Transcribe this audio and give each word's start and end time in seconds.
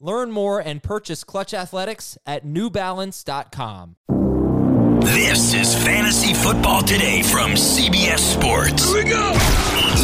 Learn 0.00 0.30
more 0.30 0.60
and 0.60 0.82
purchase 0.82 1.24
Clutch 1.24 1.54
Athletics 1.54 2.18
at 2.26 2.44
newbalance.com. 2.44 3.96
This 5.00 5.54
is 5.54 5.74
Fantasy 5.84 6.34
Football 6.34 6.82
Today 6.82 7.22
from 7.22 7.52
CBS 7.52 8.18
Sports. 8.18 8.92
Here 8.92 9.04
we 9.04 9.10
go. 9.10 9.30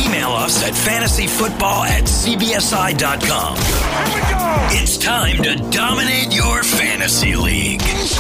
Email 0.06 0.30
us 0.30 0.62
at 0.62 0.72
fantasyfootball 0.72 1.86
at 1.86 2.04
cbsi.com. 2.04 3.56
Here 3.56 4.14
we 4.14 4.20
go. 4.30 4.82
It's 4.82 4.96
time 4.96 5.42
to 5.42 5.56
dominate 5.70 6.34
your 6.34 6.62
fantasy 6.62 7.36
league. 7.36 7.82
Let's 7.82 8.16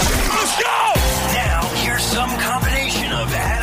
go. 0.60 0.92
Now, 1.32 1.62
here's 1.76 2.02
some 2.02 2.30
combination 2.40 3.12
of 3.12 3.32
Adam, 3.32 3.61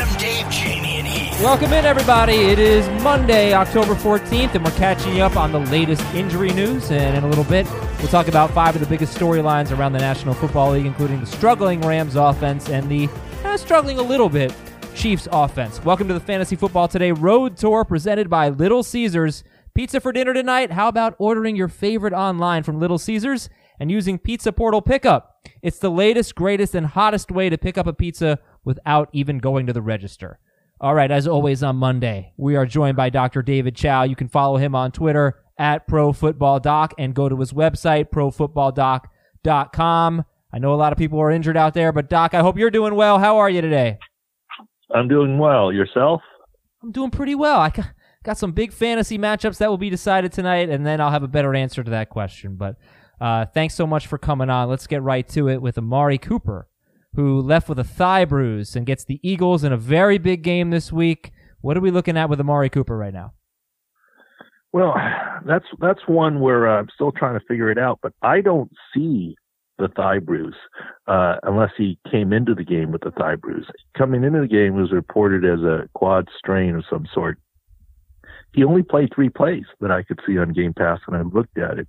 Welcome 1.41 1.71
in, 1.71 1.85
everybody. 1.85 2.33
It 2.33 2.59
is 2.59 2.85
Monday, 3.01 3.53
October 3.53 3.95
14th, 3.95 4.55
and 4.55 4.65
we're 4.65 4.71
catching 4.71 5.15
you 5.15 5.23
up 5.23 5.37
on 5.37 5.53
the 5.53 5.59
latest 5.59 6.03
injury 6.13 6.51
news. 6.51 6.91
And 6.91 7.15
in 7.15 7.23
a 7.23 7.27
little 7.27 7.45
bit, 7.45 7.65
we'll 7.99 8.09
talk 8.09 8.27
about 8.27 8.51
five 8.51 8.75
of 8.75 8.81
the 8.81 8.87
biggest 8.87 9.17
storylines 9.17 9.75
around 9.75 9.93
the 9.93 9.99
National 9.99 10.33
Football 10.33 10.71
League, 10.71 10.85
including 10.85 11.21
the 11.21 11.25
struggling 11.25 11.79
Rams 11.79 12.17
offense 12.17 12.67
and 12.67 12.91
the 12.91 13.07
eh, 13.45 13.55
struggling 13.55 13.99
a 13.99 14.01
little 14.01 14.27
bit 14.27 14.53
Chiefs 14.95 15.29
offense. 15.31 15.81
Welcome 15.85 16.09
to 16.09 16.13
the 16.13 16.19
Fantasy 16.19 16.57
Football 16.57 16.89
Today 16.89 17.13
Road 17.13 17.55
Tour 17.55 17.85
presented 17.85 18.29
by 18.29 18.49
Little 18.49 18.83
Caesars. 18.83 19.45
Pizza 19.73 20.01
for 20.01 20.11
dinner 20.11 20.33
tonight? 20.33 20.73
How 20.73 20.89
about 20.89 21.15
ordering 21.19 21.55
your 21.55 21.69
favorite 21.69 22.11
online 22.11 22.63
from 22.63 22.81
Little 22.81 22.97
Caesars 22.97 23.49
and 23.79 23.89
using 23.89 24.19
Pizza 24.19 24.51
Portal 24.51 24.81
Pickup? 24.81 25.47
It's 25.61 25.79
the 25.79 25.89
latest, 25.89 26.35
greatest, 26.35 26.75
and 26.75 26.85
hottest 26.85 27.31
way 27.31 27.49
to 27.49 27.57
pick 27.57 27.77
up 27.77 27.87
a 27.87 27.93
pizza 27.93 28.39
without 28.65 29.07
even 29.13 29.37
going 29.37 29.67
to 29.67 29.73
the 29.73 29.81
register. 29.81 30.37
All 30.81 30.95
right, 30.95 31.11
as 31.11 31.27
always 31.27 31.61
on 31.61 31.75
Monday, 31.75 32.31
we 32.37 32.55
are 32.55 32.65
joined 32.65 32.95
by 32.95 33.09
Dr. 33.09 33.41
David 33.41 33.75
Chao. 33.75 34.03
You 34.03 34.15
can 34.15 34.29
follow 34.29 34.55
him 34.57 34.73
on 34.75 34.93
Twitter 34.93 35.41
at 35.57 35.85
ProFootballDoc 35.89 36.93
and 36.97 37.13
go 37.13 37.27
to 37.27 37.35
his 37.37 37.51
website, 37.51 38.09
ProFootballDoc.com. 38.11 40.23
I 40.53 40.57
know 40.57 40.73
a 40.73 40.77
lot 40.77 40.93
of 40.93 40.97
people 40.97 41.19
are 41.19 41.31
injured 41.31 41.57
out 41.57 41.73
there, 41.73 41.91
but 41.91 42.09
Doc, 42.09 42.33
I 42.33 42.39
hope 42.39 42.57
you're 42.57 42.71
doing 42.71 42.95
well. 42.95 43.19
How 43.19 43.39
are 43.39 43.49
you 43.49 43.59
today? 43.59 43.97
I'm 44.95 45.09
doing 45.09 45.37
well. 45.37 45.73
Yourself? 45.73 46.21
I'm 46.81 46.93
doing 46.93 47.11
pretty 47.11 47.35
well. 47.35 47.59
I 47.59 47.71
got- 47.71 47.91
got 48.23 48.37
some 48.37 48.53
big 48.53 48.71
fantasy 48.71 49.17
matchups 49.17 49.57
that 49.57 49.69
will 49.69 49.77
be 49.77 49.89
decided 49.89 50.31
tonight, 50.31 50.69
and 50.69 50.85
then 50.85 51.01
I'll 51.01 51.11
have 51.11 51.23
a 51.23 51.27
better 51.27 51.53
answer 51.55 51.83
to 51.83 51.91
that 51.91 52.07
question. 52.09 52.55
But 52.55 52.77
uh, 53.19 53.47
thanks 53.47 53.73
so 53.75 53.85
much 53.85 54.07
for 54.07 54.17
coming 54.17 54.49
on. 54.49 54.69
Let's 54.69 54.87
get 54.87 55.03
right 55.03 55.27
to 55.29 55.49
it 55.49 55.61
with 55.61 55.77
Amari 55.77 56.17
Cooper, 56.17 56.68
who 57.15 57.41
left 57.41 57.69
with 57.69 57.79
a 57.79 57.83
thigh 57.83 58.25
bruise 58.25 58.75
and 58.75 58.85
gets 58.85 59.03
the 59.03 59.19
Eagles 59.23 59.63
in 59.63 59.73
a 59.73 59.77
very 59.77 60.17
big 60.17 60.41
game 60.43 60.69
this 60.69 60.91
week. 60.91 61.31
What 61.61 61.75
are 61.75 61.81
we 61.81 61.91
looking 61.91 62.17
at 62.17 62.29
with 62.29 62.39
Amari 62.39 62.69
Cooper 62.69 62.97
right 62.97 63.13
now? 63.13 63.33
Well, 64.71 64.93
that's 65.45 65.65
that's 65.79 66.01
one 66.07 66.39
where 66.39 66.67
uh, 66.67 66.79
I'm 66.79 66.89
still 66.93 67.11
trying 67.11 67.39
to 67.39 67.45
figure 67.47 67.71
it 67.71 67.77
out, 67.77 67.99
but 68.01 68.13
I 68.21 68.41
don't 68.41 68.71
see 68.93 69.35
the 69.79 69.87
thigh 69.87 70.19
bruise 70.19 70.55
uh, 71.07 71.37
unless 71.43 71.71
he 71.77 71.97
came 72.11 72.33
into 72.33 72.53
the 72.53 72.63
game 72.63 72.91
with 72.91 73.01
the 73.01 73.11
thigh 73.11 73.35
bruise. 73.35 73.65
Coming 73.97 74.23
into 74.23 74.41
the 74.41 74.47
game 74.47 74.75
was 74.75 74.91
reported 74.91 75.45
as 75.45 75.61
a 75.61 75.87
quad 75.93 76.27
strain 76.37 76.75
of 76.75 76.83
some 76.89 77.07
sort. 77.13 77.39
He 78.53 78.63
only 78.63 78.83
played 78.83 79.09
three 79.13 79.29
plays 79.29 79.65
that 79.79 79.91
I 79.91 80.03
could 80.03 80.19
see 80.25 80.37
on 80.37 80.53
Game 80.53 80.73
Pass, 80.73 80.99
and 81.07 81.15
I 81.15 81.21
looked 81.21 81.57
at 81.57 81.79
it. 81.79 81.87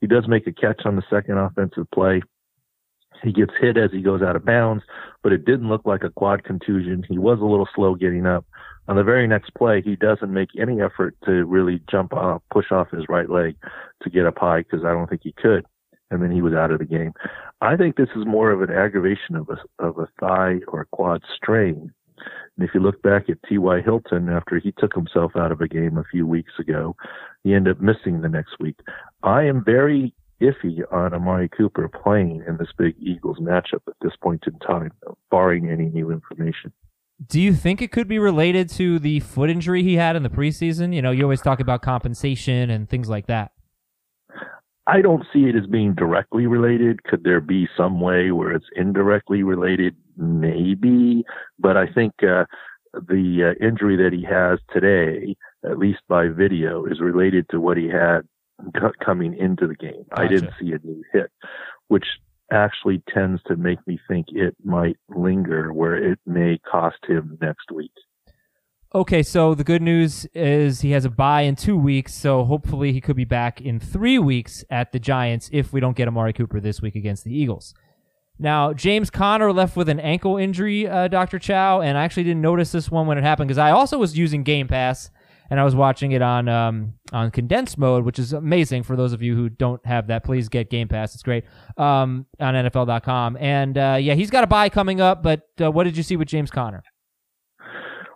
He 0.00 0.06
does 0.06 0.28
make 0.28 0.46
a 0.46 0.52
catch 0.52 0.82
on 0.84 0.96
the 0.96 1.02
second 1.10 1.38
offensive 1.38 1.90
play. 1.92 2.22
He 3.22 3.32
gets 3.32 3.52
hit 3.60 3.76
as 3.76 3.90
he 3.92 4.02
goes 4.02 4.22
out 4.22 4.36
of 4.36 4.44
bounds, 4.44 4.82
but 5.22 5.32
it 5.32 5.44
didn't 5.44 5.68
look 5.68 5.86
like 5.86 6.02
a 6.02 6.10
quad 6.10 6.44
contusion. 6.44 7.04
He 7.08 7.18
was 7.18 7.38
a 7.40 7.44
little 7.44 7.68
slow 7.74 7.94
getting 7.94 8.26
up. 8.26 8.44
On 8.88 8.96
the 8.96 9.04
very 9.04 9.28
next 9.28 9.54
play, 9.54 9.80
he 9.80 9.94
doesn't 9.94 10.32
make 10.32 10.48
any 10.58 10.80
effort 10.80 11.16
to 11.24 11.44
really 11.44 11.80
jump 11.88 12.12
off, 12.12 12.42
push 12.50 12.72
off 12.72 12.90
his 12.90 13.04
right 13.08 13.30
leg 13.30 13.56
to 14.02 14.10
get 14.10 14.26
up 14.26 14.38
high 14.38 14.58
because 14.58 14.84
I 14.84 14.92
don't 14.92 15.08
think 15.08 15.22
he 15.22 15.32
could. 15.32 15.64
And 16.10 16.22
then 16.22 16.32
he 16.32 16.42
was 16.42 16.52
out 16.52 16.72
of 16.72 16.78
the 16.78 16.84
game. 16.84 17.12
I 17.60 17.76
think 17.76 17.96
this 17.96 18.08
is 18.16 18.26
more 18.26 18.50
of 18.50 18.60
an 18.60 18.70
aggravation 18.70 19.36
of 19.36 19.48
a 19.48 19.84
of 19.84 19.98
a 19.98 20.08
thigh 20.20 20.60
or 20.68 20.86
quad 20.90 21.22
strain. 21.34 21.92
And 22.56 22.68
if 22.68 22.74
you 22.74 22.80
look 22.80 23.00
back 23.02 23.30
at 23.30 23.42
T.Y. 23.48 23.80
Hilton 23.80 24.28
after 24.28 24.58
he 24.58 24.72
took 24.72 24.94
himself 24.94 25.32
out 25.36 25.52
of 25.52 25.60
a 25.60 25.68
game 25.68 25.96
a 25.96 26.04
few 26.04 26.26
weeks 26.26 26.52
ago, 26.58 26.96
he 27.44 27.54
ended 27.54 27.76
up 27.76 27.82
missing 27.82 28.20
the 28.20 28.28
next 28.28 28.58
week. 28.60 28.78
I 29.22 29.44
am 29.44 29.64
very 29.64 30.12
iffy 30.40 30.80
on 30.90 31.14
Amari 31.14 31.48
Cooper 31.48 31.88
playing 31.88 32.42
in 32.46 32.56
this 32.56 32.68
big 32.76 32.94
Eagles 33.00 33.38
matchup 33.38 33.82
at 33.88 33.94
this 34.00 34.12
point 34.22 34.44
in 34.46 34.58
time, 34.60 34.90
barring 35.30 35.68
any 35.68 35.86
new 35.86 36.10
information. 36.10 36.72
Do 37.24 37.40
you 37.40 37.54
think 37.54 37.80
it 37.80 37.92
could 37.92 38.08
be 38.08 38.18
related 38.18 38.68
to 38.70 38.98
the 38.98 39.20
foot 39.20 39.48
injury 39.48 39.82
he 39.82 39.94
had 39.94 40.16
in 40.16 40.22
the 40.22 40.28
preseason? 40.28 40.94
You 40.94 41.02
know, 41.02 41.12
you 41.12 41.22
always 41.22 41.42
talk 41.42 41.60
about 41.60 41.82
compensation 41.82 42.70
and 42.70 42.88
things 42.88 43.08
like 43.08 43.26
that. 43.26 43.52
I 44.86 45.00
don't 45.00 45.24
see 45.32 45.44
it 45.44 45.54
as 45.54 45.66
being 45.66 45.94
directly 45.94 46.46
related. 46.46 47.04
Could 47.04 47.22
there 47.22 47.40
be 47.40 47.68
some 47.76 48.00
way 48.00 48.32
where 48.32 48.52
it's 48.52 48.66
indirectly 48.74 49.44
related? 49.44 49.94
Maybe, 50.16 51.24
but 51.58 51.76
I 51.76 51.86
think 51.86 52.12
uh, 52.22 52.44
the 52.92 53.54
uh, 53.54 53.64
injury 53.64 53.96
that 53.96 54.12
he 54.12 54.24
has 54.24 54.58
today, 54.72 55.36
at 55.64 55.78
least 55.78 56.00
by 56.08 56.28
video, 56.28 56.84
is 56.86 57.00
related 57.00 57.48
to 57.50 57.60
what 57.60 57.76
he 57.76 57.88
had 57.88 58.22
c- 58.60 59.04
coming 59.04 59.36
into 59.36 59.66
the 59.66 59.74
game. 59.74 60.04
I 60.12 60.26
didn't 60.26 60.52
see 60.60 60.72
a 60.72 60.78
new 60.84 61.02
hit, 61.12 61.30
which 61.88 62.06
actually 62.50 63.02
tends 63.12 63.42
to 63.44 63.56
make 63.56 63.84
me 63.86 63.98
think 64.08 64.26
it 64.30 64.54
might 64.62 64.96
linger 65.08 65.72
where 65.72 65.96
it 65.96 66.18
may 66.26 66.58
cost 66.58 66.98
him 67.06 67.38
next 67.40 67.70
week. 67.72 67.92
Okay, 68.94 69.22
so 69.22 69.54
the 69.54 69.64
good 69.64 69.80
news 69.80 70.26
is 70.34 70.82
he 70.82 70.90
has 70.90 71.06
a 71.06 71.10
bye 71.10 71.42
in 71.42 71.56
two 71.56 71.78
weeks, 71.78 72.14
so 72.14 72.44
hopefully 72.44 72.92
he 72.92 73.00
could 73.00 73.16
be 73.16 73.24
back 73.24 73.58
in 73.58 73.80
three 73.80 74.18
weeks 74.18 74.64
at 74.68 74.92
the 74.92 74.98
Giants 74.98 75.48
if 75.50 75.72
we 75.72 75.80
don't 75.80 75.96
get 75.96 76.08
Amari 76.08 76.34
Cooper 76.34 76.60
this 76.60 76.82
week 76.82 76.94
against 76.94 77.24
the 77.24 77.34
Eagles. 77.34 77.72
Now, 78.38 78.74
James 78.74 79.08
Conner 79.08 79.50
left 79.50 79.76
with 79.76 79.88
an 79.88 79.98
ankle 79.98 80.36
injury, 80.36 80.86
uh, 80.86 81.08
Dr. 81.08 81.38
Chao, 81.38 81.80
and 81.80 81.96
I 81.96 82.04
actually 82.04 82.24
didn't 82.24 82.42
notice 82.42 82.72
this 82.72 82.90
one 82.90 83.06
when 83.06 83.16
it 83.16 83.24
happened 83.24 83.48
because 83.48 83.56
I 83.56 83.70
also 83.70 83.96
was 83.96 84.18
using 84.18 84.42
Game 84.42 84.68
Pass 84.68 85.10
and 85.52 85.60
I 85.60 85.64
was 85.64 85.74
watching 85.74 86.12
it 86.12 86.22
on 86.22 86.48
um, 86.48 86.94
on 87.12 87.30
condensed 87.30 87.76
mode, 87.76 88.06
which 88.06 88.18
is 88.18 88.32
amazing 88.32 88.84
for 88.84 88.96
those 88.96 89.12
of 89.12 89.20
you 89.20 89.36
who 89.36 89.50
don't 89.50 89.84
have 89.84 90.06
that. 90.06 90.24
Please 90.24 90.48
get 90.48 90.70
Game 90.70 90.88
Pass; 90.88 91.12
it's 91.12 91.22
great 91.22 91.44
um, 91.76 92.24
on 92.40 92.54
NFL.com. 92.54 93.36
And 93.38 93.76
uh, 93.76 93.98
yeah, 94.00 94.14
he's 94.14 94.30
got 94.30 94.44
a 94.44 94.46
bye 94.46 94.70
coming 94.70 95.02
up. 95.02 95.22
But 95.22 95.46
uh, 95.60 95.70
what 95.70 95.84
did 95.84 95.94
you 95.94 96.02
see 96.02 96.16
with 96.16 96.28
James 96.28 96.50
Conner? 96.50 96.82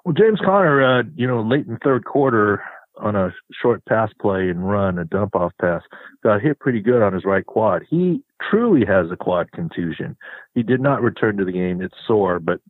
Well, 0.06 0.14
James 0.14 0.40
Conner, 0.42 1.00
uh, 1.00 1.02
you 1.14 1.26
know, 1.26 1.42
late 1.42 1.66
in 1.66 1.76
third 1.84 2.06
quarter 2.06 2.62
on 2.96 3.14
a 3.14 3.34
short 3.60 3.84
pass 3.84 4.08
play 4.18 4.48
and 4.48 4.66
run, 4.66 4.98
a 4.98 5.04
dump 5.04 5.36
off 5.36 5.52
pass, 5.60 5.82
got 6.24 6.40
hit 6.40 6.58
pretty 6.58 6.80
good 6.80 7.02
on 7.02 7.12
his 7.12 7.26
right 7.26 7.44
quad. 7.44 7.82
He 7.90 8.22
truly 8.50 8.86
has 8.86 9.10
a 9.12 9.16
quad 9.16 9.52
contusion. 9.52 10.16
He 10.54 10.62
did 10.62 10.80
not 10.80 11.02
return 11.02 11.36
to 11.36 11.44
the 11.44 11.52
game. 11.52 11.82
It's 11.82 11.98
sore, 12.06 12.40
but 12.40 12.62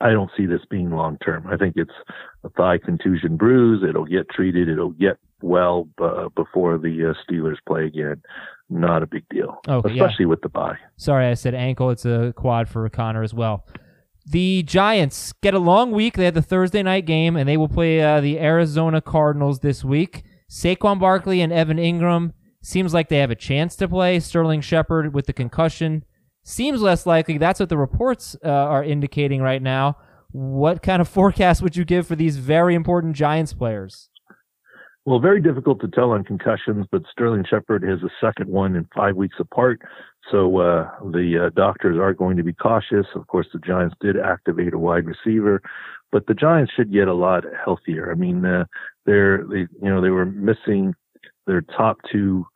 I 0.00 0.10
don't 0.10 0.30
see 0.36 0.46
this 0.46 0.60
being 0.70 0.90
long 0.90 1.18
term. 1.24 1.46
I 1.46 1.56
think 1.56 1.74
it's 1.76 1.92
a 2.44 2.48
thigh 2.50 2.78
contusion 2.78 3.36
bruise. 3.36 3.84
It'll 3.88 4.04
get 4.04 4.28
treated. 4.30 4.68
It'll 4.68 4.90
get 4.90 5.18
well 5.42 5.88
uh, 6.02 6.28
before 6.34 6.78
the 6.78 7.10
uh, 7.10 7.14
Steelers 7.32 7.56
play 7.66 7.84
again. 7.86 8.22
Not 8.70 9.02
a 9.02 9.06
big 9.06 9.24
deal, 9.30 9.60
Okay, 9.66 9.94
yeah. 9.94 10.04
especially 10.04 10.26
with 10.26 10.42
the 10.42 10.48
bye. 10.50 10.76
Sorry, 10.96 11.26
I 11.26 11.34
said 11.34 11.54
ankle. 11.54 11.90
It's 11.90 12.04
a 12.04 12.32
quad 12.36 12.68
for 12.68 12.88
Conner 12.90 13.22
as 13.22 13.32
well. 13.32 13.66
The 14.26 14.62
Giants 14.64 15.32
get 15.40 15.54
a 15.54 15.58
long 15.58 15.90
week. 15.90 16.14
They 16.14 16.26
had 16.26 16.34
the 16.34 16.42
Thursday 16.42 16.82
night 16.82 17.06
game, 17.06 17.34
and 17.34 17.48
they 17.48 17.56
will 17.56 17.68
play 17.68 18.02
uh, 18.02 18.20
the 18.20 18.38
Arizona 18.38 19.00
Cardinals 19.00 19.60
this 19.60 19.82
week. 19.84 20.22
Saquon 20.50 21.00
Barkley 21.00 21.40
and 21.40 21.50
Evan 21.52 21.78
Engram 21.78 22.32
seems 22.62 22.92
like 22.92 23.08
they 23.08 23.18
have 23.18 23.30
a 23.30 23.34
chance 23.34 23.74
to 23.76 23.88
play. 23.88 24.20
Sterling 24.20 24.60
Shepard 24.60 25.14
with 25.14 25.24
the 25.26 25.32
concussion 25.32 26.04
seems 26.48 26.80
less 26.80 27.06
likely. 27.06 27.38
That's 27.38 27.60
what 27.60 27.68
the 27.68 27.78
reports 27.78 28.36
uh, 28.44 28.48
are 28.48 28.82
indicating 28.82 29.42
right 29.42 29.62
now. 29.62 29.96
What 30.30 30.82
kind 30.82 31.00
of 31.00 31.08
forecast 31.18 31.62
would 31.62 31.76
you 31.76 31.84
give 31.84 32.06
for 32.06 32.16
these 32.16 32.36
very 32.36 32.74
important 32.74 33.16
Giants 33.16 33.52
players? 33.52 34.08
Well, 35.04 35.20
very 35.20 35.40
difficult 35.40 35.80
to 35.80 35.88
tell 35.88 36.10
on 36.10 36.22
concussions, 36.24 36.86
but 36.90 37.02
Sterling 37.10 37.44
Shepard 37.48 37.82
has 37.82 38.00
a 38.02 38.10
second 38.20 38.50
one 38.50 38.76
in 38.76 38.86
five 38.94 39.16
weeks 39.16 39.36
apart. 39.38 39.80
So 40.30 40.58
uh, 40.58 40.90
the 41.00 41.46
uh, 41.46 41.50
doctors 41.56 41.96
are 41.96 42.12
going 42.12 42.36
to 42.36 42.42
be 42.42 42.52
cautious. 42.52 43.06
Of 43.14 43.26
course, 43.26 43.46
the 43.52 43.58
Giants 43.60 43.94
did 44.02 44.18
activate 44.18 44.74
a 44.74 44.78
wide 44.78 45.06
receiver, 45.06 45.62
but 46.12 46.26
the 46.26 46.34
Giants 46.34 46.72
should 46.76 46.92
get 46.92 47.08
a 47.08 47.14
lot 47.14 47.44
healthier. 47.64 48.12
I 48.12 48.16
mean, 48.16 48.44
uh, 48.44 48.66
they're 49.06 49.44
they, 49.44 49.60
you 49.60 49.88
know 49.88 50.02
they 50.02 50.10
were 50.10 50.26
missing 50.26 50.94
their 51.46 51.62
top 51.62 51.96
two 52.12 52.46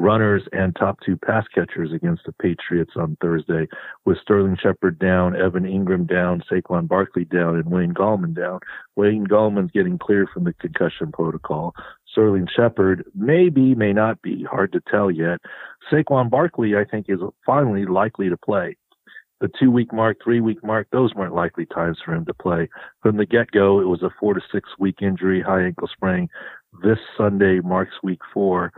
runners 0.00 0.42
and 0.52 0.74
top 0.74 0.98
two 1.04 1.16
pass 1.16 1.44
catchers 1.54 1.92
against 1.92 2.24
the 2.24 2.32
Patriots 2.32 2.92
on 2.96 3.16
Thursday, 3.20 3.68
with 4.04 4.18
Sterling 4.22 4.56
Shepard 4.60 4.98
down, 4.98 5.36
Evan 5.36 5.64
Engram 5.64 6.08
down, 6.08 6.42
Saquon 6.50 6.88
Barkley 6.88 7.24
down, 7.24 7.56
and 7.56 7.70
Wayne 7.70 7.94
Gallman 7.94 8.34
down. 8.34 8.60
Wayne 8.96 9.26
Gallman's 9.26 9.70
getting 9.72 9.98
cleared 9.98 10.28
from 10.32 10.44
the 10.44 10.54
concussion 10.54 11.12
protocol. 11.12 11.74
Sterling 12.10 12.48
Shepard 12.54 13.04
may 13.14 13.48
be, 13.48 13.74
may 13.74 13.92
not 13.92 14.20
be, 14.22 14.44
hard 14.44 14.72
to 14.72 14.80
tell 14.90 15.10
yet. 15.10 15.38
Saquon 15.92 16.30
Barkley, 16.30 16.76
I 16.76 16.84
think, 16.84 17.06
is 17.08 17.20
finally 17.46 17.84
likely 17.84 18.28
to 18.28 18.36
play 18.36 18.76
the 19.40 19.50
two 19.58 19.70
week 19.70 19.92
mark, 19.92 20.18
three 20.22 20.40
week 20.40 20.62
mark, 20.62 20.86
those 20.92 21.14
weren't 21.14 21.34
likely 21.34 21.66
times 21.66 21.98
for 22.04 22.14
him 22.14 22.24
to 22.26 22.34
play. 22.34 22.68
From 23.02 23.16
the 23.16 23.26
get 23.26 23.50
go, 23.50 23.80
it 23.80 23.86
was 23.86 24.02
a 24.02 24.10
four 24.20 24.34
to 24.34 24.40
six 24.52 24.68
week 24.78 24.96
injury, 25.00 25.42
high 25.42 25.62
ankle 25.62 25.88
sprain. 25.88 26.28
This 26.82 26.98
Sunday 27.16 27.60
marks 27.60 27.94
week 28.02 28.20
four. 28.32 28.72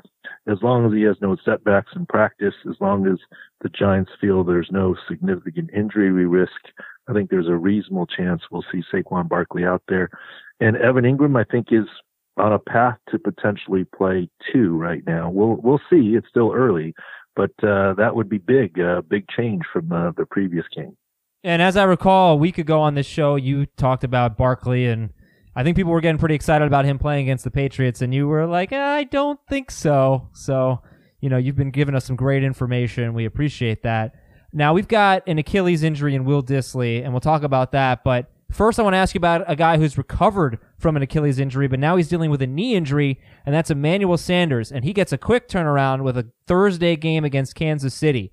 As 0.48 0.58
long 0.60 0.86
as 0.86 0.92
he 0.92 1.02
has 1.02 1.16
no 1.20 1.36
setbacks 1.44 1.92
in 1.94 2.04
practice, 2.06 2.54
as 2.68 2.76
long 2.80 3.06
as 3.06 3.18
the 3.60 3.68
Giants 3.68 4.10
feel 4.20 4.42
there's 4.42 4.70
no 4.72 4.96
significant 5.08 5.70
injury 5.72 6.10
risk, 6.26 6.50
I 7.08 7.12
think 7.12 7.30
there's 7.30 7.48
a 7.48 7.56
reasonable 7.56 8.06
chance 8.06 8.42
we'll 8.50 8.64
see 8.72 8.82
Saquon 8.92 9.28
Barkley 9.28 9.64
out 9.64 9.82
there. 9.88 10.10
And 10.60 10.76
Evan 10.76 11.04
Engram, 11.04 11.40
I 11.40 11.44
think, 11.50 11.68
is 11.70 11.86
on 12.36 12.52
a 12.52 12.58
path 12.58 12.98
to 13.10 13.18
potentially 13.18 13.84
play 13.96 14.28
two 14.52 14.76
right 14.76 15.02
now. 15.06 15.30
We'll 15.30 15.56
we'll 15.62 15.80
see. 15.90 16.14
It's 16.16 16.28
still 16.28 16.52
early, 16.52 16.94
but 17.36 17.50
uh, 17.62 17.94
that 17.94 18.14
would 18.14 18.28
be 18.28 18.38
big, 18.38 18.80
uh, 18.80 19.02
big 19.02 19.26
change 19.28 19.62
from 19.72 19.92
uh, 19.92 20.12
the 20.16 20.26
previous 20.26 20.64
game. 20.74 20.96
And 21.44 21.60
as 21.60 21.76
I 21.76 21.84
recall, 21.84 22.34
a 22.34 22.36
week 22.36 22.58
ago 22.58 22.80
on 22.80 22.94
this 22.94 23.06
show, 23.06 23.36
you 23.36 23.66
talked 23.66 24.04
about 24.04 24.36
Barkley, 24.36 24.86
and 24.86 25.10
I 25.54 25.62
think 25.62 25.76
people 25.76 25.92
were 25.92 26.00
getting 26.00 26.18
pretty 26.18 26.34
excited 26.34 26.66
about 26.66 26.84
him 26.84 26.98
playing 26.98 27.26
against 27.26 27.44
the 27.44 27.50
Patriots, 27.50 28.00
and 28.02 28.14
you 28.14 28.26
were 28.26 28.46
like, 28.46 28.72
eh, 28.72 28.80
"I 28.80 29.04
don't 29.04 29.38
think 29.48 29.70
so." 29.70 30.28
So, 30.32 30.80
you 31.20 31.28
know, 31.28 31.36
you've 31.36 31.56
been 31.56 31.70
giving 31.70 31.94
us 31.94 32.04
some 32.04 32.16
great 32.16 32.42
information. 32.42 33.14
We 33.14 33.24
appreciate 33.24 33.82
that. 33.82 34.14
Now 34.52 34.74
we've 34.74 34.88
got 34.88 35.22
an 35.26 35.38
Achilles 35.38 35.82
injury 35.82 36.14
in 36.14 36.24
Will 36.24 36.42
Dissly, 36.42 37.02
and 37.02 37.12
we'll 37.12 37.20
talk 37.20 37.42
about 37.42 37.72
that. 37.72 38.04
But 38.04 38.30
First, 38.52 38.78
I 38.78 38.82
want 38.82 38.92
to 38.92 38.98
ask 38.98 39.14
you 39.14 39.18
about 39.18 39.44
a 39.50 39.56
guy 39.56 39.78
who's 39.78 39.96
recovered 39.96 40.58
from 40.78 40.94
an 40.94 41.02
Achilles 41.02 41.38
injury, 41.38 41.68
but 41.68 41.80
now 41.80 41.96
he's 41.96 42.08
dealing 42.08 42.30
with 42.30 42.42
a 42.42 42.46
knee 42.46 42.74
injury, 42.74 43.18
and 43.46 43.54
that's 43.54 43.70
Emmanuel 43.70 44.18
Sanders. 44.18 44.70
And 44.70 44.84
he 44.84 44.92
gets 44.92 45.10
a 45.10 45.16
quick 45.16 45.48
turnaround 45.48 46.02
with 46.02 46.18
a 46.18 46.28
Thursday 46.46 46.94
game 46.96 47.24
against 47.24 47.54
Kansas 47.54 47.94
City. 47.94 48.30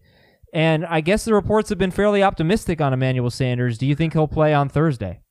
And 0.53 0.85
I 0.85 0.99
guess 0.99 1.23
the 1.23 1.33
reports 1.33 1.69
have 1.69 1.77
been 1.77 1.91
fairly 1.91 2.21
optimistic 2.21 2.81
on 2.81 2.91
Emmanuel 2.91 3.29
Sanders. 3.29 3.77
Do 3.77 3.85
you 3.85 3.95
think 3.95 4.11
he'll 4.11 4.27
play 4.27 4.53
on 4.53 4.67
Thursday? 4.67 5.21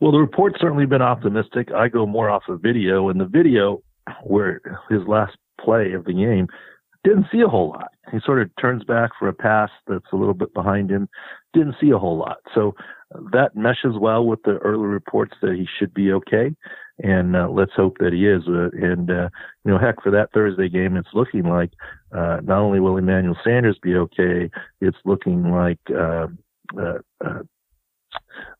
Well, 0.00 0.12
the 0.12 0.18
report's 0.18 0.60
certainly 0.60 0.86
been 0.86 1.02
optimistic. 1.02 1.72
I 1.72 1.88
go 1.88 2.06
more 2.06 2.30
off 2.30 2.44
of 2.48 2.60
video, 2.60 3.08
and 3.08 3.20
the 3.20 3.26
video 3.26 3.82
where 4.22 4.60
his 4.90 5.00
last 5.06 5.36
play 5.60 5.92
of 5.92 6.04
the 6.04 6.12
game 6.12 6.48
didn't 7.04 7.26
see 7.30 7.40
a 7.40 7.48
whole 7.48 7.68
lot. 7.68 7.88
He 8.10 8.18
sort 8.24 8.40
of 8.42 8.50
turns 8.60 8.82
back 8.84 9.10
for 9.18 9.28
a 9.28 9.32
pass 9.32 9.70
that's 9.86 10.12
a 10.12 10.16
little 10.16 10.34
bit 10.34 10.52
behind 10.54 10.90
him. 10.90 11.08
Didn't 11.52 11.76
see 11.80 11.90
a 11.90 11.98
whole 11.98 12.18
lot. 12.18 12.38
So 12.54 12.74
that 13.32 13.54
meshes 13.54 13.98
well 13.98 14.24
with 14.24 14.42
the 14.42 14.56
early 14.58 14.86
reports 14.86 15.34
that 15.42 15.54
he 15.54 15.66
should 15.78 15.94
be 15.94 16.12
okay. 16.12 16.54
And 17.02 17.36
uh, 17.36 17.48
let's 17.50 17.72
hope 17.74 17.98
that 17.98 18.12
he 18.12 18.26
is. 18.26 18.42
Uh, 18.48 18.70
and, 18.72 19.10
uh, 19.10 19.28
you 19.64 19.72
know, 19.72 19.78
heck, 19.78 20.02
for 20.02 20.10
that 20.12 20.32
Thursday 20.32 20.68
game, 20.68 20.96
it's 20.96 21.08
looking 21.12 21.44
like 21.44 21.72
uh, 22.12 22.40
not 22.42 22.60
only 22.60 22.80
will 22.80 22.96
Emmanuel 22.96 23.36
Sanders 23.44 23.78
be 23.82 23.96
okay, 23.96 24.50
it's 24.80 24.98
looking 25.04 25.50
like 25.50 25.80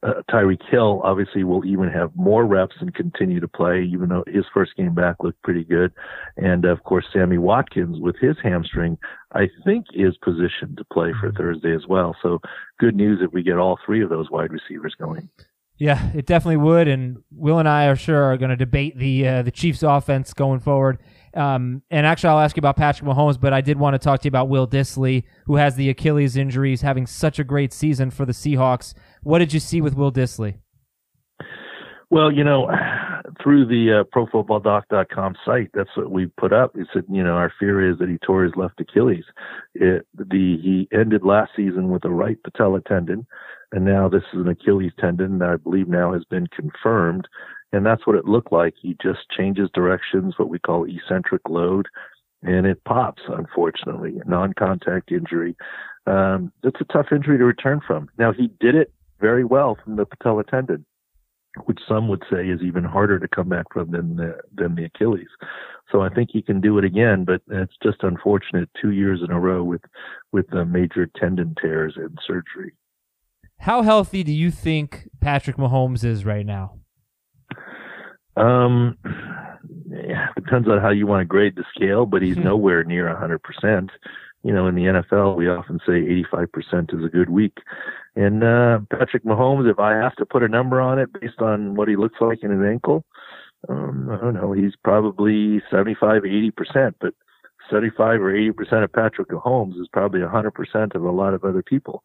uh, 0.02 0.22
Tyreek 0.30 0.62
Hill 0.70 1.00
obviously 1.04 1.44
will 1.44 1.64
even 1.64 1.88
have 1.88 2.10
more 2.14 2.44
reps 2.46 2.76
and 2.80 2.94
continue 2.94 3.40
to 3.40 3.48
play, 3.48 3.82
even 3.82 4.08
though 4.08 4.24
his 4.26 4.44
first 4.52 4.76
game 4.76 4.94
back 4.94 5.16
looked 5.22 5.42
pretty 5.42 5.64
good. 5.64 5.92
And 6.36 6.64
of 6.64 6.82
course, 6.84 7.06
Sammy 7.12 7.38
Watkins 7.38 8.00
with 8.00 8.16
his 8.20 8.36
hamstring, 8.42 8.98
I 9.32 9.48
think 9.64 9.86
is 9.94 10.16
positioned 10.22 10.76
to 10.78 10.84
play 10.92 11.12
for 11.20 11.28
mm-hmm. 11.28 11.36
Thursday 11.36 11.74
as 11.74 11.86
well. 11.88 12.16
So 12.22 12.40
good 12.78 12.94
news 12.94 13.20
if 13.22 13.32
we 13.32 13.42
get 13.42 13.58
all 13.58 13.78
three 13.84 14.02
of 14.02 14.10
those 14.10 14.30
wide 14.30 14.52
receivers 14.52 14.94
going. 14.98 15.28
Yeah, 15.76 16.10
it 16.14 16.26
definitely 16.26 16.58
would. 16.58 16.86
And 16.86 17.18
Will 17.32 17.58
and 17.58 17.68
I 17.68 17.86
are 17.86 17.96
sure 17.96 18.22
are 18.22 18.36
going 18.36 18.50
to 18.50 18.56
debate 18.56 18.96
the 18.96 19.26
uh, 19.26 19.42
the 19.42 19.50
Chiefs' 19.50 19.82
offense 19.82 20.32
going 20.32 20.60
forward. 20.60 20.98
Um, 21.34 21.82
and 21.90 22.06
actually, 22.06 22.30
I'll 22.30 22.38
ask 22.38 22.56
you 22.56 22.60
about 22.60 22.76
Patrick 22.76 23.08
Mahomes, 23.08 23.40
but 23.40 23.52
I 23.52 23.60
did 23.60 23.76
want 23.76 23.94
to 23.94 23.98
talk 23.98 24.20
to 24.20 24.26
you 24.26 24.28
about 24.28 24.48
Will 24.48 24.68
Dissly, 24.68 25.24
who 25.46 25.56
has 25.56 25.74
the 25.74 25.90
Achilles 25.90 26.36
injuries, 26.36 26.82
having 26.82 27.06
such 27.06 27.40
a 27.40 27.44
great 27.44 27.72
season 27.72 28.10
for 28.12 28.24
the 28.24 28.32
Seahawks. 28.32 28.94
What 29.24 29.38
did 29.38 29.52
you 29.52 29.60
see 29.60 29.80
with 29.80 29.96
Will 29.96 30.12
Dissly? 30.12 30.58
Well, 32.10 32.30
you 32.30 32.44
know, 32.44 32.70
through 33.42 33.66
the 33.66 34.00
uh, 34.00 34.16
ProFootballDoc.com 34.16 35.36
site, 35.44 35.70
that's 35.72 35.96
what 35.96 36.10
we 36.10 36.26
put 36.26 36.52
up. 36.52 36.76
He 36.76 36.82
said, 36.92 37.04
you 37.10 37.24
know, 37.24 37.32
our 37.32 37.52
fear 37.58 37.90
is 37.90 37.98
that 37.98 38.08
he 38.08 38.18
tore 38.18 38.44
his 38.44 38.52
left 38.54 38.80
Achilles. 38.80 39.24
It, 39.74 40.06
the 40.14 40.58
he 40.62 40.88
ended 40.92 41.24
last 41.24 41.52
season 41.56 41.88
with 41.88 42.04
a 42.04 42.10
right 42.10 42.40
patella 42.44 42.82
tendon, 42.82 43.26
and 43.72 43.84
now 43.84 44.08
this 44.08 44.22
is 44.34 44.40
an 44.40 44.48
Achilles 44.48 44.92
tendon 45.00 45.38
that 45.38 45.48
I 45.48 45.56
believe 45.56 45.88
now 45.88 46.12
has 46.12 46.24
been 46.24 46.46
confirmed. 46.48 47.26
And 47.72 47.84
that's 47.84 48.06
what 48.06 48.16
it 48.16 48.26
looked 48.26 48.52
like. 48.52 48.74
He 48.80 48.96
just 49.02 49.20
changes 49.36 49.68
directions, 49.74 50.34
what 50.36 50.48
we 50.48 50.60
call 50.60 50.84
eccentric 50.84 51.42
load, 51.48 51.88
and 52.42 52.66
it 52.66 52.84
pops, 52.84 53.22
unfortunately, 53.26 54.20
a 54.24 54.28
non 54.28 54.52
contact 54.52 55.10
injury. 55.10 55.56
Um, 56.06 56.52
it's 56.62 56.80
a 56.80 56.92
tough 56.92 57.06
injury 57.10 57.38
to 57.38 57.44
return 57.44 57.80
from. 57.84 58.10
Now, 58.18 58.32
he 58.32 58.48
did 58.60 58.74
it 58.74 58.92
very 59.24 59.42
well 59.42 59.74
from 59.82 59.96
the 59.96 60.04
patella 60.04 60.44
tendon, 60.44 60.84
which 61.64 61.78
some 61.88 62.08
would 62.08 62.22
say 62.30 62.46
is 62.46 62.60
even 62.60 62.84
harder 62.84 63.18
to 63.18 63.26
come 63.26 63.48
back 63.48 63.64
from 63.72 63.90
than 63.90 64.16
the, 64.16 64.36
than 64.54 64.74
the 64.74 64.84
Achilles. 64.84 65.32
So 65.90 66.02
I 66.02 66.10
think 66.10 66.28
he 66.30 66.42
can 66.42 66.60
do 66.60 66.76
it 66.76 66.84
again, 66.84 67.24
but 67.24 67.40
it's 67.50 67.72
just 67.82 68.02
unfortunate 68.02 68.68
two 68.78 68.90
years 68.90 69.20
in 69.26 69.30
a 69.34 69.40
row 69.40 69.64
with, 69.64 69.80
with 70.32 70.46
the 70.50 70.66
major 70.66 71.08
tendon 71.18 71.54
tears 71.58 71.94
and 71.96 72.18
surgery. 72.26 72.74
How 73.60 73.80
healthy 73.80 74.22
do 74.22 74.32
you 74.32 74.50
think 74.50 75.08
Patrick 75.22 75.56
Mahomes 75.56 76.04
is 76.04 76.26
right 76.26 76.44
now? 76.44 76.80
Um, 78.36 78.98
yeah, 79.88 80.26
depends 80.36 80.68
on 80.68 80.82
how 80.82 80.90
you 80.90 81.06
want 81.06 81.22
to 81.22 81.24
grade 81.24 81.56
the 81.56 81.64
scale, 81.74 82.04
but 82.04 82.20
he's 82.20 82.36
nowhere 82.50 82.84
near 82.84 83.06
100%. 83.06 83.88
You 84.44 84.52
know, 84.52 84.66
in 84.66 84.74
the 84.74 84.82
NFL, 84.82 85.36
we 85.36 85.48
often 85.48 85.80
say 85.86 85.92
85% 86.32 86.94
is 86.94 87.04
a 87.04 87.08
good 87.08 87.30
week. 87.30 87.58
And 88.14 88.44
uh, 88.44 88.80
Patrick 88.90 89.24
Mahomes, 89.24 89.70
if 89.70 89.78
I 89.78 89.94
have 89.94 90.14
to 90.16 90.26
put 90.26 90.42
a 90.42 90.48
number 90.48 90.80
on 90.80 90.98
it 90.98 91.08
based 91.18 91.40
on 91.40 91.74
what 91.74 91.88
he 91.88 91.96
looks 91.96 92.20
like 92.20 92.42
in 92.42 92.50
his 92.50 92.60
ankle, 92.64 93.04
um, 93.68 94.10
I 94.10 94.16
don't 94.18 94.34
know, 94.34 94.52
he's 94.52 94.74
probably 94.84 95.62
75, 95.70 96.22
80%, 96.22 96.94
but 97.00 97.14
75 97.70 98.20
or 98.20 98.32
80% 98.34 98.84
of 98.84 98.92
Patrick 98.92 99.28
Mahomes 99.28 99.80
is 99.80 99.88
probably 99.90 100.20
100% 100.20 100.94
of 100.94 101.02
a 101.02 101.10
lot 101.10 101.32
of 101.32 101.44
other 101.44 101.62
people. 101.62 102.04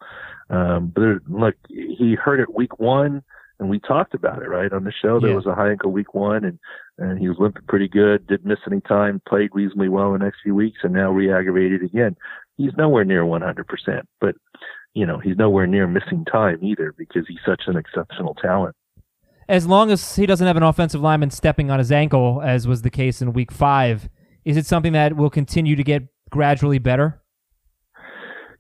Um, 0.49 0.93
but 0.95 1.03
look, 1.29 1.55
he 1.67 2.15
hurt 2.15 2.39
it 2.39 2.55
week 2.55 2.79
one 2.79 3.21
and 3.59 3.69
we 3.69 3.79
talked 3.79 4.13
about 4.13 4.41
it 4.41 4.47
right 4.47 4.71
on 4.71 4.85
the 4.85 4.91
show. 4.91 5.19
There 5.19 5.31
yeah. 5.31 5.35
was 5.35 5.45
a 5.45 5.55
high 5.55 5.71
ankle 5.71 5.91
week 5.91 6.13
one, 6.13 6.45
and 6.45 6.59
and 6.97 7.19
he 7.19 7.27
was 7.27 7.37
limping 7.39 7.63
pretty 7.67 7.87
good. 7.87 8.25
Didn't 8.27 8.47
miss 8.47 8.59
any 8.65 8.81
time. 8.81 9.21
Played 9.27 9.49
reasonably 9.53 9.89
well 9.89 10.13
in 10.13 10.19
the 10.19 10.25
next 10.25 10.39
few 10.43 10.55
weeks, 10.55 10.79
and 10.83 10.93
now 10.93 11.11
re-aggravated 11.11 11.83
again. 11.83 12.15
He's 12.57 12.71
nowhere 12.77 13.05
near 13.05 13.23
100%, 13.23 14.01
but 14.19 14.35
you 14.93 15.05
know 15.05 15.19
he's 15.19 15.37
nowhere 15.37 15.67
near 15.67 15.87
missing 15.87 16.25
time 16.31 16.63
either 16.63 16.93
because 16.97 17.25
he's 17.27 17.39
such 17.45 17.63
an 17.67 17.77
exceptional 17.77 18.35
talent. 18.35 18.75
As 19.47 19.65
long 19.65 19.91
as 19.91 20.15
he 20.15 20.25
doesn't 20.25 20.45
have 20.45 20.57
an 20.57 20.63
offensive 20.63 21.01
lineman 21.01 21.31
stepping 21.31 21.71
on 21.71 21.79
his 21.79 21.91
ankle, 21.91 22.41
as 22.43 22.67
was 22.67 22.83
the 22.83 22.89
case 22.89 23.21
in 23.21 23.33
Week 23.33 23.51
Five, 23.51 24.09
is 24.45 24.57
it 24.57 24.65
something 24.65 24.93
that 24.93 25.15
will 25.15 25.29
continue 25.29 25.75
to 25.75 25.83
get 25.83 26.03
gradually 26.29 26.79
better? 26.79 27.21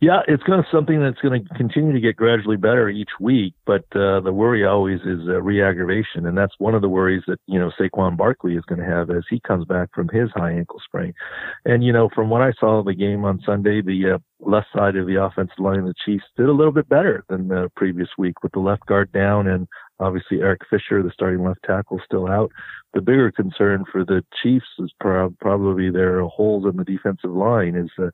Yeah, 0.01 0.21
it's 0.29 0.43
going 0.43 0.63
to 0.63 0.69
something 0.71 1.01
that's 1.01 1.19
going 1.19 1.43
to 1.43 1.53
continue 1.55 1.91
to 1.91 1.99
get 1.99 2.15
gradually 2.15 2.55
better 2.55 2.87
each 2.87 3.09
week, 3.19 3.53
but 3.65 3.83
uh, 3.93 4.21
the 4.21 4.31
worry 4.31 4.65
always 4.65 5.01
is 5.01 5.27
uh, 5.27 5.41
re-aggravation, 5.41 6.25
and 6.25 6.37
that's 6.37 6.53
one 6.57 6.73
of 6.73 6.81
the 6.81 6.87
worries 6.87 7.23
that 7.27 7.39
you 7.47 7.59
know 7.59 7.69
Saquon 7.77 8.15
Barkley 8.15 8.55
is 8.55 8.63
going 8.63 8.79
to 8.79 8.85
have 8.85 9.09
as 9.09 9.23
he 9.29 9.41
comes 9.41 9.65
back 9.65 9.89
from 9.93 10.07
his 10.07 10.29
high 10.33 10.53
ankle 10.53 10.79
sprain. 10.85 11.13
And 11.65 11.83
you 11.83 11.91
know, 11.91 12.09
from 12.15 12.29
what 12.29 12.41
I 12.41 12.53
saw 12.57 12.79
of 12.79 12.85
the 12.85 12.93
game 12.93 13.25
on 13.25 13.41
Sunday, 13.45 13.81
the 13.81 14.15
uh, 14.15 14.17
left 14.39 14.67
side 14.73 14.95
of 14.95 15.05
the 15.05 15.21
offensive 15.21 15.59
line 15.59 15.79
of 15.79 15.85
the 15.85 15.93
Chiefs 16.05 16.23
did 16.37 16.47
a 16.47 16.53
little 16.53 16.71
bit 16.71 16.87
better 16.87 17.25
than 17.27 17.49
the 17.49 17.69
previous 17.75 18.09
week 18.17 18.41
with 18.41 18.53
the 18.53 18.59
left 18.59 18.85
guard 18.85 19.11
down 19.11 19.47
and 19.47 19.67
obviously 19.99 20.39
Eric 20.39 20.61
Fisher, 20.69 21.03
the 21.03 21.11
starting 21.13 21.43
left 21.43 21.59
tackle, 21.65 21.99
still 22.05 22.27
out. 22.27 22.51
The 22.93 23.01
bigger 23.01 23.31
concern 23.31 23.85
for 23.91 24.03
the 24.03 24.23
Chiefs 24.41 24.65
is 24.79 24.91
pro- 24.99 25.35
probably 25.41 25.91
their 25.91 26.21
holes 26.23 26.65
in 26.65 26.77
the 26.77 26.83
defensive 26.83 27.31
line. 27.31 27.75
Is 27.75 27.91
uh, 27.99 28.09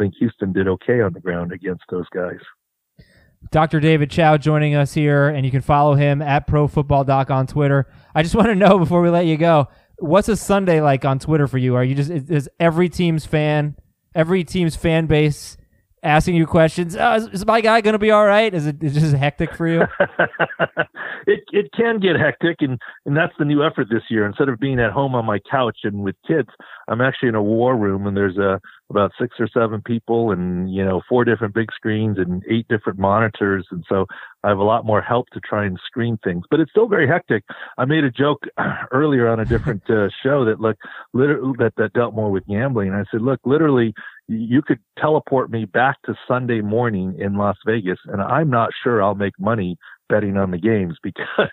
think 0.00 0.14
Houston 0.18 0.52
did 0.52 0.66
okay 0.66 1.00
on 1.00 1.12
the 1.12 1.20
ground 1.20 1.52
against 1.52 1.84
those 1.90 2.08
guys. 2.14 2.40
Dr. 3.50 3.80
David 3.80 4.10
Chao 4.10 4.36
joining 4.36 4.74
us 4.74 4.92
here, 4.92 5.28
and 5.28 5.44
you 5.44 5.50
can 5.50 5.60
follow 5.60 5.94
him 5.94 6.20
at 6.22 6.46
Pro 6.46 6.68
Football 6.68 7.04
Doc 7.04 7.30
on 7.30 7.46
Twitter. 7.46 7.90
I 8.14 8.22
just 8.22 8.34
want 8.36 8.48
to 8.48 8.54
know 8.54 8.78
before 8.78 9.02
we 9.02 9.10
let 9.10 9.26
you 9.26 9.36
go, 9.36 9.68
what's 9.98 10.28
a 10.28 10.36
Sunday 10.36 10.80
like 10.80 11.04
on 11.04 11.18
Twitter 11.18 11.46
for 11.46 11.58
you? 11.58 11.74
Are 11.74 11.84
you 11.84 11.94
just 11.94 12.10
is 12.10 12.48
every 12.58 12.88
team's 12.88 13.26
fan, 13.26 13.76
every 14.14 14.44
team's 14.44 14.76
fan 14.76 15.06
base 15.06 15.56
asking 16.02 16.34
you 16.34 16.46
questions. 16.46 16.96
Uh, 16.96 17.16
is, 17.18 17.28
is 17.28 17.46
my 17.46 17.60
guy 17.60 17.80
going 17.80 17.92
to 17.92 17.98
be 17.98 18.10
all 18.10 18.24
right? 18.24 18.52
Is 18.52 18.66
it 18.66 18.82
is 18.82 18.94
just 18.94 19.14
hectic 19.14 19.54
for 19.54 19.66
you? 19.66 19.82
it 21.26 21.40
it 21.52 21.70
can 21.76 22.00
get 22.00 22.18
hectic, 22.18 22.56
and 22.60 22.78
and 23.06 23.16
that's 23.16 23.32
the 23.38 23.44
new 23.44 23.64
effort 23.64 23.88
this 23.90 24.02
year. 24.10 24.26
Instead 24.26 24.48
of 24.48 24.58
being 24.58 24.80
at 24.80 24.92
home 24.92 25.14
on 25.14 25.24
my 25.24 25.38
couch 25.50 25.78
and 25.84 26.02
with 26.02 26.16
kids, 26.26 26.48
I'm 26.88 27.00
actually 27.00 27.28
in 27.28 27.34
a 27.34 27.42
war 27.42 27.76
room, 27.76 28.06
and 28.06 28.16
there's 28.16 28.38
a 28.38 28.60
about 28.88 29.12
six 29.20 29.36
or 29.38 29.48
seven 29.48 29.82
people, 29.82 30.32
and 30.32 30.72
you 30.72 30.84
know 30.84 31.02
four 31.08 31.24
different 31.24 31.54
big 31.54 31.72
screens 31.72 32.18
and 32.18 32.42
eight 32.50 32.66
different 32.68 32.98
monitors, 32.98 33.66
and 33.70 33.84
so 33.88 34.06
I 34.42 34.48
have 34.48 34.58
a 34.58 34.64
lot 34.64 34.86
more 34.86 35.02
help 35.02 35.28
to 35.32 35.40
try 35.40 35.64
and 35.66 35.78
screen 35.86 36.18
things. 36.24 36.44
But 36.50 36.60
it's 36.60 36.70
still 36.70 36.88
very 36.88 37.06
hectic. 37.06 37.44
I 37.78 37.84
made 37.84 38.04
a 38.04 38.10
joke 38.10 38.42
earlier 38.92 39.28
on 39.28 39.40
a 39.40 39.44
different 39.44 39.82
uh, 39.90 40.08
show 40.22 40.44
that 40.44 40.60
look 40.60 40.76
literally 41.12 41.54
that 41.58 41.74
that 41.76 41.92
dealt 41.92 42.14
more 42.14 42.30
with 42.30 42.46
gambling. 42.46 42.92
I 42.92 43.04
said, 43.10 43.22
look, 43.22 43.40
literally 43.44 43.94
you 44.30 44.62
could 44.62 44.78
teleport 44.98 45.50
me 45.50 45.64
back 45.64 46.00
to 46.06 46.14
Sunday 46.28 46.60
morning 46.60 47.16
in 47.18 47.34
Las 47.34 47.56
Vegas, 47.66 47.98
and 48.06 48.22
I'm 48.22 48.48
not 48.48 48.70
sure 48.82 49.02
I'll 49.02 49.16
make 49.16 49.34
money 49.38 49.76
betting 50.08 50.36
on 50.36 50.50
the 50.50 50.58
games 50.58 50.96
because, 51.02 51.48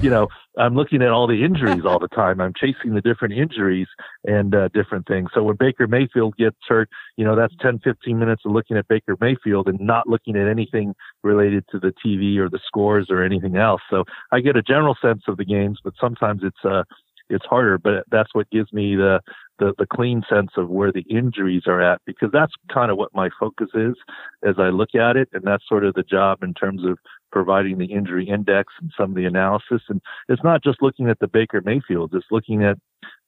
you 0.00 0.10
know, 0.10 0.28
I'm 0.58 0.74
looking 0.74 1.02
at 1.02 1.10
all 1.10 1.26
the 1.26 1.44
injuries 1.44 1.84
all 1.84 1.98
the 1.98 2.08
time. 2.08 2.40
I'm 2.40 2.52
chasing 2.58 2.94
the 2.94 3.00
different 3.00 3.34
injuries 3.34 3.88
and 4.24 4.54
uh, 4.54 4.68
different 4.74 5.06
things. 5.06 5.30
So 5.34 5.42
when 5.42 5.56
Baker 5.56 5.86
Mayfield 5.86 6.36
gets 6.36 6.56
hurt, 6.66 6.88
you 7.16 7.24
know, 7.24 7.36
that's 7.36 7.54
10, 7.60 7.80
15 7.80 8.18
minutes 8.18 8.42
of 8.44 8.52
looking 8.52 8.76
at 8.76 8.88
Baker 8.88 9.16
Mayfield 9.20 9.68
and 9.68 9.78
not 9.80 10.08
looking 10.08 10.36
at 10.36 10.48
anything 10.48 10.94
related 11.22 11.64
to 11.72 11.78
the 11.78 11.92
TV 12.04 12.38
or 12.38 12.48
the 12.48 12.60
scores 12.66 13.08
or 13.10 13.22
anything 13.22 13.56
else. 13.56 13.82
So 13.90 14.04
I 14.32 14.40
get 14.40 14.56
a 14.56 14.62
general 14.62 14.96
sense 15.02 15.22
of 15.28 15.36
the 15.36 15.44
games, 15.44 15.80
but 15.84 15.94
sometimes 16.00 16.42
it's, 16.42 16.64
uh, 16.64 16.84
it's 17.28 17.44
harder, 17.44 17.76
but 17.76 18.04
that's 18.10 18.34
what 18.34 18.48
gives 18.50 18.72
me 18.72 18.94
the, 18.96 19.20
the, 19.58 19.74
the 19.78 19.86
clean 19.86 20.22
sense 20.28 20.50
of 20.56 20.68
where 20.68 20.92
the 20.92 21.04
injuries 21.08 21.62
are 21.66 21.80
at 21.80 22.00
because 22.06 22.30
that's 22.32 22.52
kind 22.72 22.90
of 22.90 22.96
what 22.96 23.14
my 23.14 23.30
focus 23.38 23.68
is 23.74 23.94
as 24.44 24.56
I 24.58 24.68
look 24.68 24.94
at 24.94 25.16
it. 25.16 25.28
And 25.32 25.42
that's 25.44 25.64
sort 25.68 25.84
of 25.84 25.94
the 25.94 26.02
job 26.02 26.42
in 26.42 26.54
terms 26.54 26.84
of 26.84 26.98
providing 27.32 27.78
the 27.78 27.86
injury 27.86 28.28
index 28.28 28.72
and 28.80 28.90
some 28.96 29.10
of 29.10 29.16
the 29.16 29.24
analysis. 29.24 29.82
And 29.88 30.00
it's 30.28 30.44
not 30.44 30.62
just 30.62 30.82
looking 30.82 31.08
at 31.08 31.18
the 31.18 31.28
Baker 31.28 31.62
Mayfield, 31.64 32.14
it's 32.14 32.26
looking 32.30 32.64
at 32.64 32.78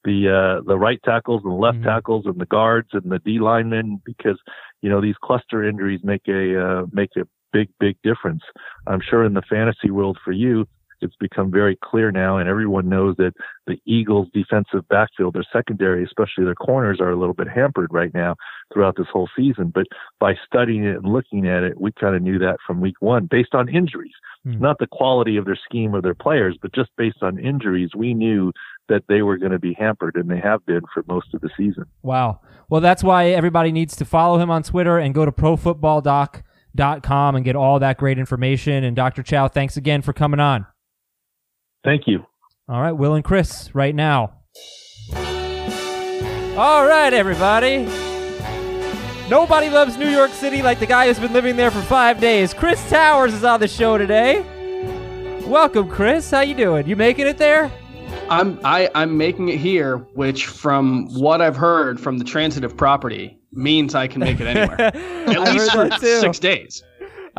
the, 0.03 0.29
uh, 0.29 0.63
the 0.65 0.77
right 0.77 0.99
tackles 1.03 1.41
and 1.43 1.51
the 1.51 1.57
left 1.57 1.77
mm-hmm. 1.77 1.87
tackles 1.87 2.25
and 2.25 2.39
the 2.39 2.45
guards 2.45 2.89
and 2.93 3.11
the 3.11 3.19
D 3.19 3.39
linemen 3.39 4.01
because, 4.05 4.39
you 4.81 4.89
know, 4.89 5.01
these 5.01 5.17
cluster 5.23 5.67
injuries 5.67 6.01
make 6.03 6.27
a, 6.27 6.61
uh, 6.61 6.85
make 6.91 7.11
a 7.17 7.27
big, 7.51 7.69
big 7.79 7.97
difference. 8.03 8.43
I'm 8.87 9.01
sure 9.01 9.25
in 9.25 9.33
the 9.33 9.41
fantasy 9.49 9.91
world 9.91 10.17
for 10.23 10.31
you, 10.31 10.67
it's 11.01 11.15
become 11.19 11.51
very 11.51 11.77
clear 11.83 12.11
now, 12.11 12.37
and 12.37 12.49
everyone 12.49 12.89
knows 12.89 13.15
that 13.17 13.33
the 13.67 13.77
Eagles' 13.85 14.27
defensive 14.33 14.87
backfield, 14.89 15.35
their 15.35 15.45
secondary, 15.53 16.03
especially 16.03 16.45
their 16.45 16.55
corners, 16.55 16.99
are 16.99 17.11
a 17.11 17.19
little 17.19 17.33
bit 17.33 17.47
hampered 17.47 17.89
right 17.91 18.13
now 18.13 18.35
throughout 18.73 18.95
this 18.97 19.07
whole 19.11 19.29
season. 19.35 19.71
But 19.73 19.85
by 20.19 20.33
studying 20.45 20.83
it 20.83 20.97
and 20.97 21.13
looking 21.13 21.47
at 21.47 21.63
it, 21.63 21.79
we 21.79 21.91
kind 21.91 22.15
of 22.15 22.21
knew 22.21 22.39
that 22.39 22.57
from 22.65 22.81
week 22.81 22.95
one 22.99 23.27
based 23.29 23.53
on 23.53 23.69
injuries, 23.69 24.13
mm. 24.45 24.59
not 24.59 24.77
the 24.79 24.87
quality 24.87 25.37
of 25.37 25.45
their 25.45 25.59
scheme 25.63 25.95
or 25.95 26.01
their 26.01 26.15
players, 26.15 26.57
but 26.61 26.73
just 26.73 26.89
based 26.97 27.21
on 27.21 27.39
injuries, 27.39 27.91
we 27.95 28.13
knew 28.13 28.51
that 28.89 29.03
they 29.07 29.21
were 29.21 29.37
going 29.37 29.51
to 29.51 29.59
be 29.59 29.73
hampered, 29.73 30.15
and 30.15 30.29
they 30.29 30.39
have 30.39 30.65
been 30.65 30.81
for 30.93 31.03
most 31.07 31.33
of 31.33 31.41
the 31.41 31.49
season. 31.55 31.85
Wow. 32.01 32.41
Well, 32.69 32.81
that's 32.81 33.03
why 33.03 33.29
everybody 33.29 33.71
needs 33.71 33.95
to 33.97 34.05
follow 34.05 34.39
him 34.39 34.49
on 34.51 34.63
Twitter 34.63 34.97
and 34.97 35.13
go 35.13 35.25
to 35.25 35.31
profootballdoc.com 35.31 37.35
and 37.35 37.45
get 37.45 37.55
all 37.55 37.79
that 37.79 37.97
great 37.97 38.19
information. 38.19 38.83
And 38.83 38.95
Dr. 38.95 39.23
Chao, 39.23 39.47
thanks 39.47 39.77
again 39.77 40.01
for 40.01 40.13
coming 40.13 40.39
on. 40.39 40.65
Thank 41.83 42.07
you. 42.07 42.25
All 42.67 42.81
right, 42.81 42.91
Will 42.91 43.15
and 43.15 43.23
Chris, 43.23 43.73
right 43.73 43.95
now. 43.95 44.33
All 46.57 46.85
right, 46.85 47.13
everybody. 47.13 47.87
Nobody 49.29 49.69
loves 49.69 49.95
New 49.97 50.09
York 50.09 50.31
City 50.31 50.61
like 50.61 50.79
the 50.79 50.85
guy 50.85 51.07
who's 51.07 51.19
been 51.19 51.33
living 51.33 51.55
there 51.55 51.71
for 51.71 51.81
five 51.83 52.19
days. 52.19 52.53
Chris 52.53 52.87
Towers 52.89 53.33
is 53.33 53.43
on 53.43 53.59
the 53.59 53.67
show 53.67 53.97
today. 53.97 54.41
Welcome, 55.45 55.87
Chris. 55.87 56.29
How 56.29 56.41
you 56.41 56.55
doing? 56.55 56.87
You 56.87 56.95
making 56.95 57.27
it 57.27 57.37
there? 57.37 57.71
I'm 58.29 58.59
I, 58.63 58.89
I'm 58.93 59.17
making 59.17 59.49
it 59.49 59.57
here, 59.57 59.97
which 60.13 60.47
from 60.47 61.07
what 61.13 61.41
I've 61.41 61.55
heard 61.55 61.99
from 61.99 62.17
the 62.17 62.25
transitive 62.25 62.75
property 62.75 63.39
means 63.51 63.95
I 63.95 64.07
can 64.07 64.19
make 64.19 64.39
it 64.39 64.47
anywhere. 64.47 64.81
At 64.95 65.53
least 65.53 65.71
for 65.71 65.89
six 65.99 66.39
days. 66.39 66.83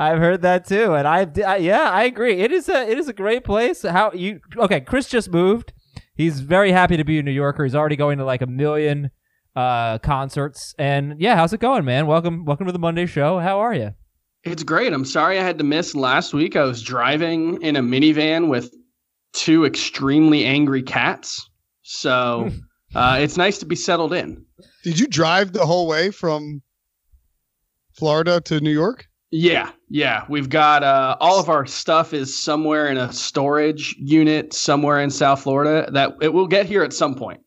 I've 0.01 0.17
heard 0.17 0.41
that 0.41 0.65
too, 0.65 0.95
and 0.95 1.07
I've 1.07 1.39
I, 1.39 1.57
yeah, 1.57 1.91
I 1.91 2.05
agree. 2.05 2.41
It 2.41 2.51
is 2.53 2.71
a 2.71 2.91
it 2.91 2.97
is 2.97 3.07
a 3.09 3.13
great 3.13 3.45
place. 3.45 3.83
How 3.83 4.11
you 4.13 4.41
okay? 4.57 4.81
Chris 4.81 5.07
just 5.07 5.31
moved. 5.31 5.75
He's 6.15 6.41
very 6.41 6.73
happy 6.73 6.97
to 6.97 7.05
be 7.05 7.19
a 7.19 7.23
New 7.23 7.31
Yorker. 7.31 7.65
He's 7.65 7.75
already 7.75 7.97
going 7.97 8.17
to 8.17 8.25
like 8.25 8.41
a 8.41 8.47
million 8.47 9.11
uh, 9.55 9.99
concerts, 9.99 10.75
and 10.79 11.21
yeah, 11.21 11.37
how's 11.37 11.53
it 11.53 11.61
going, 11.61 11.85
man? 11.85 12.07
Welcome, 12.07 12.47
welcome 12.47 12.65
to 12.65 12.73
the 12.73 12.79
Monday 12.79 13.05
show. 13.05 13.41
How 13.41 13.61
are 13.61 13.75
you? 13.75 13.91
It's 14.43 14.63
great. 14.63 14.95
I'm 14.95 15.05
sorry 15.05 15.39
I 15.39 15.43
had 15.43 15.59
to 15.59 15.65
miss 15.65 15.95
last 15.95 16.33
week. 16.33 16.57
I 16.57 16.63
was 16.63 16.83
driving 16.83 17.61
in 17.61 17.77
a 17.77 17.83
minivan 17.83 18.49
with 18.49 18.73
two 19.35 19.67
extremely 19.67 20.47
angry 20.47 20.83
cats, 20.83 21.47
so 21.83 22.51
uh, 22.95 23.19
it's 23.21 23.37
nice 23.37 23.59
to 23.59 23.67
be 23.67 23.77
settled 23.77 24.15
in. 24.15 24.47
Did 24.83 24.99
you 24.99 25.09
drive 25.09 25.53
the 25.53 25.67
whole 25.67 25.87
way 25.87 26.11
from 26.11 26.63
Florida 27.93 28.41
to 28.47 28.61
New 28.61 28.73
York? 28.73 29.10
Yeah, 29.33 29.71
yeah. 29.89 30.25
We've 30.29 30.49
got 30.49 30.83
uh, 30.83 31.17
all 31.21 31.39
of 31.39 31.49
our 31.49 31.65
stuff 31.65 32.13
is 32.13 32.37
somewhere 32.37 32.89
in 32.89 32.97
a 32.97 33.13
storage 33.13 33.95
unit 33.99 34.53
somewhere 34.53 35.01
in 35.01 35.11
South 35.11 35.43
Florida 35.43 35.89
that 35.93 36.15
it 36.21 36.35
will 36.35 36.49
get 36.49 36.67
here 36.67 36.83
at 36.83 36.93
some 36.93 37.15
point. 37.15 37.41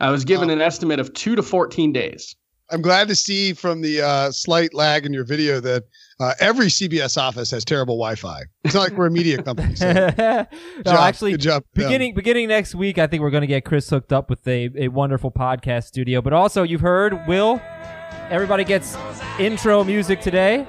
I 0.00 0.10
was 0.10 0.24
given 0.24 0.50
oh. 0.50 0.52
an 0.52 0.60
estimate 0.60 1.00
of 1.00 1.12
two 1.14 1.36
to 1.36 1.42
14 1.42 1.92
days. 1.92 2.36
I'm 2.72 2.82
glad 2.82 3.08
to 3.08 3.16
see 3.16 3.52
from 3.52 3.80
the 3.80 4.00
uh, 4.00 4.30
slight 4.30 4.74
lag 4.74 5.04
in 5.04 5.12
your 5.12 5.24
video 5.24 5.60
that 5.60 5.84
uh, 6.20 6.34
every 6.38 6.66
CBS 6.66 7.20
office 7.20 7.50
has 7.50 7.64
terrible 7.64 7.96
Wi-Fi. 7.96 8.42
It's 8.64 8.74
not 8.74 8.82
like 8.82 8.92
we're 8.92 9.06
a 9.06 9.10
media 9.10 9.42
company. 9.42 9.74
So. 9.74 9.92
no, 9.92 10.12
job, 10.16 10.46
actually, 10.86 11.36
beginning 11.74 12.14
beginning 12.14 12.48
next 12.48 12.74
week, 12.74 12.98
I 12.98 13.06
think 13.08 13.22
we're 13.22 13.30
going 13.30 13.40
to 13.40 13.48
get 13.48 13.64
Chris 13.64 13.90
hooked 13.90 14.12
up 14.12 14.30
with 14.30 14.46
a, 14.46 14.70
a 14.76 14.88
wonderful 14.88 15.32
podcast 15.32 15.84
studio. 15.84 16.22
But 16.22 16.32
also, 16.32 16.62
you've 16.62 16.80
heard 16.80 17.20
Will. 17.26 17.60
Everybody 18.30 18.62
gets 18.62 18.96
intro 19.40 19.82
music 19.82 20.20
today. 20.20 20.64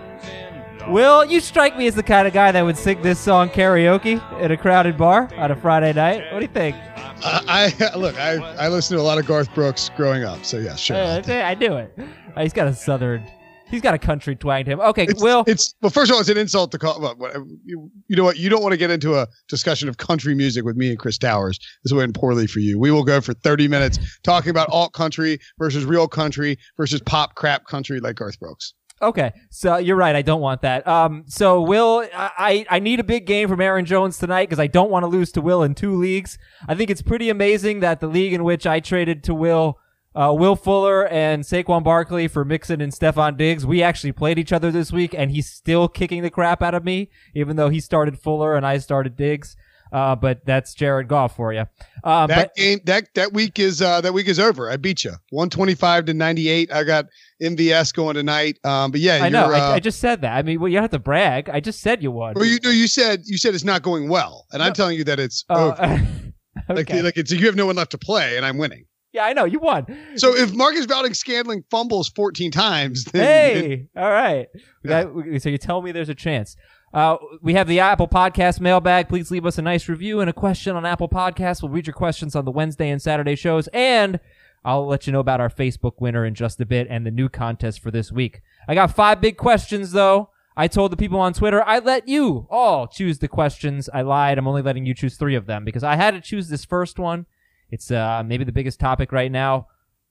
Will, 0.89 1.23
you 1.25 1.39
strike 1.39 1.77
me 1.77 1.87
as 1.87 1.95
the 1.95 2.03
kind 2.03 2.27
of 2.27 2.33
guy 2.33 2.51
that 2.51 2.61
would 2.63 2.77
sing 2.77 3.01
this 3.01 3.19
song 3.19 3.49
karaoke 3.49 4.21
in 4.41 4.51
a 4.51 4.57
crowded 4.57 4.97
bar 4.97 5.29
on 5.37 5.51
a 5.51 5.55
Friday 5.55 5.93
night. 5.93 6.31
What 6.33 6.39
do 6.39 6.45
you 6.45 6.51
think? 6.51 6.75
Uh, 7.23 7.41
I 7.47 7.95
look. 7.95 8.17
I 8.19 8.33
I 8.55 8.67
listened 8.67 8.97
to 8.97 9.01
a 9.01 9.05
lot 9.05 9.17
of 9.17 9.25
Garth 9.25 9.53
Brooks 9.53 9.89
growing 9.95 10.23
up, 10.23 10.43
so 10.43 10.57
yeah, 10.57 10.75
sure. 10.75 10.97
Uh, 10.97 11.21
I 11.27 11.55
knew 11.55 11.75
it. 11.75 11.93
Uh, 12.35 12.41
he's 12.41 12.53
got 12.53 12.67
a 12.67 12.73
southern. 12.73 13.23
He's 13.69 13.81
got 13.81 13.93
a 13.93 13.97
country 13.97 14.35
twang 14.35 14.65
to 14.65 14.71
him. 14.71 14.79
Okay, 14.81 15.05
it's, 15.05 15.21
Will. 15.21 15.45
It's 15.47 15.73
well. 15.81 15.91
First 15.91 16.11
of 16.11 16.15
all, 16.15 16.19
it's 16.19 16.29
an 16.29 16.37
insult 16.37 16.71
to 16.73 16.77
call. 16.77 16.99
Well, 16.99 17.47
you, 17.63 17.89
you 18.07 18.17
know 18.17 18.25
what? 18.25 18.37
You 18.37 18.49
don't 18.49 18.61
want 18.61 18.73
to 18.73 18.77
get 18.77 18.91
into 18.91 19.15
a 19.15 19.27
discussion 19.47 19.87
of 19.87 19.95
country 19.95 20.35
music 20.35 20.65
with 20.65 20.75
me 20.75 20.89
and 20.89 20.99
Chris 20.99 21.17
Towers. 21.17 21.57
This 21.83 21.93
went 21.93 22.13
poorly 22.13 22.47
for 22.47 22.59
you. 22.59 22.77
We 22.77 22.91
will 22.91 23.05
go 23.05 23.21
for 23.21 23.33
thirty 23.33 23.69
minutes 23.69 23.97
talking 24.23 24.49
about 24.49 24.67
alt 24.69 24.91
country 24.91 25.39
versus 25.57 25.85
real 25.85 26.07
country 26.07 26.57
versus 26.75 27.01
pop 27.05 27.35
crap 27.35 27.65
country 27.65 28.01
like 28.01 28.17
Garth 28.17 28.37
Brooks. 28.39 28.73
Okay, 29.01 29.31
so 29.49 29.77
you're 29.77 29.95
right. 29.95 30.15
I 30.15 30.21
don't 30.21 30.41
want 30.41 30.61
that. 30.61 30.87
Um, 30.87 31.23
so 31.27 31.61
Will, 31.61 32.07
I 32.13 32.65
I 32.69 32.79
need 32.79 32.99
a 32.99 33.03
big 33.03 33.25
game 33.25 33.47
from 33.47 33.59
Aaron 33.59 33.85
Jones 33.85 34.17
tonight 34.19 34.47
because 34.47 34.59
I 34.59 34.67
don't 34.67 34.91
want 34.91 35.03
to 35.03 35.07
lose 35.07 35.31
to 35.33 35.41
Will 35.41 35.63
in 35.63 35.73
two 35.73 35.95
leagues. 35.95 36.37
I 36.67 36.75
think 36.75 36.89
it's 36.91 37.01
pretty 37.01 37.29
amazing 37.29 37.79
that 37.79 37.99
the 37.99 38.07
league 38.07 38.33
in 38.33 38.43
which 38.43 38.67
I 38.67 38.79
traded 38.79 39.23
to 39.23 39.33
Will, 39.33 39.79
uh, 40.13 40.35
Will 40.37 40.55
Fuller 40.55 41.07
and 41.07 41.43
Saquon 41.43 41.83
Barkley 41.83 42.27
for 42.27 42.45
Mixon 42.45 42.79
and 42.79 42.91
Stefon 42.91 43.37
Diggs, 43.37 43.65
we 43.65 43.81
actually 43.81 44.11
played 44.11 44.37
each 44.37 44.53
other 44.53 44.69
this 44.69 44.91
week, 44.91 45.15
and 45.17 45.31
he's 45.31 45.49
still 45.49 45.87
kicking 45.87 46.21
the 46.21 46.29
crap 46.29 46.61
out 46.61 46.75
of 46.75 46.83
me, 46.83 47.09
even 47.33 47.55
though 47.55 47.69
he 47.69 47.79
started 47.79 48.19
Fuller 48.19 48.55
and 48.55 48.65
I 48.65 48.77
started 48.77 49.15
Diggs. 49.15 49.55
Uh, 49.91 50.15
but 50.15 50.45
that's 50.45 50.73
Jared 50.73 51.07
Goff 51.07 51.35
for 51.35 51.51
you. 51.51 51.65
Uh, 52.03 52.27
that 52.27 52.35
but, 52.35 52.55
game, 52.55 52.79
that 52.85 53.07
that 53.15 53.33
week 53.33 53.59
is 53.59 53.81
uh, 53.81 54.01
that 54.01 54.13
week 54.13 54.27
is 54.27 54.39
over. 54.39 54.69
I 54.69 54.77
beat 54.77 55.03
you, 55.03 55.13
one 55.31 55.49
twenty 55.49 55.75
five 55.75 56.05
to 56.05 56.13
ninety 56.13 56.49
eight. 56.49 56.71
I 56.71 56.83
got 56.83 57.05
MVS 57.41 57.93
going 57.93 58.15
tonight. 58.15 58.57
Um, 58.63 58.91
but 58.91 59.01
yeah, 59.01 59.19
I 59.21 59.29
know. 59.29 59.51
I, 59.51 59.59
uh, 59.59 59.71
I, 59.73 59.79
just 59.79 59.99
said 59.99 60.21
that. 60.21 60.37
I 60.37 60.41
mean, 60.43 60.59
well, 60.59 60.69
you 60.69 60.75
don't 60.75 60.83
have 60.83 60.91
to 60.91 60.99
brag. 60.99 61.49
I 61.49 61.59
just 61.59 61.81
said 61.81 62.01
you 62.01 62.11
won. 62.11 62.33
Well, 62.35 62.45
you 62.45 62.59
know, 62.63 62.69
you 62.69 62.87
said 62.87 63.23
you 63.25 63.37
said 63.37 63.53
it's 63.53 63.63
not 63.63 63.81
going 63.81 64.07
well, 64.07 64.45
and 64.51 64.61
no. 64.61 64.65
I'm 64.65 64.73
telling 64.73 64.97
you 64.97 65.03
that 65.03 65.19
it's 65.19 65.43
oh, 65.49 65.71
over. 65.71 65.83
okay. 66.69 66.95
Like, 66.95 67.03
like 67.03 67.17
it's 67.17 67.31
you 67.31 67.45
have 67.47 67.55
no 67.55 67.65
one 67.65 67.75
left 67.75 67.91
to 67.91 67.97
play, 67.97 68.37
and 68.37 68.45
I'm 68.45 68.57
winning. 68.57 68.85
Yeah, 69.13 69.25
I 69.25 69.33
know 69.33 69.43
you 69.43 69.59
won. 69.59 69.85
So 70.15 70.33
if 70.33 70.53
Marquez 70.53 70.85
Valdes-Scantling 70.85 71.65
fumbles 71.69 72.07
14 72.09 72.49
times, 72.49 73.03
then, 73.05 73.21
hey, 73.23 73.87
all 73.97 74.09
right. 74.09 74.47
Yeah. 74.85 75.03
Got, 75.03 75.41
so 75.41 75.49
you 75.49 75.57
tell 75.57 75.81
me 75.81 75.91
there's 75.91 76.07
a 76.07 76.15
chance. 76.15 76.55
Uh, 76.93 77.17
we 77.41 77.53
have 77.53 77.67
the 77.67 77.79
Apple 77.79 78.07
Podcast 78.07 78.59
mailbag. 78.59 79.07
Please 79.07 79.31
leave 79.31 79.45
us 79.45 79.57
a 79.57 79.61
nice 79.61 79.87
review 79.87 80.19
and 80.19 80.29
a 80.29 80.33
question 80.33 80.75
on 80.75 80.85
Apple 80.85 81.07
Podcasts. 81.07 81.61
We'll 81.61 81.71
read 81.71 81.87
your 81.87 81.93
questions 81.93 82.35
on 82.35 82.43
the 82.43 82.51
Wednesday 82.51 82.89
and 82.89 83.01
Saturday 83.01 83.35
shows, 83.35 83.69
and 83.69 84.19
I'll 84.65 84.85
let 84.85 85.07
you 85.07 85.13
know 85.13 85.21
about 85.21 85.39
our 85.39 85.49
Facebook 85.49 85.93
winner 85.99 86.25
in 86.25 86.35
just 86.35 86.59
a 86.59 86.65
bit 86.65 86.87
and 86.89 87.05
the 87.05 87.11
new 87.11 87.29
contest 87.29 87.79
for 87.79 87.91
this 87.91 88.11
week. 88.11 88.41
I 88.67 88.75
got 88.75 88.93
five 88.93 89.21
big 89.21 89.37
questions, 89.37 89.93
though. 89.93 90.29
I 90.57 90.67
told 90.67 90.91
the 90.91 90.97
people 90.97 91.19
on 91.19 91.33
Twitter 91.33 91.63
I 91.65 91.79
let 91.79 92.09
you 92.09 92.45
all 92.49 92.87
choose 92.87 93.19
the 93.19 93.29
questions. 93.29 93.89
I 93.93 94.01
lied. 94.01 94.37
I'm 94.37 94.47
only 94.47 94.61
letting 94.61 94.85
you 94.85 94.93
choose 94.93 95.15
three 95.15 95.35
of 95.35 95.45
them 95.45 95.63
because 95.63 95.83
I 95.83 95.95
had 95.95 96.11
to 96.11 96.21
choose 96.21 96.49
this 96.49 96.65
first 96.65 96.99
one. 96.99 97.25
It's 97.71 97.89
uh, 97.89 98.21
maybe 98.25 98.43
the 98.43 98.51
biggest 98.51 98.81
topic 98.81 99.13
right 99.13 99.31
now, 99.31 99.67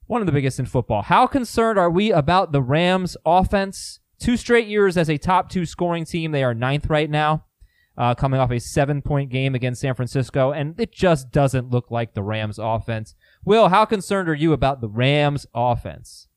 one 0.07 0.19
of 0.21 0.25
the 0.25 0.33
biggest 0.33 0.59
in 0.59 0.65
football. 0.65 1.03
How 1.03 1.27
concerned 1.27 1.77
are 1.77 1.91
we 1.91 2.11
about 2.11 2.51
the 2.51 2.61
Rams' 2.61 3.15
offense? 3.23 3.99
Two 4.21 4.37
straight 4.37 4.67
years 4.67 4.95
as 4.97 5.09
a 5.09 5.17
top 5.17 5.49
two 5.49 5.65
scoring 5.65 6.05
team. 6.05 6.31
They 6.31 6.43
are 6.43 6.53
ninth 6.53 6.89
right 6.89 7.09
now, 7.09 7.45
uh, 7.97 8.15
coming 8.15 8.39
off 8.39 8.51
a 8.51 8.59
seven 8.59 9.01
point 9.01 9.29
game 9.29 9.55
against 9.55 9.81
San 9.81 9.95
Francisco, 9.95 10.51
and 10.51 10.79
it 10.79 10.91
just 10.91 11.31
doesn't 11.31 11.69
look 11.69 11.91
like 11.91 12.13
the 12.13 12.23
Rams 12.23 12.59
offense. 12.59 13.15
Will, 13.43 13.69
how 13.69 13.85
concerned 13.85 14.29
are 14.29 14.35
you 14.35 14.53
about 14.53 14.79
the 14.81 14.89
Rams 14.89 15.45
offense? 15.53 16.27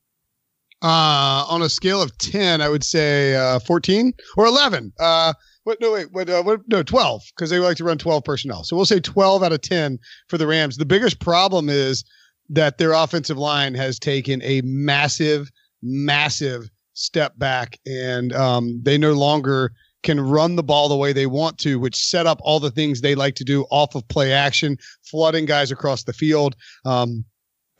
Uh, 0.83 1.47
on 1.49 1.63
a 1.63 1.69
scale 1.69 2.03
of 2.03 2.17
10, 2.19 2.61
I 2.61 2.69
would 2.69 2.85
say 2.85 3.35
uh, 3.35 3.59
14 3.61 4.13
or 4.37 4.45
11. 4.45 4.93
Uh, 4.99 5.33
what, 5.63 5.81
no, 5.81 5.93
wait, 5.93 6.13
what, 6.13 6.29
uh, 6.29 6.43
what, 6.43 6.61
no, 6.69 6.83
12, 6.83 7.23
because 7.35 7.49
they 7.49 7.59
like 7.59 7.79
to 7.79 7.85
run 7.85 7.97
12 7.97 8.23
personnel. 8.23 8.65
So 8.65 8.77
we'll 8.77 8.85
say 8.85 9.01
12 9.01 9.43
out 9.43 9.53
of 9.53 9.63
10 9.63 9.99
for 10.29 10.37
the 10.37 10.47
Rams. 10.47 10.77
The 10.77 10.85
biggest 10.85 11.21
problem 11.21 11.71
is 11.71 12.05
that 12.51 12.77
their 12.77 12.93
offensive 12.93 13.39
line 13.39 13.75
has 13.75 13.99
taken 13.99 14.43
a 14.43 14.61
massive, 14.63 15.51
massive 15.83 16.69
step 16.95 17.39
back, 17.39 17.79
and 17.87 18.33
um, 18.33 18.81
they 18.83 18.97
no 18.97 19.13
longer 19.13 19.73
can 20.03 20.21
run 20.21 20.57
the 20.57 20.63
ball 20.63 20.89
the 20.89 20.97
way 20.97 21.13
they 21.13 21.27
want 21.27 21.59
to, 21.59 21.79
which 21.79 21.97
set 21.97 22.27
up 22.27 22.39
all 22.43 22.61
the 22.61 22.71
things 22.71 23.01
they 23.01 23.15
like 23.15 23.35
to 23.37 23.45
do 23.45 23.65
off 23.71 23.95
of 23.95 24.07
play 24.09 24.33
action, 24.33 24.77
flooding 25.03 25.47
guys 25.47 25.71
across 25.71 26.05
the 26.05 26.13
field. 26.13 26.57
Um, 26.85 27.25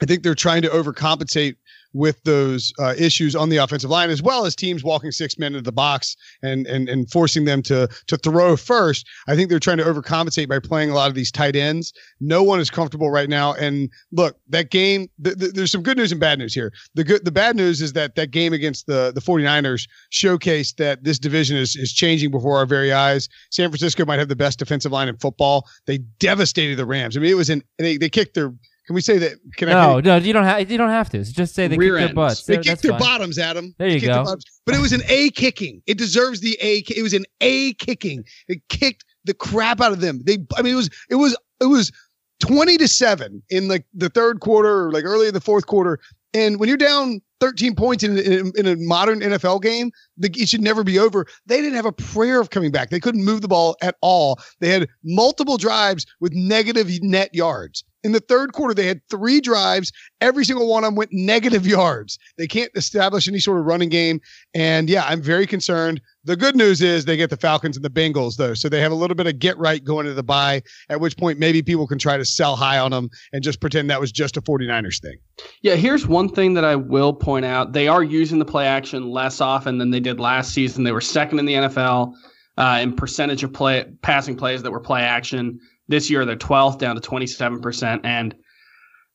I 0.01 0.05
think 0.05 0.23
they're 0.23 0.35
trying 0.35 0.61
to 0.63 0.69
overcompensate 0.69 1.55
with 1.95 2.21
those 2.23 2.73
uh, 2.77 2.93
issues 2.97 3.35
on 3.35 3.47
the 3.47 3.55
offensive 3.57 3.89
line, 3.89 4.09
as 4.09 4.21
well 4.21 4.45
as 4.45 4.53
teams 4.53 4.83
walking 4.83 5.11
six 5.11 5.39
men 5.39 5.53
into 5.53 5.61
the 5.61 5.71
box 5.71 6.17
and 6.43 6.67
and 6.67 6.89
and 6.89 7.09
forcing 7.09 7.45
them 7.45 7.61
to 7.63 7.87
to 8.07 8.17
throw 8.17 8.57
first. 8.57 9.07
I 9.27 9.35
think 9.35 9.49
they're 9.49 9.59
trying 9.59 9.77
to 9.77 9.83
overcompensate 9.83 10.49
by 10.49 10.59
playing 10.59 10.89
a 10.89 10.93
lot 10.93 11.07
of 11.07 11.15
these 11.15 11.31
tight 11.31 11.55
ends. 11.55 11.93
No 12.19 12.43
one 12.43 12.59
is 12.59 12.69
comfortable 12.69 13.09
right 13.09 13.29
now. 13.29 13.53
And 13.53 13.89
look, 14.11 14.37
that 14.49 14.69
game. 14.69 15.09
Th- 15.23 15.37
th- 15.37 15.53
there's 15.53 15.71
some 15.71 15.83
good 15.83 15.97
news 15.97 16.11
and 16.11 16.19
bad 16.19 16.37
news 16.37 16.53
here. 16.53 16.73
The 16.95 17.05
good, 17.05 17.23
the 17.23 17.31
bad 17.31 17.55
news 17.55 17.81
is 17.81 17.93
that 17.93 18.15
that 18.15 18.31
game 18.31 18.51
against 18.51 18.87
the 18.87 19.13
the 19.15 19.21
49ers 19.21 19.87
showcased 20.11 20.75
that 20.75 21.03
this 21.05 21.17
division 21.17 21.55
is 21.55 21.77
is 21.77 21.93
changing 21.93 22.29
before 22.29 22.57
our 22.57 22.65
very 22.65 22.91
eyes. 22.91 23.29
San 23.51 23.69
Francisco 23.69 24.05
might 24.05 24.19
have 24.19 24.27
the 24.27 24.35
best 24.35 24.59
defensive 24.59 24.91
line 24.91 25.07
in 25.07 25.15
football. 25.15 25.65
They 25.85 25.99
devastated 26.19 26.75
the 26.75 26.85
Rams. 26.85 27.15
I 27.15 27.21
mean, 27.21 27.31
it 27.31 27.35
was 27.35 27.49
an 27.49 27.63
they 27.77 27.95
they 27.95 28.09
kicked 28.09 28.33
their 28.33 28.53
can 28.85 28.93
we 28.93 29.01
say 29.01 29.17
that? 29.17 29.33
Can 29.57 29.69
no, 29.69 29.97
I? 29.97 30.01
no, 30.01 30.17
you 30.17 30.31
don't 30.33 30.43
have. 30.43 30.69
You 30.69 30.77
don't 30.77 30.89
have 30.89 31.09
to. 31.09 31.23
Just 31.23 31.55
say 31.55 31.67
they 31.67 31.77
Rear 31.77 31.97
kicked 31.97 32.07
their 32.09 32.15
butts. 32.15 32.43
They 32.43 32.55
There- 32.55 32.63
kicked 32.63 32.81
their 32.83 32.91
fine. 32.91 32.99
bottoms, 32.99 33.39
Adam. 33.39 33.73
There 33.77 33.87
you 33.87 33.99
go. 33.99 34.35
But 34.65 34.75
it 34.75 34.81
was 34.81 34.93
an 34.93 35.01
A 35.07 35.31
kicking. 35.31 35.81
It 35.87 35.97
deserves 35.97 36.41
the 36.41 36.57
A. 36.61 36.83
It 36.95 37.01
was 37.01 37.13
an 37.13 37.25
A 37.41 37.73
kicking. 37.73 38.23
It 38.47 38.61
kicked 38.69 39.05
the 39.23 39.33
crap 39.33 39.81
out 39.81 39.91
of 39.91 40.01
them. 40.01 40.21
They. 40.23 40.37
I 40.55 40.61
mean, 40.61 40.73
it 40.73 40.77
was. 40.77 40.89
It 41.09 41.15
was. 41.15 41.35
It 41.59 41.65
was 41.65 41.91
twenty 42.39 42.77
to 42.77 42.87
seven 42.87 43.41
in 43.49 43.67
like 43.67 43.85
the 43.93 44.09
third 44.09 44.39
quarter, 44.39 44.87
or 44.87 44.91
like 44.91 45.03
early 45.03 45.27
in 45.27 45.33
the 45.33 45.41
fourth 45.41 45.65
quarter. 45.65 45.99
And 46.35 46.59
when 46.59 46.67
you're 46.67 46.77
down 46.77 47.21
13 47.39 47.75
points 47.75 48.03
in, 48.03 48.17
in, 48.17 48.51
in 48.57 48.67
a 48.67 48.75
modern 48.75 49.21
NFL 49.21 49.61
game, 49.61 49.89
the, 50.17 50.29
it 50.35 50.49
should 50.49 50.61
never 50.61 50.83
be 50.83 50.99
over. 50.99 51.25
They 51.45 51.61
didn't 51.61 51.75
have 51.75 51.85
a 51.85 51.93
prayer 51.93 52.41
of 52.41 52.49
coming 52.49 52.71
back. 52.71 52.89
They 52.89 52.99
couldn't 52.99 53.23
move 53.23 53.41
the 53.41 53.47
ball 53.47 53.77
at 53.81 53.95
all. 54.01 54.39
They 54.59 54.69
had 54.69 54.89
multiple 55.05 55.57
drives 55.57 56.05
with 56.19 56.33
negative 56.33 56.89
net 57.01 57.33
yards. 57.33 57.85
In 58.05 58.11
the 58.11 58.19
third 58.19 58.53
quarter, 58.53 58.75
they 58.75 58.85
had 58.85 59.01
three 59.09 59.41
drives. 59.41 59.91
Every 60.21 60.45
single 60.45 60.67
one 60.67 60.83
of 60.83 60.89
them 60.89 60.95
went 60.95 61.09
negative 61.11 61.65
yards. 61.77 62.19
They 62.37 62.45
can't 62.45 62.69
establish 62.75 63.27
any 63.27 63.39
sort 63.39 63.57
of 63.57 63.65
running 63.65 63.89
game. 63.89 64.21
And 64.53 64.87
yeah, 64.87 65.05
I'm 65.07 65.23
very 65.23 65.47
concerned. 65.47 65.99
The 66.23 66.35
good 66.35 66.55
news 66.55 66.83
is 66.83 67.05
they 67.05 67.17
get 67.17 67.31
the 67.31 67.37
Falcons 67.37 67.75
and 67.75 67.83
the 67.83 67.89
Bengals, 67.89 68.37
though. 68.37 68.53
So 68.53 68.69
they 68.69 68.79
have 68.79 68.91
a 68.91 68.95
little 68.95 69.15
bit 69.15 69.25
of 69.25 69.39
get 69.39 69.57
right 69.57 69.83
going 69.83 70.05
into 70.05 70.13
the 70.13 70.23
bye, 70.23 70.61
at 70.89 71.01
which 71.01 71.17
point 71.17 71.39
maybe 71.39 71.63
people 71.63 71.87
can 71.87 71.97
try 71.97 72.15
to 72.15 72.25
sell 72.25 72.55
high 72.55 72.77
on 72.77 72.91
them 72.91 73.09
and 73.33 73.43
just 73.43 73.59
pretend 73.59 73.89
that 73.89 73.99
was 73.99 74.11
just 74.11 74.37
a 74.37 74.41
49ers 74.41 75.01
thing. 75.01 75.17
Yeah, 75.63 75.73
here's 75.73 76.05
one 76.05 76.29
thing 76.29 76.53
that 76.53 76.63
I 76.63 76.75
will 76.75 77.11
point 77.11 77.45
out. 77.45 77.73
They 77.73 77.87
are 77.87 78.03
using 78.03 78.37
the 78.37 78.45
play 78.45 78.67
action 78.67 79.09
less 79.09 79.41
often 79.41 79.79
than 79.79 79.89
they 79.89 79.99
did 79.99 80.19
last 80.19 80.53
season. 80.53 80.83
They 80.83 80.91
were 80.91 81.01
second 81.01 81.39
in 81.39 81.45
the 81.45 81.53
NFL 81.53 82.13
uh, 82.57 82.79
in 82.81 82.95
percentage 82.95 83.43
of 83.43 83.51
play 83.51 83.85
passing 84.01 84.35
plays 84.35 84.63
that 84.63 84.71
were 84.71 84.79
play 84.79 85.01
action. 85.01 85.59
This 85.87 86.09
year, 86.09 86.25
they're 86.25 86.35
12th, 86.35 86.79
down 86.79 86.95
to 86.95 87.01
27%. 87.01 88.01
And 88.03 88.35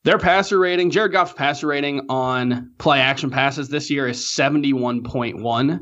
their 0.03 0.17
passer 0.17 0.57
rating, 0.57 0.89
Jared 0.89 1.11
Goff's 1.11 1.33
passer 1.33 1.67
rating 1.67 2.05
on 2.09 2.71
play 2.77 2.99
action 2.99 3.29
passes 3.29 3.69
this 3.69 3.89
year 3.89 4.07
is 4.07 4.19
71.1, 4.19 5.79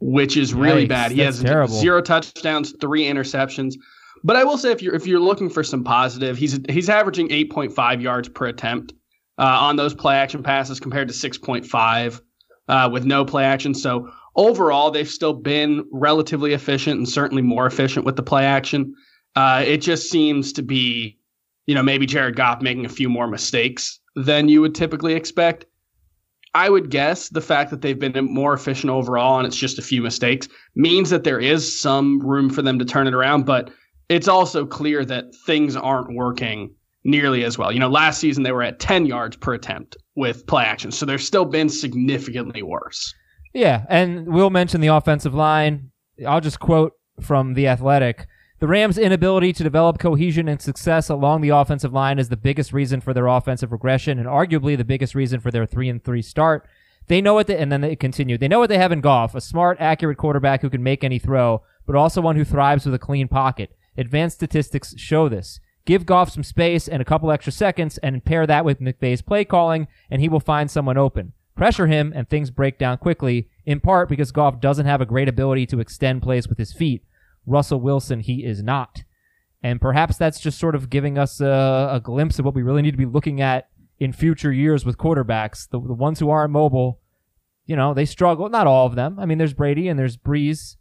which 0.00 0.36
is 0.36 0.52
really 0.52 0.86
Yikes, 0.86 0.88
bad. 0.88 1.12
He 1.12 1.20
has 1.20 1.40
terrible. 1.40 1.74
zero 1.74 2.00
touchdowns, 2.00 2.74
three 2.80 3.04
interceptions. 3.04 3.74
But 4.24 4.36
I 4.36 4.44
will 4.44 4.58
say, 4.58 4.72
if 4.72 4.82
you're 4.82 4.94
if 4.94 5.06
you're 5.06 5.20
looking 5.20 5.50
for 5.50 5.62
some 5.62 5.84
positive, 5.84 6.38
he's 6.38 6.58
he's 6.68 6.88
averaging 6.88 7.28
8.5 7.28 8.00
yards 8.02 8.28
per 8.30 8.46
attempt 8.46 8.94
uh, 9.38 9.42
on 9.42 9.76
those 9.76 9.94
play 9.94 10.16
action 10.16 10.42
passes 10.42 10.80
compared 10.80 11.08
to 11.08 11.14
6.5 11.14 12.20
uh, 12.68 12.88
with 12.90 13.04
no 13.04 13.24
play 13.24 13.44
action. 13.44 13.74
So 13.74 14.10
overall, 14.34 14.90
they've 14.90 15.08
still 15.08 15.34
been 15.34 15.84
relatively 15.92 16.54
efficient 16.54 16.96
and 16.96 17.08
certainly 17.08 17.42
more 17.42 17.66
efficient 17.66 18.06
with 18.06 18.16
the 18.16 18.22
play 18.22 18.46
action. 18.46 18.94
Uh, 19.36 19.62
it 19.66 19.78
just 19.78 20.10
seems 20.10 20.52
to 20.52 20.62
be, 20.62 21.18
you 21.66 21.74
know, 21.74 21.82
maybe 21.82 22.06
Jared 22.06 22.36
Goff 22.36 22.62
making 22.62 22.84
a 22.84 22.90
few 22.90 23.08
more 23.08 23.26
mistakes 23.26 24.00
than 24.16 24.48
you 24.48 24.60
would 24.60 24.74
typically 24.74 25.14
expect. 25.14 25.66
I 26.54 26.70
would 26.70 26.90
guess 26.90 27.30
the 27.30 27.40
fact 27.40 27.70
that 27.70 27.82
they've 27.82 27.98
been 27.98 28.14
more 28.32 28.54
efficient 28.54 28.90
overall 28.90 29.38
and 29.38 29.46
it's 29.46 29.56
just 29.56 29.78
a 29.78 29.82
few 29.82 30.00
mistakes 30.02 30.48
means 30.76 31.10
that 31.10 31.24
there 31.24 31.40
is 31.40 31.80
some 31.80 32.20
room 32.20 32.48
for 32.48 32.62
them 32.62 32.78
to 32.78 32.84
turn 32.84 33.08
it 33.08 33.14
around, 33.14 33.44
but 33.44 33.70
it's 34.08 34.28
also 34.28 34.64
clear 34.64 35.04
that 35.04 35.34
things 35.46 35.74
aren't 35.74 36.14
working 36.14 36.72
nearly 37.02 37.44
as 37.44 37.58
well. 37.58 37.72
You 37.72 37.80
know, 37.80 37.88
last 37.88 38.20
season 38.20 38.44
they 38.44 38.52
were 38.52 38.62
at 38.62 38.78
10 38.78 39.06
yards 39.06 39.36
per 39.36 39.54
attempt 39.54 39.96
with 40.14 40.46
play 40.46 40.64
action, 40.64 40.92
so 40.92 41.04
they're 41.04 41.18
still 41.18 41.44
been 41.44 41.68
significantly 41.68 42.62
worse. 42.62 43.12
Yeah, 43.52 43.84
and 43.88 44.26
we'll 44.26 44.50
mention 44.50 44.80
the 44.80 44.88
offensive 44.88 45.34
line. 45.34 45.90
I'll 46.26 46.40
just 46.40 46.60
quote 46.60 46.92
from 47.20 47.54
The 47.54 47.68
Athletic. 47.68 48.26
The 48.64 48.68
Rams' 48.68 48.96
inability 48.96 49.52
to 49.52 49.62
develop 49.62 49.98
cohesion 49.98 50.48
and 50.48 50.58
success 50.58 51.10
along 51.10 51.42
the 51.42 51.50
offensive 51.50 51.92
line 51.92 52.18
is 52.18 52.30
the 52.30 52.36
biggest 52.38 52.72
reason 52.72 53.02
for 53.02 53.12
their 53.12 53.26
offensive 53.26 53.72
regression 53.72 54.18
and 54.18 54.26
arguably 54.26 54.74
the 54.74 54.86
biggest 54.86 55.14
reason 55.14 55.38
for 55.38 55.50
their 55.50 55.66
3 55.66 55.90
and 55.90 56.02
3 56.02 56.22
start. 56.22 56.66
They 57.08 57.20
know 57.20 57.34
what 57.34 57.46
they, 57.46 57.58
and 57.58 57.70
then 57.70 57.82
they 57.82 57.94
continue. 57.94 58.38
They 58.38 58.48
know 58.48 58.60
what 58.60 58.70
they 58.70 58.78
have 58.78 58.90
in 58.90 59.02
Goff, 59.02 59.34
a 59.34 59.42
smart, 59.42 59.76
accurate 59.80 60.16
quarterback 60.16 60.62
who 60.62 60.70
can 60.70 60.82
make 60.82 61.04
any 61.04 61.18
throw, 61.18 61.62
but 61.84 61.94
also 61.94 62.22
one 62.22 62.36
who 62.36 62.44
thrives 62.46 62.86
with 62.86 62.94
a 62.94 62.98
clean 62.98 63.28
pocket. 63.28 63.76
Advanced 63.98 64.36
statistics 64.36 64.94
show 64.96 65.28
this. 65.28 65.60
Give 65.84 66.06
Goff 66.06 66.30
some 66.30 66.42
space 66.42 66.88
and 66.88 67.02
a 67.02 67.04
couple 67.04 67.30
extra 67.30 67.52
seconds 67.52 67.98
and 67.98 68.24
pair 68.24 68.46
that 68.46 68.64
with 68.64 68.80
McVay's 68.80 69.20
play 69.20 69.44
calling 69.44 69.88
and 70.10 70.22
he 70.22 70.30
will 70.30 70.40
find 70.40 70.70
someone 70.70 70.96
open. 70.96 71.34
Pressure 71.54 71.86
him 71.86 72.14
and 72.16 72.30
things 72.30 72.50
break 72.50 72.78
down 72.78 72.96
quickly, 72.96 73.50
in 73.66 73.80
part 73.80 74.08
because 74.08 74.32
Goff 74.32 74.58
doesn't 74.58 74.86
have 74.86 75.02
a 75.02 75.04
great 75.04 75.28
ability 75.28 75.66
to 75.66 75.80
extend 75.80 76.22
plays 76.22 76.48
with 76.48 76.56
his 76.56 76.72
feet. 76.72 77.04
Russell 77.46 77.80
Wilson, 77.80 78.20
he 78.20 78.44
is 78.44 78.62
not. 78.62 79.02
And 79.62 79.80
perhaps 79.80 80.16
that's 80.18 80.40
just 80.40 80.58
sort 80.58 80.74
of 80.74 80.90
giving 80.90 81.16
us 81.18 81.40
a, 81.40 81.88
a 81.92 82.00
glimpse 82.02 82.38
of 82.38 82.44
what 82.44 82.54
we 82.54 82.62
really 82.62 82.82
need 82.82 82.90
to 82.90 82.96
be 82.98 83.06
looking 83.06 83.40
at 83.40 83.68
in 83.98 84.12
future 84.12 84.52
years 84.52 84.84
with 84.84 84.98
quarterbacks. 84.98 85.68
The, 85.68 85.80
the 85.80 85.94
ones 85.94 86.18
who 86.20 86.28
aren't 86.30 86.52
mobile, 86.52 87.00
you 87.66 87.74
know, 87.76 87.94
they 87.94 88.04
struggle. 88.04 88.48
Not 88.50 88.66
all 88.66 88.86
of 88.86 88.94
them. 88.94 89.18
I 89.18 89.24
mean, 89.26 89.38
there's 89.38 89.54
Brady 89.54 89.88
and 89.88 89.98
there's 89.98 90.16
Brees 90.18 90.76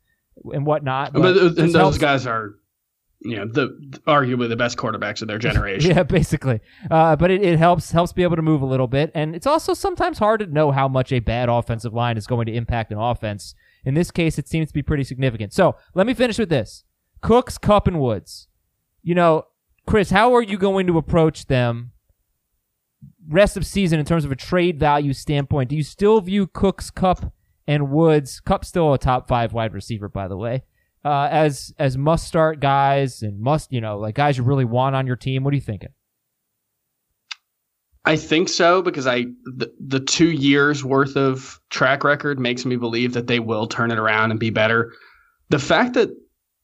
and 0.54 0.66
whatnot. 0.66 1.14
But, 1.14 1.22
But, 1.22 1.38
and 1.38 1.56
those 1.58 1.74
helps- 1.74 1.98
guys 1.98 2.28
are, 2.28 2.56
you 3.22 3.38
know, 3.38 3.46
the 3.46 3.70
arguably 4.06 4.50
the 4.50 4.58
best 4.58 4.78
quarterbacks 4.78 5.22
of 5.22 5.30
their 5.30 5.38
generation. 5.50 5.92
Yeah, 5.92 6.04
basically. 6.04 6.60
Uh, 6.92 7.16
but 7.16 7.32
it, 7.32 7.42
it 7.42 7.58
helps 7.58 7.90
helps 7.92 8.12
be 8.12 8.24
able 8.24 8.36
to 8.36 8.42
move 8.42 8.62
a 8.62 8.66
little 8.66 8.88
bit, 8.88 9.12
and 9.16 9.34
it's 9.34 9.48
also 9.48 9.74
sometimes 9.74 10.20
hard 10.20 10.42
to 10.42 10.46
know 10.48 10.72
how 10.72 10.90
much 10.90 11.14
a 11.14 11.20
bad 11.20 11.48
offensive 11.48 11.94
line 11.94 12.18
is 12.18 12.28
going 12.28 12.48
to 12.48 12.52
impact 12.54 12.92
an 12.92 12.98
offense. 12.98 13.56
In 13.86 13.94
this 13.94 14.12
case, 14.12 14.38
it 14.38 14.48
seems 14.48 14.70
to 14.70 14.74
be 14.74 14.84
pretty 14.84 15.04
significant. 15.04 15.54
So 15.54 15.76
let 15.94 16.08
me 16.08 16.14
finish 16.14 16.38
with 16.40 16.50
this: 16.50 16.84
Cooks, 17.22 17.58
Kupp, 17.58 17.88
and 17.88 18.00
Woods. 18.00 18.48
You 19.02 19.16
know, 19.16 19.46
Chris, 19.86 20.12
how 20.12 20.34
are 20.34 20.42
you 20.42 20.58
going 20.58 20.88
to 20.88 20.98
approach 20.98 21.48
them 21.48 21.92
rest 23.28 23.58
of 23.58 23.66
season 23.66 24.00
in 24.00 24.06
terms 24.06 24.26
of 24.26 24.32
a 24.32 24.36
trade 24.36 24.80
value 24.80 25.14
standpoint? 25.14 25.70
Do 25.70 25.76
you 25.76 25.84
still 25.84 26.22
view 26.22 26.48
Cooks, 26.48 26.90
Kupp, 26.90 27.34
and 27.68 27.90
Woods? 27.90 28.40
Kupp's 28.40 28.68
still 28.68 28.94
a 28.94 28.98
top 28.98 29.28
five 29.28 29.54
wide 29.54 29.74
receiver, 29.74 30.08
by 30.08 30.28
the 30.28 30.38
way. 30.38 30.64
Uh, 31.06 31.28
as 31.30 31.74
as 31.78 31.98
must 31.98 32.26
start 32.26 32.62
guys 32.62 33.22
and 33.22 33.38
must 33.38 33.74
you 33.74 33.82
know 33.82 34.00
like 34.00 34.16
guys 34.16 34.38
you 34.38 34.44
really 34.44 34.66
want 34.66 34.96
on 34.96 35.06
your 35.06 35.18
team. 35.18 35.44
What 35.44 35.52
are 35.52 35.56
you 35.56 35.62
thinking? 35.62 35.90
I 38.06 38.18
think 38.18 38.50
so 38.50 38.82
because 38.82 39.08
I 39.08 39.26
the, 39.46 39.74
the 39.80 40.00
two 40.00 40.32
years 40.32 40.84
worth 40.84 41.16
of 41.16 41.60
track 41.70 42.04
record 42.04 42.40
makes 42.40 42.66
me 42.66 42.76
believe 42.76 43.14
that 43.14 43.28
they 43.28 43.40
will 43.40 43.68
turn 43.68 43.92
it 43.92 44.00
around 44.00 44.32
and 44.32 44.40
be 44.40 44.50
better. 44.50 44.94
The 45.50 45.60
fact 45.60 45.94
that 45.94 46.10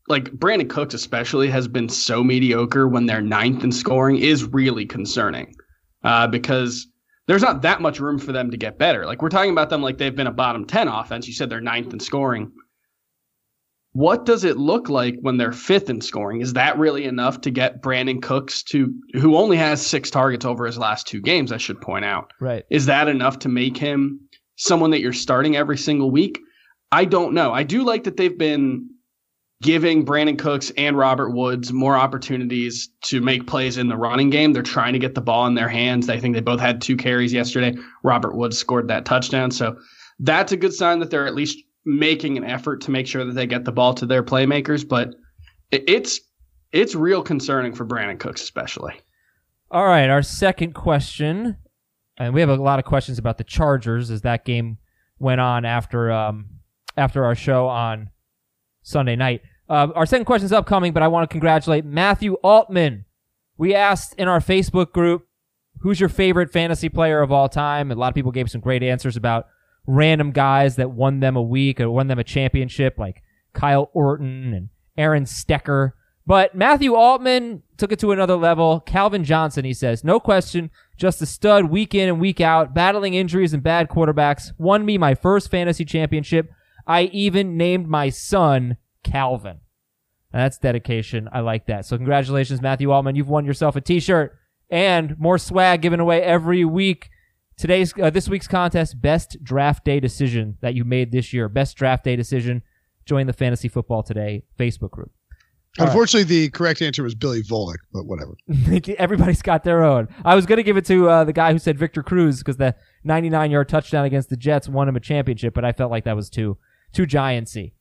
like 0.10 0.32
Brandin 0.32 0.70
Cooks 0.70 0.94
especially 0.94 1.50
has 1.50 1.68
been 1.68 1.88
so 1.88 2.24
mediocre 2.24 2.88
when 2.88 3.06
they're 3.06 3.22
ninth 3.22 3.64
in 3.64 3.72
scoring 3.72 4.18
is 4.18 4.44
really 4.44 4.86
concerning 4.86 5.54
uh, 6.04 6.28
because 6.28 6.88
there's 7.28 7.44
not 7.44 7.62
that 7.62 7.80
much 7.80 8.00
room 8.00 8.18
for 8.18 8.32
them 8.32 8.50
to 8.52 8.58
get 8.58 8.80
better. 8.80 9.06
Like 9.06 9.22
we're 9.22 9.30
talking 9.30 9.52
about 9.52 9.70
them 9.70 9.82
like 9.82 9.98
they've 9.98 10.16
been 10.16 10.28
a 10.28 10.32
bottom 10.32 10.66
ten 10.66 10.88
offense. 10.88 11.28
You 11.28 11.34
said 11.34 11.50
they're 11.50 11.62
ninth 11.62 11.94
in 11.94 12.00
scoring. 12.00 12.52
What 13.94 14.26
does 14.26 14.44
it 14.44 14.58
look 14.58 14.88
like 14.88 15.16
when 15.22 15.38
they're 15.38 15.52
fifth 15.52 15.90
in 15.90 16.02
scoring? 16.02 16.42
Is 16.42 16.54
that 16.54 16.78
really 16.78 17.06
enough 17.06 17.42
to 17.42 17.50
get 17.50 17.82
Brandin 17.82 18.22
Cooks 18.22 18.62
to, 18.64 18.94
who 19.14 19.36
only 19.36 19.58
has 19.58 19.86
six 19.86 20.12
targets 20.12 20.46
over 20.46 20.66
his 20.66 20.78
last 20.78 21.08
two 21.08 21.22
games, 21.22 21.52
I 21.52 21.58
should 21.58 21.82
point 21.82 22.06
out? 22.06 22.32
Right. 22.40 22.66
Is 22.70 22.86
that 22.86 23.08
enough 23.08 23.40
to 23.40 23.50
make 23.50 23.78
him 23.78 24.20
someone 24.58 24.92
that 24.92 25.02
you're 25.02 25.14
starting 25.14 25.56
every 25.56 25.78
single 25.78 26.12
week? 26.12 26.40
I 26.92 27.06
don't 27.06 27.34
know. 27.34 27.52
I 27.52 27.64
do 27.64 27.84
like 27.84 28.04
that 28.04 28.18
they've 28.18 28.38
been 28.38 28.90
giving 29.62 30.06
Brandin 30.06 30.40
Cooks 30.40 30.72
and 30.78 30.98
Robert 30.98 31.32
Woods 31.32 31.74
more 31.74 31.98
opportunities 31.98 32.90
to 33.04 33.22
make 33.22 33.48
plays 33.48 33.78
in 33.78 33.90
the 33.90 33.98
running 33.98 34.30
game. 34.30 34.54
They're 34.54 34.64
trying 34.64 34.94
to 34.94 35.00
get 35.00 35.16
the 35.16 35.22
ball 35.22 35.48
in 35.48 35.56
their 35.56 35.68
hands. 35.68 36.10
I 36.10 36.20
think 36.20 36.36
they 36.36 36.42
both 36.42 36.62
had 36.62 36.82
two 36.82 36.96
carries 36.96 37.34
yesterday. 37.34 37.76
Robert 38.04 38.36
Woods 38.36 38.58
scored 38.58 38.88
that 38.88 39.06
touchdown. 39.06 39.52
So 39.52 39.78
that's 40.20 40.52
a 40.52 40.58
good 40.58 40.74
sign 40.74 41.00
that 41.00 41.10
they're 41.10 41.28
at 41.28 41.36
least 41.36 41.60
making 41.86 42.38
an 42.38 42.44
effort 42.44 42.82
to 42.82 42.92
make 42.92 43.08
sure 43.08 43.26
that 43.26 43.34
they 43.34 43.48
get 43.48 43.66
the 43.66 43.72
ball 43.72 43.94
to 43.96 44.06
their 44.06 44.24
playmakers. 44.24 44.88
But 44.88 45.16
it's 45.72 46.20
it's 46.72 46.96
real 46.96 47.24
concerning 47.24 47.74
for 47.74 47.86
Brandin 47.86 48.20
Cooks, 48.20 48.42
especially. 48.42 48.94
All 49.72 49.86
right, 49.86 50.10
our 50.10 50.24
second 50.24 50.74
question, 50.74 51.58
and 52.18 52.34
we 52.34 52.42
have 52.42 52.50
a 52.50 52.56
lot 52.56 52.80
of 52.80 52.86
questions 52.86 53.20
about 53.20 53.38
the 53.38 53.44
Chargers 53.44 54.10
as 54.10 54.22
that 54.22 54.46
game 54.46 54.78
went 55.20 55.42
on 55.42 55.66
after 55.66 56.12
um, 56.12 56.46
after 56.98 57.24
our 57.24 57.36
show 57.36 57.68
on 57.68 58.10
Sunday 58.82 59.16
night. 59.16 59.42
Uh, 59.68 59.88
our 59.96 60.06
second 60.06 60.26
question 60.26 60.46
is 60.46 60.54
upcoming, 60.54 60.94
but 60.94 61.04
I 61.04 61.08
want 61.08 61.30
to 61.30 61.32
congratulate 61.32 61.86
Matthew 61.86 62.34
Altman. 62.36 63.06
We 63.58 63.76
asked 63.76 64.16
in 64.16 64.28
our 64.28 64.40
Facebook 64.40 64.92
group, 64.92 65.28
who's 65.82 66.00
your 66.00 66.10
favorite 66.10 66.52
fantasy 66.52 66.90
player 66.90 67.22
of 67.22 67.32
all 67.32 67.50
time? 67.50 67.92
And 67.92 67.98
a 67.98 68.02
lot 68.02 68.08
of 68.08 68.16
people 68.16 68.32
gave 68.32 68.50
some 68.50 68.62
great 68.62 68.82
answers 68.82 69.16
about 69.16 69.46
random 69.88 70.32
guys 70.32 70.76
that 70.76 70.92
won 70.92 71.20
them 71.20 71.36
a 71.36 71.42
week 71.42 71.80
or 71.80 71.90
won 71.90 72.08
them 72.08 72.20
a 72.20 72.24
championship, 72.24 72.98
like 72.98 73.24
Kyle 73.54 73.90
Orton 73.94 74.54
and 74.54 74.70
Aaron 74.98 75.24
Stecker. 75.24 75.94
But 76.28 76.54
Matthew 76.54 76.94
Altman 76.94 77.64
took 77.78 77.92
it 77.92 78.00
to 78.00 78.12
another 78.12 78.36
level. 78.36 78.82
Calvin 78.82 79.24
Johnson, 79.24 79.66
he 79.66 79.74
says, 79.74 80.04
no 80.04 80.20
question, 80.20 80.70
just 80.96 81.22
a 81.24 81.26
stud 81.26 81.72
week 81.72 81.96
in 81.96 82.08
and 82.08 82.20
week 82.20 82.40
out, 82.40 82.74
battling 82.74 83.16
injuries 83.16 83.54
and 83.54 83.64
bad 83.64 83.90
quarterbacks, 83.90 84.52
won 84.60 84.86
me 84.86 84.98
my 84.98 85.16
first 85.16 85.50
fantasy 85.50 85.86
championship. 85.86 86.52
I 86.86 87.04
even 87.06 87.58
named 87.58 87.88
my 87.88 88.10
son 88.10 88.78
Calvin. 89.04 89.62
That's 90.32 90.60
dedication. 90.60 91.28
I 91.32 91.40
like 91.40 91.66
that. 91.66 91.86
So 91.86 91.98
congratulations, 91.98 92.62
Matthew 92.62 92.92
Altman. 92.92 93.16
You've 93.16 93.30
won 93.30 93.46
yourself 93.46 93.76
a 93.76 93.82
t-shirt 93.82 94.38
and 94.70 95.18
more 95.18 95.40
swag 95.40 95.82
given 95.82 96.00
away 96.00 96.22
every 96.22 96.64
week. 96.64 97.10
Today's, 97.60 97.94
uh, 98.02 98.10
this 98.10 98.30
week's 98.30 98.48
contest, 98.48 99.02
best 99.02 99.36
draft 99.44 99.84
day 99.84 100.00
decision 100.00 100.58
that 100.62 100.76
you 100.76 100.86
made 100.86 101.12
this 101.12 101.34
year. 101.34 101.50
Best 101.50 101.76
draft 101.76 102.06
day 102.06 102.16
decision. 102.16 102.64
Join 103.06 103.28
the 103.28 103.34
Fantasy 103.34 103.68
Football 103.68 104.02
Today 104.02 104.44
Facebook 104.58 104.92
group. 104.92 105.12
Unfortunately, 105.78 106.24
the 106.24 106.50
correct 106.50 106.82
answer 106.82 107.04
was 107.04 107.16
Billy 107.16 107.44
Volek, 107.44 107.80
but 107.92 108.06
whatever. 108.06 108.38
Everybody's 108.98 109.42
got 109.42 109.66
their 109.66 109.84
own. 109.84 110.08
I 110.24 110.36
was 110.36 110.46
going 110.46 110.58
to 110.58 110.64
give 110.64 110.78
it 110.78 110.86
to 110.86 111.10
uh, 111.10 111.24
the 111.26 111.34
guy 111.34 111.52
who 111.52 111.60
said 111.60 111.78
Victor 111.78 112.02
Cruz 112.02 112.40
because 112.40 112.56
the 112.56 112.76
99 113.04 113.52
yard 113.52 113.68
touchdown 113.68 114.06
against 114.06 114.30
the 114.30 114.38
Jets 114.38 114.70
won 114.70 114.88
him 114.88 114.96
a 114.96 115.02
championship, 115.02 115.54
but 115.54 115.66
I 115.66 115.74
felt 115.74 115.92
like 115.92 116.06
that 116.06 116.16
was 116.16 116.30
too 116.30 116.58
too 116.94 117.06
giantsy. 117.06 117.74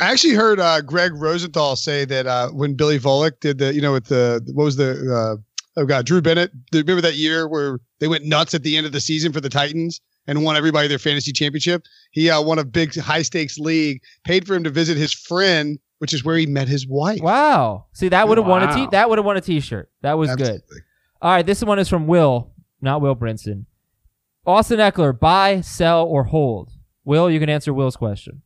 I 0.00 0.12
actually 0.12 0.34
heard 0.34 0.60
uh, 0.60 0.82
Greg 0.82 1.12
Rosenthal 1.14 1.76
say 1.76 2.04
that 2.04 2.26
uh, 2.26 2.50
when 2.50 2.74
Billy 2.74 2.98
Volek 2.98 3.40
did 3.40 3.58
the, 3.58 3.72
you 3.72 3.80
know, 3.80 3.92
with 3.92 4.06
the 4.06 4.42
what 4.52 4.64
was 4.64 4.76
the 4.76 5.14
uh, 5.14 5.42
oh 5.76 5.84
god, 5.84 6.06
Drew 6.06 6.20
Bennett. 6.20 6.52
Remember 6.72 7.00
that 7.00 7.14
year 7.14 7.48
where 7.48 7.78
they 8.00 8.08
went 8.08 8.24
nuts 8.24 8.54
at 8.54 8.62
the 8.62 8.76
end 8.76 8.86
of 8.86 8.92
the 8.92 9.00
season 9.00 9.32
for 9.32 9.40
the 9.40 9.48
Titans 9.48 10.00
and 10.26 10.42
won 10.42 10.56
everybody 10.56 10.88
their 10.88 10.98
fantasy 10.98 11.32
championship? 11.32 11.84
He 12.12 12.30
uh, 12.30 12.40
won 12.42 12.58
a 12.58 12.64
big 12.64 12.94
high 12.98 13.22
stakes 13.22 13.58
league, 13.58 14.00
paid 14.24 14.46
for 14.46 14.54
him 14.54 14.64
to 14.64 14.70
visit 14.70 14.96
his 14.96 15.12
friend, 15.12 15.78
which 15.98 16.12
is 16.12 16.24
where 16.24 16.36
he 16.36 16.46
met 16.46 16.68
his 16.68 16.86
wife. 16.86 17.20
Wow. 17.20 17.86
See, 17.92 18.08
that 18.08 18.28
would 18.28 18.38
have 18.38 18.46
won 18.46 18.62
a 18.62 18.74
t- 18.74 18.88
that 18.90 19.08
would 19.08 19.18
have 19.18 19.24
won 19.24 19.36
a 19.36 19.40
t-shirt. 19.40 19.90
That 20.02 20.18
was 20.18 20.34
good. 20.36 20.62
All 21.22 21.30
right, 21.30 21.46
this 21.46 21.62
one 21.62 21.78
is 21.78 21.88
from 21.88 22.06
Will, 22.06 22.52
not 22.80 23.00
Will 23.00 23.16
Brinson. 23.16 23.64
Austin 24.46 24.78
Ekeler, 24.78 25.18
buy, 25.18 25.62
sell, 25.62 26.04
or 26.04 26.24
hold. 26.24 26.70
Will, 27.04 27.30
you 27.30 27.40
can 27.40 27.48
answer 27.48 27.72
Will's 27.72 27.96
question. 27.96 28.42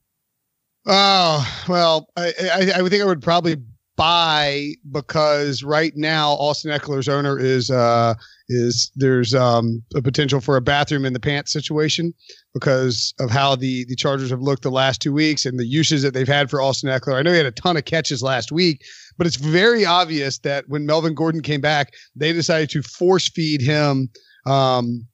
Oh 0.87 1.65
well, 1.69 2.09
I, 2.17 2.33
I 2.41 2.73
I 2.77 2.83
would 2.83 2.91
think 2.91 3.03
I 3.03 3.07
would 3.07 3.21
probably 3.21 3.57
buy 3.99 4.75
because 4.93 5.65
right 5.65 5.93
now 5.97 6.31
Austin 6.35 6.71
Ekeler's 6.71 7.09
owner 7.09 7.37
is 7.37 7.69
uh 7.69 8.15
is 8.49 8.93
there's 8.95 9.35
um 9.35 9.83
a 9.95 10.01
potential 10.01 10.41
for 10.41 10.57
a 10.57 10.61
bathroom 10.61 11.05
in 11.05 11.13
the 11.13 11.21
pants 11.21 11.53
situation 11.53 12.15
because 12.55 13.13
of 13.19 13.29
how 13.29 13.57
the 13.57 13.85
the 13.87 13.97
Chargers 13.97 14.31
have 14.31 14.41
looked 14.41 14.63
the 14.63 14.71
last 14.71 15.03
two 15.03 15.13
weeks 15.13 15.45
and 15.45 15.59
the 15.59 15.67
uses 15.67 16.03
that 16.03 16.15
they've 16.15 16.29
had 16.29 16.49
for 16.49 16.63
Austin 16.63 16.89
Ekeler. 16.89 17.17
I 17.17 17.23
know 17.23 17.33
he 17.33 17.37
had 17.37 17.47
a 17.47 17.51
ton 17.51 17.77
of 17.77 17.85
catches 17.85 18.23
last 18.23 18.53
week, 18.53 18.85
but 19.19 19.27
it's 19.27 19.37
very 19.37 19.85
obvious 19.85 20.39
that 20.39 20.69
when 20.69 20.87
Melvin 20.87 21.15
Gordon 21.15 21.43
came 21.43 21.61
back, 21.61 21.93
they 22.15 22.33
decided 22.33 22.71
to 22.71 22.83
force 22.83 23.29
feed 23.29 23.61
him 23.61 24.09
um 24.47 25.05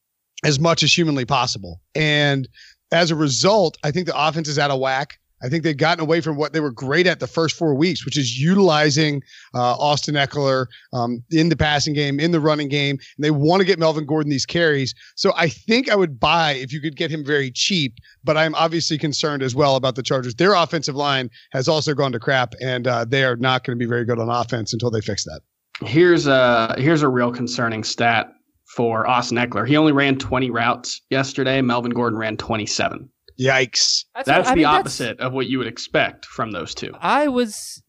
as 0.45 0.61
much 0.61 0.83
as 0.83 0.97
humanly 0.97 1.25
possible. 1.25 1.81
And 1.95 2.47
as 2.93 3.11
a 3.11 3.17
result, 3.17 3.79
I 3.83 3.91
think 3.91 4.07
the 4.07 4.17
offense 4.17 4.47
is 4.47 4.59
out 4.59 4.71
of 4.71 4.79
whack. 4.79 5.19
I 5.45 5.49
think 5.49 5.63
they've 5.63 5.77
gotten 5.77 6.03
away 6.03 6.23
from 6.23 6.37
what 6.37 6.55
they 6.55 6.61
were 6.61 6.71
great 6.71 7.07
at 7.07 7.21
the 7.21 7.27
first 7.27 7.57
four 7.57 7.75
weeks, 7.75 8.05
which 8.05 8.17
is 8.17 8.41
utilizing 8.41 9.23
uh, 9.55 9.77
Austin 9.77 10.15
Ekeler 10.15 10.67
um, 10.95 11.23
in 11.31 11.51
the 11.51 11.57
passing 11.57 11.93
game, 11.93 12.19
in 12.19 12.31
the 12.31 12.41
running 12.41 12.69
game. 12.69 12.99
And 13.17 13.25
they 13.25 13.31
want 13.31 13.61
to 13.61 13.67
get 13.67 13.79
Melvin 13.79 14.07
Gordon 14.07 14.31
these 14.31 14.47
carries. 14.47 14.95
So 15.17 15.33
I 15.37 15.51
think 15.51 15.91
I 15.91 15.97
would 15.97 16.19
buy 16.19 16.53
if 16.53 16.73
you 16.73 16.81
could 16.81 16.97
get 16.97 17.11
him 17.11 17.25
very 17.25 17.51
cheap. 17.51 17.99
But 18.25 18.39
I'm 18.39 18.55
obviously 18.55 18.97
concerned 18.97 19.43
as 19.43 19.55
well 19.55 19.77
about 19.77 19.97
the 19.97 20.03
Chargers. 20.03 20.35
Their 20.35 20.55
offensive 20.55 20.95
line 20.95 21.29
has 21.53 21.69
also 21.69 21.93
gone 21.93 22.13
to 22.13 22.19
crap, 22.19 22.55
and 22.63 22.87
uh, 22.87 23.05
they 23.05 23.25
are 23.25 23.37
not 23.37 23.65
going 23.65 23.79
to 23.79 23.83
be 23.83 23.89
very 23.89 24.07
good 24.07 24.19
on 24.19 24.31
offense 24.31 24.73
until 24.73 24.91
they 24.91 25.03
fix 25.03 25.25
that. 25.25 25.41
Here's 25.83 26.27
a 26.27 26.75
here's 26.79 27.03
a 27.03 27.09
real 27.09 27.33
concerning 27.33 27.85
stat 27.85 28.33
for 28.65 29.07
Austin 29.07 29.37
Ekeler. 29.37 29.69
He 29.69 29.77
only 29.77 29.93
ran 29.93 30.17
20 30.17 30.51
routes 30.51 31.03
yesterday. 31.11 31.61
Melvin 31.61 31.93
Gordon 31.93 32.19
ran 32.19 32.37
27. 32.37 33.11
Yikes. 33.39 34.05
That's 34.15 34.29
what- 34.29 34.47
I 34.47 34.51
the 34.51 34.57
mean, 34.57 34.63
that's- 34.65 34.81
opposite 34.81 35.21
of 35.21 35.33
what 35.33 35.47
you 35.49 35.59
would 35.59 35.67
expect 35.67 36.25
from 36.27 36.51
those 36.53 36.75
two. 36.75 36.93
I 37.01 37.29
was 37.29 37.83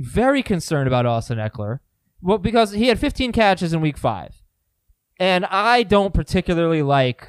very 0.00 0.42
concerned 0.42 0.86
about 0.86 1.06
Austin 1.06 1.38
Ekeler. 1.38 1.78
Well, 2.22 2.38
because 2.38 2.72
he 2.72 2.88
had 2.88 2.98
15 2.98 3.32
catches 3.32 3.72
in 3.72 3.80
week 3.80 3.98
five. 3.98 4.42
And 5.18 5.46
I 5.46 5.82
don't 5.82 6.12
particularly 6.12 6.82
like 6.82 7.28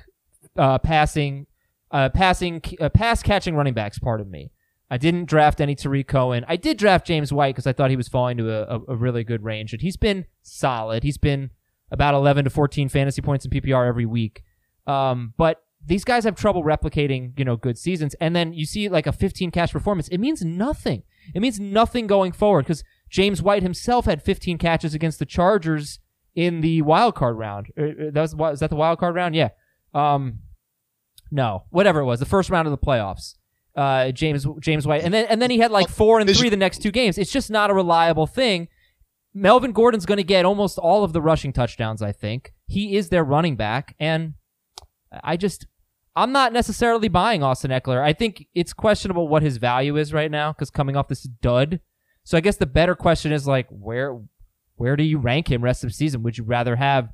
uh, 0.58 0.78
passing, 0.80 1.46
uh, 1.92 2.10
passing, 2.10 2.62
uh, 2.82 2.90
pass 2.90 3.22
catching 3.24 3.56
running 3.56 3.74
backs, 3.74 4.00
pardon 4.00 4.30
me. 4.30 4.52
I 4.90 4.98
didn't 4.98 5.26
draft 5.26 5.62
any 5.62 5.76
Tarik 5.76 6.08
Cohen. 6.08 6.46
I 6.48 6.56
did 6.56 6.78
draft 6.78 7.06
James 7.06 7.32
White 7.32 7.54
because 7.56 7.68
I 7.68 7.74
thought 7.74 7.90
he 7.90 7.96
was 7.98 8.08
falling 8.08 8.38
to 8.38 8.50
a, 8.50 8.78
a, 8.78 8.82
a 8.90 8.96
really 8.96 9.24
good 9.24 9.44
range. 9.44 9.74
And 9.74 9.82
he's 9.82 9.98
been 9.98 10.26
solid. 10.42 11.04
He's 11.04 11.18
been 11.18 11.52
about 11.92 12.14
11 12.14 12.46
to 12.46 12.50
14 12.50 12.90
fantasy 12.90 13.22
points 13.22 13.46
in 13.46 13.52
PPR 13.52 13.88
every 13.88 14.06
week. 14.06 14.44
Um, 14.88 15.34
but 15.38 15.62
these 15.88 16.04
guys 16.04 16.26
have 16.26 16.36
trouble 16.36 16.64
replicating, 16.64 17.38
you 17.40 17.46
know, 17.46 17.56
good 17.56 17.78
seasons. 17.78 18.14
And 18.20 18.36
then 18.36 18.54
you 18.54 18.66
see 18.66 18.90
like 18.90 19.08
a 19.08 19.12
15 19.14 19.52
catch 19.52 19.72
performance. 19.72 20.08
It 20.10 20.20
means 20.20 20.44
nothing. 20.44 21.04
It 21.34 21.42
means 21.42 21.60
nothing 21.60 22.08
going 22.08 22.34
forward 22.34 22.66
because 22.66 22.84
James 23.10 23.42
White 23.42 23.64
himself 23.64 24.06
had 24.06 24.22
15 24.22 24.58
catches 24.58 24.94
against 24.94 25.18
the 25.20 25.26
Chargers 25.26 26.00
in 26.36 26.60
the 26.62 26.82
wild 26.82 27.16
card 27.16 27.38
round. 27.38 27.68
Uh, 27.78 27.84
uh, 27.84 27.94
That 28.12 28.22
was, 28.22 28.36
was 28.36 28.60
that 28.60 28.70
the 28.70 28.76
wild 28.76 29.00
card 29.00 29.16
round? 29.16 29.34
Yeah. 29.34 29.50
Um, 29.94 30.40
no, 31.32 31.64
whatever 31.70 32.00
it 32.02 32.06
was, 32.06 32.20
the 32.20 32.26
first 32.26 32.50
round 32.50 32.68
of 32.68 32.72
the 32.72 32.78
playoffs. 32.78 33.36
Uh, 33.76 34.12
James 34.12 34.46
James 34.60 34.88
White, 34.88 35.04
and 35.04 35.14
then 35.14 35.28
and 35.30 35.40
then 35.40 35.52
he 35.52 35.60
had 35.60 35.70
like 35.70 35.88
four 35.88 36.20
and 36.20 36.28
three 36.36 36.50
the 36.50 36.58
next 36.58 36.82
two 36.82 36.90
games. 36.90 37.16
It's 37.20 37.32
just 37.32 37.52
not 37.52 37.70
a 37.70 37.76
reliable 37.76 38.26
thing. 38.26 38.70
Melvin 39.36 39.72
Gordon's 39.72 40.08
going 40.08 40.18
to 40.18 40.24
get 40.24 40.46
almost 40.46 40.80
all 40.80 41.04
of 41.04 41.14
the 41.14 41.22
rushing 41.22 41.54
touchdowns. 41.54 42.02
I 42.02 42.12
think 42.12 42.54
he 42.66 42.98
is 42.98 43.10
their 43.10 43.24
running 43.24 43.56
back, 43.56 43.96
and 44.00 44.34
I 45.24 45.38
just 45.38 45.68
I'm 46.18 46.32
not 46.32 46.52
necessarily 46.52 47.08
buying 47.08 47.44
Austin 47.44 47.72
Ekeler. 47.72 48.02
I 48.02 48.12
think 48.14 48.46
it's 48.56 48.74
questionable 48.74 49.28
what 49.28 49.44
his 49.44 49.58
value 49.58 49.96
is 49.98 50.14
right 50.14 50.32
now 50.32 50.52
because 50.52 50.70
coming 50.70 50.98
off 50.98 51.08
this 51.08 51.24
dud. 51.24 51.80
So 52.24 52.38
I 52.38 52.42
guess 52.42 52.58
the 52.58 52.66
better 52.66 52.96
question 52.96 53.32
is 53.32 53.48
like 53.48 53.68
where 53.70 54.20
where 54.76 54.96
do 54.96 55.04
you 55.04 55.18
rank 55.20 55.50
him 55.50 55.64
rest 55.64 55.84
of 55.84 55.90
the 55.90 55.94
season? 55.94 56.24
Would 56.24 56.38
you 56.38 56.44
rather 56.44 56.76
have 56.76 57.10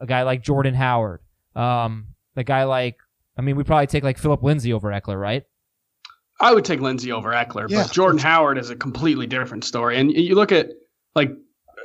a 0.00 0.06
guy 0.06 0.22
like 0.24 0.42
Jordan 0.42 0.74
Howard, 0.74 1.20
um, 1.56 2.08
a 2.36 2.44
guy 2.44 2.64
like 2.64 2.96
I 3.36 3.42
mean 3.42 3.56
we 3.56 3.64
probably 3.64 3.86
take 3.86 4.02
like 4.04 4.18
Phillip 4.18 4.42
Lindsay 4.42 4.72
over 4.72 4.90
Ekeler, 4.90 5.18
right? 5.20 5.44
I 6.40 6.54
would 6.54 6.64
take 6.64 6.80
Lindsay 6.80 7.10
over 7.12 7.30
Ekeler, 7.30 7.68
Yeah. 7.68 7.82
but 7.84 7.92
Jordan 7.92 8.18
Howard 8.18 8.58
is 8.58 8.70
a 8.70 8.76
completely 8.76 9.26
different 9.26 9.64
story. 9.64 9.98
And 9.98 10.12
you 10.12 10.34
look 10.34 10.52
at 10.52 10.70
like 11.14 11.30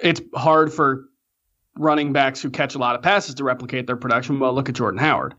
it's 0.02 0.22
hard 0.36 0.74
for 0.74 1.06
running 1.78 2.14
backs 2.14 2.42
who 2.42 2.50
catch 2.50 2.76
a 2.76 2.78
lot 2.80 2.96
of 2.96 3.02
passes 3.02 3.36
to 3.36 3.44
replicate 3.44 3.88
their 3.88 3.96
production. 3.96 4.40
Well, 4.40 4.54
look 4.54 4.70
at 4.70 4.76
Jordan 4.76 5.00
Howard, 5.00 5.34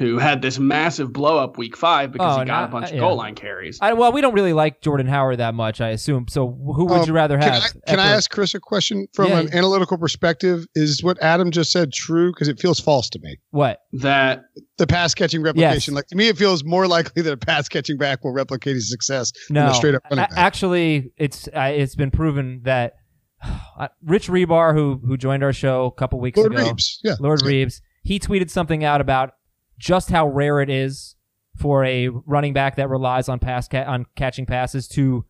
who 0.00 0.18
had 0.18 0.40
this 0.40 0.58
massive 0.58 1.12
blow 1.12 1.38
up 1.38 1.58
week 1.58 1.76
five 1.76 2.10
because 2.10 2.36
Oh, 2.36 2.40
he 2.40 2.46
got 2.46 2.60
not- 2.62 2.68
a 2.70 2.72
bunch 2.72 2.88
of 2.88 2.94
yeah. 2.94 3.00
goal 3.00 3.16
line 3.16 3.34
carries. 3.34 3.78
I, 3.82 3.92
well, 3.92 4.12
we 4.12 4.20
don't 4.22 4.32
really 4.34 4.54
like 4.54 4.80
Jordan 4.80 5.06
Howard 5.06 5.38
that 5.38 5.54
much, 5.54 5.80
I 5.82 5.90
assume. 5.90 6.26
So 6.28 6.48
who 6.48 6.86
would 6.86 7.00
Um, 7.02 7.06
you 7.06 7.12
rather 7.12 7.38
Can, 7.38 7.52
have? 7.52 7.62
I, 7.62 7.90
can 7.90 8.00
I 8.00 8.06
ask 8.08 8.30
Chris 8.30 8.54
a 8.54 8.60
question 8.60 9.06
from 9.12 9.28
Yeah. 9.28 9.40
an 9.40 9.54
analytical 9.54 9.98
perspective? 9.98 10.64
Is 10.74 11.02
what 11.04 11.22
Adam 11.22 11.50
just 11.50 11.70
said 11.70 11.92
true? 11.92 12.32
Because 12.32 12.48
it 12.48 12.58
feels 12.58 12.80
false 12.80 13.10
to 13.10 13.18
me. 13.22 13.36
what? 13.50 13.80
that 13.92 14.44
The 14.78 14.86
pass 14.86 15.14
catching 15.14 15.42
replication, 15.42 15.92
Yes. 15.92 15.96
like 15.96 16.06
to 16.06 16.16
me, 16.16 16.28
it 16.28 16.38
feels 16.38 16.64
more 16.64 16.86
likely 16.88 17.20
that 17.22 17.32
a 17.32 17.36
pass 17.36 17.68
catching 17.68 17.98
back 17.98 18.24
will 18.24 18.32
replicate 18.32 18.74
his 18.76 18.88
success 18.90 19.30
No, 19.50 19.60
than 19.60 19.70
a 19.70 19.74
straight 19.74 19.94
up 19.94 20.02
running 20.10 20.24
back. 20.24 20.32
actually, 20.34 21.12
it's 21.18 21.46
uh, 21.48 21.70
it's 21.74 21.94
been 21.94 22.10
proven 22.10 22.62
that 22.64 22.94
uh, 23.78 23.88
Rich 24.02 24.28
Hribar, 24.28 24.72
who 24.72 24.98
who 25.06 25.16
joined 25.18 25.42
our 25.44 25.52
show 25.52 25.84
a 25.84 25.92
couple 25.92 26.18
weeks 26.20 26.38
Lord 26.38 26.54
ago, 26.54 26.64
Reebs, 26.64 26.98
yeah, 27.04 27.16
Lord 27.20 27.42
Yeah. 27.44 27.50
Reebs, 27.50 27.80
he 28.02 28.18
tweeted 28.18 28.48
something 28.48 28.82
out 28.82 29.02
about 29.02 29.32
just 29.80 30.10
how 30.10 30.28
rare 30.28 30.60
it 30.60 30.70
is 30.70 31.16
for 31.56 31.84
a 31.84 32.08
running 32.08 32.52
back 32.52 32.76
that 32.76 32.88
relies 32.88 33.28
on 33.28 33.38
pass 33.38 33.66
ca- 33.66 33.84
on 33.84 34.06
catching 34.14 34.46
passes 34.46 34.86
to 34.86 35.24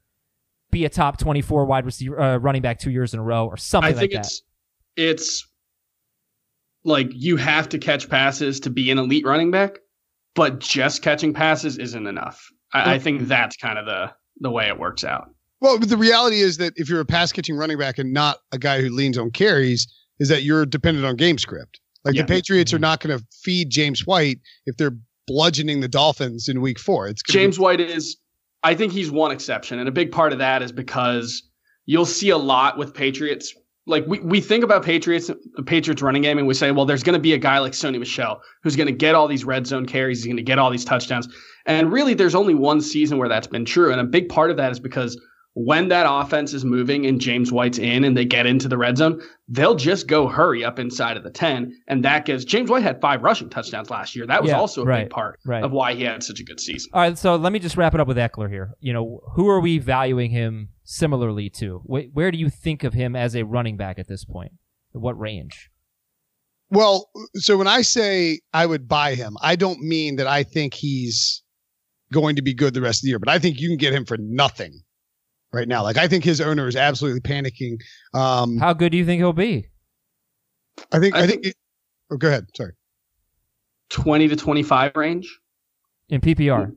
be 0.71 0.85
a 0.85 0.89
top 0.89 1.19
24 1.19 1.65
wide 1.65 1.87
receiver 1.87 2.21
uh, 2.21 2.37
running 2.37 2.61
back 2.61 2.79
two 2.79 2.91
years 2.91 3.15
in 3.15 3.21
a 3.21 3.23
row 3.23 3.47
or 3.47 3.57
something 3.57 3.95
like 3.95 3.95
that. 3.95 3.99
I 3.99 4.01
think 4.01 4.13
like 4.13 4.23
that. 4.23 4.27
it's 4.27 4.43
it's 4.97 5.49
like 6.85 7.09
you 7.13 7.37
have 7.37 7.69
to 7.71 7.79
catch 7.79 8.09
passes 8.09 8.61
to 8.61 8.71
be 8.71 8.91
an 8.91 8.99
elite 8.99 9.25
running 9.25 9.51
back, 9.51 9.79
but 10.35 10.59
just 10.59 11.03
catching 11.03 11.33
passes 11.33 11.79
isn't 11.79 12.07
enough. 12.07 12.47
I, 12.73 12.95
I 12.95 12.99
think 12.99 13.23
that's 13.23 13.57
kind 13.57 13.79
of 13.79 13.87
the 13.87 14.13
the 14.41 14.51
way 14.51 14.67
it 14.69 14.79
works 14.79 15.05
out. 15.05 15.31
Well, 15.61 15.79
but 15.79 15.91
the 15.91 15.97
reality 15.97 16.41
is 16.41 16.57
that 16.57 16.73
if 16.77 16.89
you're 16.89 17.01
a 17.01 17.07
pass 17.07 17.33
catching 17.33 17.57
running 17.57 17.79
back 17.79 17.99
and 17.99 18.13
not 18.13 18.39
a 18.53 18.59
guy 18.59 18.81
who 18.81 18.89
leans 18.89 19.19
on 19.19 19.31
carries, 19.31 19.87
is 20.19 20.29
that 20.29 20.43
you're 20.43 20.65
dependent 20.65 21.07
on 21.07 21.17
game 21.17 21.37
script. 21.39 21.81
Like 22.05 22.15
Yeah. 22.15 22.23
the 22.23 22.29
Patriots 22.29 22.73
are 22.73 22.77
mm-hmm. 22.77 22.83
not 22.83 23.01
going 23.01 23.19
to 23.19 23.25
feed 23.43 23.71
James 23.71 24.07
White 24.07 24.41
if 24.67 24.77
they're 24.77 24.97
bludgeoning 25.27 25.81
the 25.81 25.89
Dolphins 25.89 26.49
in 26.49 26.61
week 26.61 26.79
four. 26.79 27.09
It's 27.09 27.23
gonna 27.23 27.39
James 27.39 27.59
White 27.59 27.81
is, 27.81 28.17
I 28.63 28.75
think 28.75 28.93
he's 28.93 29.11
one 29.11 29.31
exception. 29.31 29.79
And 29.79 29.89
a 29.89 29.93
big 29.93 30.11
part 30.13 30.33
of 30.33 30.39
that 30.39 30.63
is 30.63 30.73
because 30.73 31.43
you'll 31.87 32.07
see 32.07 32.31
a 32.31 32.39
lot 32.39 32.79
with 32.79 32.95
Patriots. 32.95 33.55
Like 33.87 34.07
we, 34.07 34.21
we 34.21 34.41
think 34.41 34.63
about 34.63 34.85
Patriots, 34.85 35.31
the 35.55 35.63
Patriots 35.63 36.03
running 36.03 36.23
game, 36.23 36.39
and 36.39 36.47
we 36.47 36.55
say, 36.55 36.71
well, 36.71 36.85
there's 36.85 37.03
going 37.03 37.15
to 37.15 37.21
be 37.21 37.33
a 37.33 37.39
guy 37.39 37.59
like 37.59 37.73
Sony 37.73 37.99
Michel 37.99 38.41
who's 38.63 38.77
going 38.77 38.87
to 38.87 38.93
get 38.93 39.15
all 39.15 39.27
these 39.27 39.45
red 39.45 39.67
zone 39.67 39.87
carries. 39.87 40.19
He's 40.19 40.27
going 40.27 40.37
to 40.37 40.43
get 40.43 40.59
all 40.59 40.71
these 40.71 40.85
touchdowns. 40.85 41.29
And 41.67 41.93
really, 41.93 42.15
there's 42.15 42.35
only 42.35 42.55
one 42.55 42.81
season 42.81 43.19
where 43.19 43.29
that's 43.29 43.47
been 43.47 43.65
true. 43.65 43.91
And 43.91 44.01
a 44.01 44.05
big 44.05 44.29
part 44.29 44.51
of 44.51 44.57
that 44.59 44.71
is 44.71 44.81
because 44.81 45.21
when 45.65 45.89
that 45.89 46.07
offense 46.09 46.55
is 46.55 46.65
moving 46.65 47.07
and 47.07 47.21
James 47.21 47.51
White's 47.53 47.79
in 47.79 48.05
and 48.05 48.17
they 48.17 48.25
get 48.25 48.47
into 48.47 48.69
the 48.69 48.79
red 48.79 48.97
zone, 48.99 49.21
they'll 49.49 49.75
just 49.75 50.07
go 50.07 50.27
hurry 50.29 50.65
up 50.65 50.79
inside 50.79 51.17
of 51.17 51.23
the 51.25 51.31
10. 51.31 51.73
And 51.89 52.05
that 52.05 52.25
gives 52.25 52.45
James 52.45 52.71
White 52.71 52.83
had 52.83 53.01
five 53.01 53.23
rushing 53.23 53.51
touchdowns 53.51 53.91
last 53.91 54.15
year. 54.17 54.27
That 54.27 54.43
was 54.43 54.51
Yeah, 54.51 54.59
also 54.59 54.83
a 54.83 54.87
right, 54.87 55.05
big 55.05 55.11
part 55.11 55.39
right. 55.45 55.63
of 55.63 55.73
why 55.73 55.95
he 55.95 56.05
had 56.05 56.23
such 56.23 56.41
a 56.41 56.45
good 56.45 56.61
season. 56.61 56.91
All 56.95 57.01
right, 57.03 57.19
so 57.19 57.37
let 57.37 57.53
me 57.53 57.59
just 57.59 57.77
wrap 57.77 57.95
it 57.95 58.01
up 58.01 58.09
with 58.09 58.17
Ekeler 58.17 58.49
here. 58.51 58.73
You 58.81 58.93
know, 58.93 59.21
who 59.35 59.49
are 59.49 59.61
we 59.61 59.79
valuing 59.79 60.31
him 60.31 60.71
similarly 60.85 61.51
to? 61.51 61.79
Wh- 61.87 62.15
where 62.15 62.31
do 62.31 62.39
you 62.39 62.49
think 62.51 62.85
of 62.85 62.95
him 62.95 63.15
as 63.17 63.35
a 63.35 63.45
running 63.45 63.77
back 63.77 63.99
at 63.99 64.09
this 64.09 64.25
point? 64.25 64.53
What 64.93 65.19
range? 65.19 65.71
Well, 66.71 67.11
so 67.35 67.57
when 67.57 67.67
I 67.67 67.83
say 67.83 68.41
I 68.53 68.65
would 68.67 68.87
buy 68.89 69.15
him, 69.15 69.37
I 69.43 69.57
don't 69.57 69.81
mean 69.81 70.17
that 70.17 70.27
I 70.29 70.45
think 70.45 70.75
he's 70.75 71.43
going 72.13 72.37
to 72.37 72.43
be 72.43 72.55
good 72.55 72.75
the 72.75 72.81
rest 72.81 73.01
of 73.01 73.03
the 73.03 73.09
year, 73.09 73.19
but 73.19 73.29
I 73.29 73.39
think 73.39 73.61
you 73.61 73.69
can 73.69 73.77
get 73.77 73.93
him 73.93 74.05
for 74.05 74.17
nothing 74.19 74.81
right 75.53 75.69
now. 75.69 75.83
Like 75.83 75.97
I 75.99 76.09
think 76.09 76.25
his 76.25 76.41
owner 76.41 76.67
is 76.69 76.77
absolutely 76.77 77.21
panicking. 77.21 77.79
Um, 78.15 78.59
How 78.59 78.73
good 78.73 78.91
do 78.93 78.99
you 78.99 79.05
think 79.07 79.21
he'll 79.21 79.33
be? 79.33 79.69
I 80.93 80.99
think 80.99 81.15
I, 81.15 81.23
I 81.23 81.27
think. 81.27 81.47
oh, 82.11 82.17
go 82.17 82.29
ahead. 82.29 82.47
Sorry. 82.57 82.73
20 83.91 84.29
to 84.29 84.37
25 84.37 84.93
range. 84.95 85.39
in 86.09 86.21
PPR? 86.21 86.73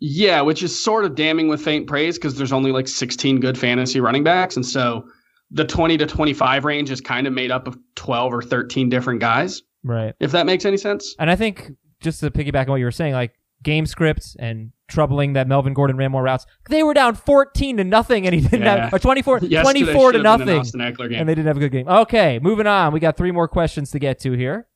Yeah, 0.00 0.42
which 0.42 0.62
is 0.62 0.82
sort 0.82 1.04
of 1.04 1.14
damning 1.16 1.48
with 1.48 1.60
faint 1.60 1.88
praise 1.88 2.16
because 2.18 2.36
there's 2.36 2.52
only 2.52 2.70
like 2.70 2.86
16 2.86 3.40
good 3.40 3.58
fantasy 3.58 3.98
running 4.00 4.22
backs. 4.22 4.54
And 4.54 4.64
so 4.64 5.08
the 5.50 5.64
20 5.64 5.96
to 5.98 6.06
25 6.06 6.64
range 6.64 6.90
is 6.90 7.00
kind 7.00 7.26
of 7.26 7.32
made 7.32 7.50
up 7.50 7.66
of 7.66 7.76
12 7.96 8.32
or 8.32 8.42
13 8.42 8.90
different 8.90 9.20
guys, 9.20 9.62
Right. 9.82 10.14
if 10.20 10.30
that 10.32 10.46
makes 10.46 10.64
any 10.64 10.76
sense. 10.76 11.16
And 11.18 11.30
I 11.30 11.36
think 11.36 11.70
just 12.00 12.20
to 12.20 12.30
piggyback 12.30 12.66
on 12.66 12.68
what 12.68 12.76
you 12.76 12.84
were 12.84 12.90
saying, 12.92 13.14
like 13.14 13.32
game 13.62 13.86
scripts 13.86 14.36
and 14.38 14.70
troubling 14.88 15.34
that 15.34 15.46
Melvin 15.46 15.74
Gordon 15.74 15.96
ran 15.96 16.10
more 16.10 16.22
routes, 16.22 16.46
they 16.68 16.82
were 16.82 16.94
down 16.94 17.14
14 17.14 17.76
to 17.76 17.84
nothing 17.84 18.26
and 18.26 18.34
he 18.34 18.40
didn't 18.40 18.62
Yeah. 18.62 18.84
have, 18.84 18.94
or 18.94 18.98
24, 18.98 19.38
Yesterday 19.42 19.60
24 19.84 20.12
to 20.12 20.18
should 20.18 20.24
have 20.26 20.38
been 20.40 20.48
an 20.48 20.56
nothing. 20.64 21.08
Game. 21.08 21.20
and 21.20 21.28
they 21.28 21.34
didn't 21.34 21.46
have 21.46 21.56
a 21.56 21.60
good 21.60 21.72
game. 21.72 21.86
Okay, 21.88 22.38
moving 22.42 22.66
on. 22.66 22.92
We 22.92 23.00
got 23.00 23.16
three 23.16 23.30
more 23.32 23.46
questions 23.48 23.90
to 23.92 23.98
get 23.98 24.18
to 24.20 24.32
here. 24.32 24.66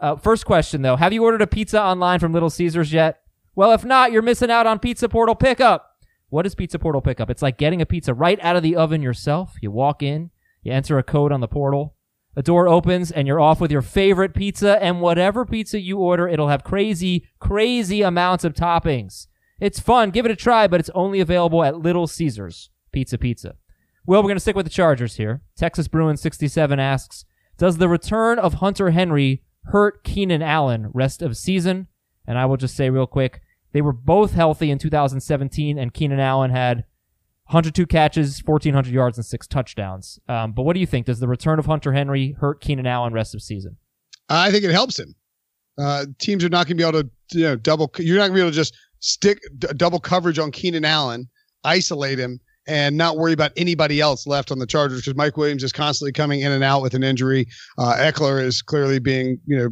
Uh, 0.00 0.16
first 0.16 0.44
question 0.46 0.82
though: 0.82 0.96
Have 0.96 1.12
you 1.12 1.22
ordered 1.22 1.42
a 1.42 1.46
pizza 1.46 1.80
online 1.80 2.18
from 2.18 2.32
Little 2.32 2.50
Caesars 2.50 2.92
yet? 2.92 3.20
Well, 3.54 3.72
if 3.72 3.84
not, 3.84 4.10
you're 4.10 4.22
missing 4.22 4.50
out 4.50 4.66
on 4.66 4.78
Pizza 4.80 5.08
Portal 5.08 5.34
Pickup. 5.34 5.88
What 6.30 6.46
is 6.46 6.54
Pizza 6.54 6.78
Portal 6.78 7.02
Pickup? 7.02 7.28
It's 7.30 7.42
like 7.42 7.58
getting 7.58 7.82
a 7.82 7.86
pizza 7.86 8.14
right 8.14 8.38
out 8.42 8.56
of 8.56 8.62
the 8.62 8.74
oven 8.74 9.02
yourself. 9.02 9.54
You 9.60 9.70
walk 9.70 10.02
in, 10.02 10.30
you 10.62 10.72
enter 10.72 10.96
a 10.98 11.02
code 11.02 11.30
on 11.30 11.40
the 11.40 11.46
portal, 11.48 11.94
the 12.34 12.42
door 12.42 12.66
opens, 12.66 13.10
and 13.12 13.28
you're 13.28 13.38
off 13.38 13.60
with 13.60 13.70
your 13.70 13.82
favorite 13.82 14.32
pizza. 14.34 14.82
And 14.82 15.02
whatever 15.02 15.44
pizza 15.44 15.78
you 15.78 15.98
order, 15.98 16.26
it'll 16.26 16.48
have 16.48 16.64
crazy, 16.64 17.28
crazy 17.38 18.00
amounts 18.00 18.42
of 18.44 18.54
toppings. 18.54 19.26
It's 19.62 19.78
fun. 19.78 20.10
Give 20.10 20.26
it 20.26 20.32
a 20.32 20.36
try, 20.36 20.66
but 20.66 20.80
it's 20.80 20.90
only 20.92 21.20
available 21.20 21.62
at 21.62 21.78
Little 21.78 22.08
Caesars 22.08 22.70
Pizza 22.90 23.16
Pizza. 23.16 23.54
Well, 24.04 24.20
we're 24.20 24.26
going 24.26 24.34
to 24.34 24.40
stick 24.40 24.56
with 24.56 24.66
the 24.66 24.70
Chargers 24.70 25.14
here. 25.14 25.42
Texas 25.56 25.86
Bruin 25.86 26.16
67 26.16 26.80
asks, 26.80 27.24
does 27.58 27.78
the 27.78 27.88
return 27.88 28.40
of 28.40 28.54
Hunter 28.54 28.90
Henry 28.90 29.44
hurt 29.66 30.02
Keenan 30.02 30.42
Allen 30.42 30.90
rest 30.92 31.22
of 31.22 31.36
season? 31.36 31.86
And 32.26 32.38
I 32.38 32.44
will 32.44 32.56
just 32.56 32.74
say 32.74 32.90
real 32.90 33.06
quick, 33.06 33.40
they 33.72 33.80
were 33.80 33.92
both 33.92 34.32
healthy 34.32 34.68
in 34.68 34.78
2017, 34.78 35.78
and 35.78 35.94
Keenan 35.94 36.18
Allen 36.18 36.50
had 36.50 36.78
102 37.46 37.86
catches, 37.86 38.42
1,400 38.44 38.92
yards, 38.92 39.16
and 39.16 39.24
six 39.24 39.46
touchdowns. 39.46 40.18
Um, 40.28 40.54
but 40.54 40.64
what 40.64 40.74
do 40.74 40.80
you 40.80 40.86
think? 40.86 41.06
Does 41.06 41.20
the 41.20 41.28
return 41.28 41.60
of 41.60 41.66
Hunter 41.66 41.92
Henry 41.92 42.34
hurt 42.40 42.60
Keenan 42.60 42.88
Allen 42.88 43.12
rest 43.12 43.32
of 43.32 43.40
season? 43.40 43.76
I 44.28 44.50
think 44.50 44.64
it 44.64 44.72
helps 44.72 44.98
him. 44.98 45.14
Uh, 45.78 46.06
teams 46.18 46.44
are 46.44 46.48
not 46.48 46.66
going 46.66 46.76
to 46.76 46.82
be 46.82 46.88
able 46.88 47.04
to, 47.04 47.10
you 47.38 47.44
know, 47.44 47.54
double. 47.54 47.92
You're 47.98 48.16
not 48.16 48.22
going 48.22 48.32
to 48.32 48.34
be 48.34 48.40
able 48.40 48.50
to 48.50 48.56
just 48.56 48.74
stick 49.02 49.42
d- 49.58 49.68
double 49.76 50.00
coverage 50.00 50.38
on 50.38 50.50
Keenan 50.50 50.84
Allen, 50.84 51.28
isolate 51.64 52.18
him, 52.18 52.40
and 52.66 52.96
not 52.96 53.18
worry 53.18 53.32
about 53.32 53.52
anybody 53.56 54.00
else 54.00 54.26
left 54.26 54.50
on 54.50 54.58
the 54.58 54.66
Chargers 54.66 55.02
because 55.02 55.16
Mike 55.16 55.36
Williams 55.36 55.62
is 55.62 55.72
constantly 55.72 56.12
coming 56.12 56.40
in 56.40 56.52
and 56.52 56.64
out 56.64 56.80
with 56.80 56.94
an 56.94 57.02
injury. 57.02 57.46
Uh, 57.76 57.94
Ekeler 57.98 58.42
is 58.42 58.62
clearly 58.62 58.98
being, 58.98 59.38
you 59.46 59.56
know, 59.56 59.68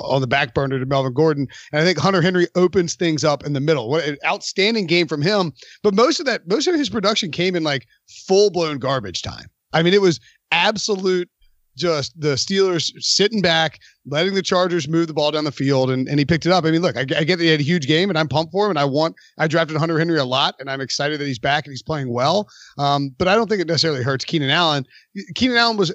on 0.00 0.22
the 0.22 0.26
back 0.26 0.54
burner 0.54 0.78
to 0.78 0.86
Melvin 0.86 1.12
Gordon. 1.12 1.46
And 1.70 1.82
I 1.82 1.84
think 1.84 1.98
Hunter 1.98 2.22
Henry 2.22 2.48
opens 2.54 2.94
things 2.94 3.24
up 3.24 3.44
in 3.44 3.52
the 3.52 3.60
middle. 3.60 3.90
What 3.90 4.04
an 4.04 4.16
outstanding 4.24 4.86
game 4.86 5.06
from 5.06 5.20
him. 5.20 5.52
But 5.82 5.94
most 5.94 6.18
of 6.18 6.26
that, 6.26 6.48
most 6.48 6.66
of 6.66 6.74
his 6.74 6.88
production 6.88 7.30
came 7.30 7.54
in 7.54 7.62
like 7.62 7.86
full 8.26 8.50
blown 8.50 8.78
garbage 8.78 9.20
time. 9.20 9.46
I 9.74 9.82
mean, 9.82 9.92
it 9.92 10.00
was 10.00 10.18
absolute 10.50 11.28
just 11.76 12.18
the 12.20 12.34
Steelers 12.34 12.92
sitting 13.02 13.40
back, 13.40 13.78
letting 14.06 14.34
the 14.34 14.42
Chargers 14.42 14.88
move 14.88 15.06
the 15.06 15.14
ball 15.14 15.30
down 15.30 15.44
the 15.44 15.52
field, 15.52 15.90
and, 15.90 16.08
and 16.08 16.18
he 16.18 16.24
picked 16.24 16.46
it 16.46 16.52
up. 16.52 16.64
I 16.64 16.70
mean, 16.70 16.82
look, 16.82 16.96
I, 16.96 17.00
I 17.00 17.24
get 17.24 17.36
that 17.36 17.40
he 17.40 17.48
had 17.48 17.60
a 17.60 17.64
huge 17.64 17.86
game, 17.86 18.08
and 18.10 18.18
I'm 18.18 18.28
pumped 18.28 18.52
for 18.52 18.66
him, 18.66 18.70
and 18.70 18.78
I 18.78 18.84
want 18.84 19.14
I 19.38 19.46
drafted 19.48 19.76
Hunter 19.76 19.98
Henry 19.98 20.18
a 20.18 20.24
lot, 20.24 20.54
and 20.58 20.70
I'm 20.70 20.80
excited 20.80 21.20
that 21.20 21.26
he's 21.26 21.38
back 21.38 21.64
and 21.66 21.72
he's 21.72 21.82
playing 21.82 22.12
well. 22.12 22.48
Um, 22.78 23.10
but 23.18 23.28
I 23.28 23.34
don't 23.34 23.48
think 23.48 23.60
it 23.60 23.66
necessarily 23.66 24.02
hurts 24.02 24.24
Keenan 24.24 24.50
Allen. 24.50 24.84
Keenan 25.34 25.56
Allen 25.56 25.76
was 25.76 25.94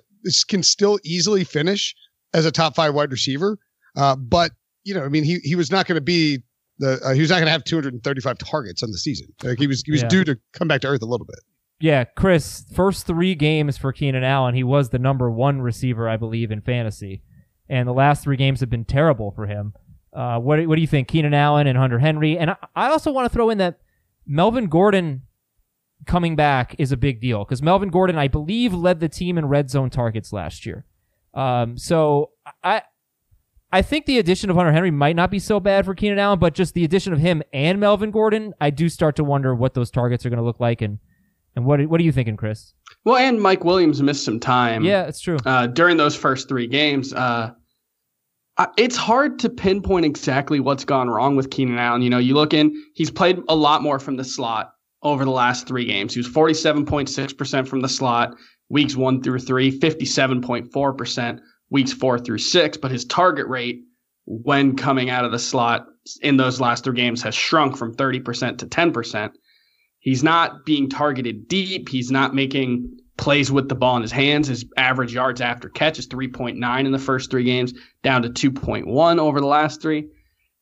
can 0.49 0.63
still 0.63 0.99
easily 1.03 1.43
finish 1.43 1.95
as 2.33 2.45
a 2.45 2.51
top 2.51 2.75
five 2.75 2.93
wide 2.93 3.11
receiver, 3.11 3.57
uh, 3.95 4.15
but 4.15 4.51
you 4.83 4.93
know, 4.93 5.03
I 5.03 5.09
mean, 5.09 5.23
he 5.23 5.39
he 5.43 5.55
was 5.55 5.71
not 5.71 5.85
going 5.87 5.95
to 5.97 6.01
be 6.01 6.39
the 6.79 6.99
uh, 7.03 7.13
he 7.13 7.21
was 7.21 7.29
not 7.29 7.35
going 7.37 7.45
to 7.47 7.51
have 7.51 7.63
235 7.63 8.37
targets 8.37 8.83
on 8.83 8.91
the 8.91 8.97
season. 8.97 9.27
Like 9.43 9.59
he 9.59 9.67
was 9.67 9.83
he 9.85 9.91
was 9.91 10.01
Yeah. 10.01 10.07
due 10.09 10.23
to 10.25 10.37
come 10.53 10.67
back 10.67 10.81
to 10.81 10.87
earth 10.87 11.01
a 11.01 11.05
little 11.05 11.25
bit. 11.25 11.39
Yeah, 11.79 12.05
Chris, 12.05 12.65
first 12.73 13.05
three 13.05 13.35
games 13.35 13.77
for 13.77 13.93
Keenan 13.93 14.23
Allen, 14.23 14.55
he 14.55 14.63
was 14.63 14.89
the 14.89 14.99
number 14.99 15.29
one 15.29 15.61
receiver, 15.61 16.09
I 16.09 16.17
believe, 16.17 16.51
in 16.51 16.61
fantasy. 16.61 17.21
And 17.69 17.87
the 17.87 17.93
last 17.93 18.23
three 18.23 18.37
games 18.37 18.61
have 18.61 18.69
been 18.69 18.85
terrible 18.85 19.31
for 19.31 19.45
him. 19.45 19.73
Uh, 20.11 20.39
what, 20.39 20.65
what 20.67 20.75
do 20.75 20.81
you 20.81 20.87
think, 20.87 21.07
Keenan 21.07 21.35
Allen 21.35 21.67
and 21.67 21.77
Hunter 21.77 21.99
Henry? 21.99 22.37
And 22.37 22.51
I, 22.51 22.55
I 22.75 22.89
also 22.89 23.11
want 23.11 23.25
to 23.25 23.33
throw 23.33 23.49
in 23.51 23.59
that 23.59 23.79
Melvin 24.25 24.67
Gordon 24.67 25.23
coming 26.05 26.35
back 26.35 26.75
is 26.79 26.91
a 26.91 26.97
big 26.97 27.21
deal 27.21 27.43
because 27.43 27.61
Melvin 27.61 27.89
Gordon, 27.89 28.17
I 28.17 28.27
believe, 28.27 28.73
led 28.73 28.99
the 28.99 29.09
team 29.09 29.37
in 29.37 29.45
red 29.45 29.69
zone 29.69 29.89
targets 29.91 30.33
last 30.33 30.65
year. 30.65 30.85
Um, 31.33 31.77
so 31.77 32.31
I, 32.63 32.81
I 33.71 33.83
think 33.83 34.05
the 34.05 34.17
addition 34.17 34.49
of 34.49 34.55
Hunter 34.55 34.71
Henry 34.71 34.91
might 34.91 35.15
not 35.15 35.29
be 35.29 35.39
so 35.39 35.59
bad 35.59 35.85
for 35.85 35.93
Keenan 35.93 36.17
Allen, 36.17 36.39
but 36.39 36.55
just 36.55 36.73
the 36.73 36.83
addition 36.85 37.13
of 37.13 37.19
him 37.19 37.43
and 37.53 37.79
Melvin 37.79 38.09
Gordon, 38.11 38.53
I 38.59 38.71
do 38.71 38.89
start 38.89 39.15
to 39.17 39.23
wonder 39.23 39.53
what 39.53 39.75
those 39.75 39.91
targets 39.91 40.25
are 40.25 40.29
going 40.29 40.39
to 40.39 40.45
look 40.45 40.59
like 40.59 40.81
and 40.81 40.99
and 41.57 41.65
what 41.65 41.83
what 41.87 41.99
are 41.99 42.03
you 42.03 42.11
thinking, 42.11 42.37
Chris? 42.37 42.73
Well, 43.03 43.17
and 43.17 43.41
Mike 43.41 43.63
Williams 43.63 44.01
missed 44.01 44.23
some 44.23 44.39
time. 44.39 44.83
Yeah, 44.83 45.03
it's 45.03 45.19
true. 45.19 45.37
uh, 45.43 45.65
during 45.65 45.97
those 45.97 46.15
first 46.15 46.47
three 46.47 46.67
games. 46.67 47.11
Uh, 47.13 47.51
it's 48.77 48.95
hard 48.95 49.39
to 49.39 49.49
pinpoint 49.49 50.05
exactly 50.05 50.59
what's 50.59 50.85
gone 50.85 51.09
wrong 51.09 51.35
with 51.35 51.49
Keenan 51.49 51.77
Allen. 51.77 52.01
You 52.01 52.09
know, 52.09 52.17
you 52.17 52.33
look 52.33 52.53
in, 52.53 52.73
he's 52.95 53.11
played 53.11 53.39
a 53.49 53.55
lot 53.55 53.83
more 53.83 53.99
from 53.99 54.17
the 54.17 54.23
slot 54.23 54.71
over 55.03 55.25
the 55.25 55.31
last 55.31 55.67
three 55.67 55.85
games. 55.85 56.13
He 56.13 56.19
was 56.19 56.27
47.6% 56.29 57.67
from 57.67 57.81
the 57.81 57.89
slot 57.89 58.35
weeks 58.69 58.95
one 58.95 59.21
through 59.21 59.39
three, 59.39 59.77
57.4% 59.79 61.39
weeks 61.69 61.93
four 61.93 62.17
through 62.17 62.39
six, 62.39 62.77
but 62.77 62.89
his 62.91 63.05
target 63.05 63.47
rate 63.47 63.81
when 64.25 64.75
coming 64.75 65.09
out 65.09 65.23
of 65.23 65.31
the 65.31 65.39
slot 65.39 65.85
in 66.21 66.37
those 66.37 66.59
last 66.59 66.83
three 66.83 66.95
games 66.95 67.21
has 67.21 67.35
shrunk 67.35 67.77
from 67.77 67.95
30% 67.95 68.57
to 68.57 68.65
10%. 68.65 69.31
He's 70.07 70.23
not 70.23 70.65
being 70.65 70.87
targeted 70.87 71.49
deep. 71.49 71.89
He's 71.89 72.11
not 72.11 72.33
making 72.33 72.97
plays 73.17 73.51
with 73.51 73.67
the 73.67 73.75
ball 73.75 73.97
in 73.97 74.03
his 74.03 74.11
hands. 74.13 74.47
His 74.47 74.63
average 74.77 75.13
yards 75.13 75.41
after 75.41 75.67
catch 75.67 75.99
is 75.99 76.07
3.9 76.07 76.85
in 76.85 76.91
the 76.93 76.97
first 76.97 77.29
three 77.29 77.43
games, 77.43 77.73
down 78.03 78.21
to 78.21 78.29
2.1 78.29 79.19
over 79.19 79.41
the 79.41 79.45
last 79.45 79.81
three. 79.81 80.07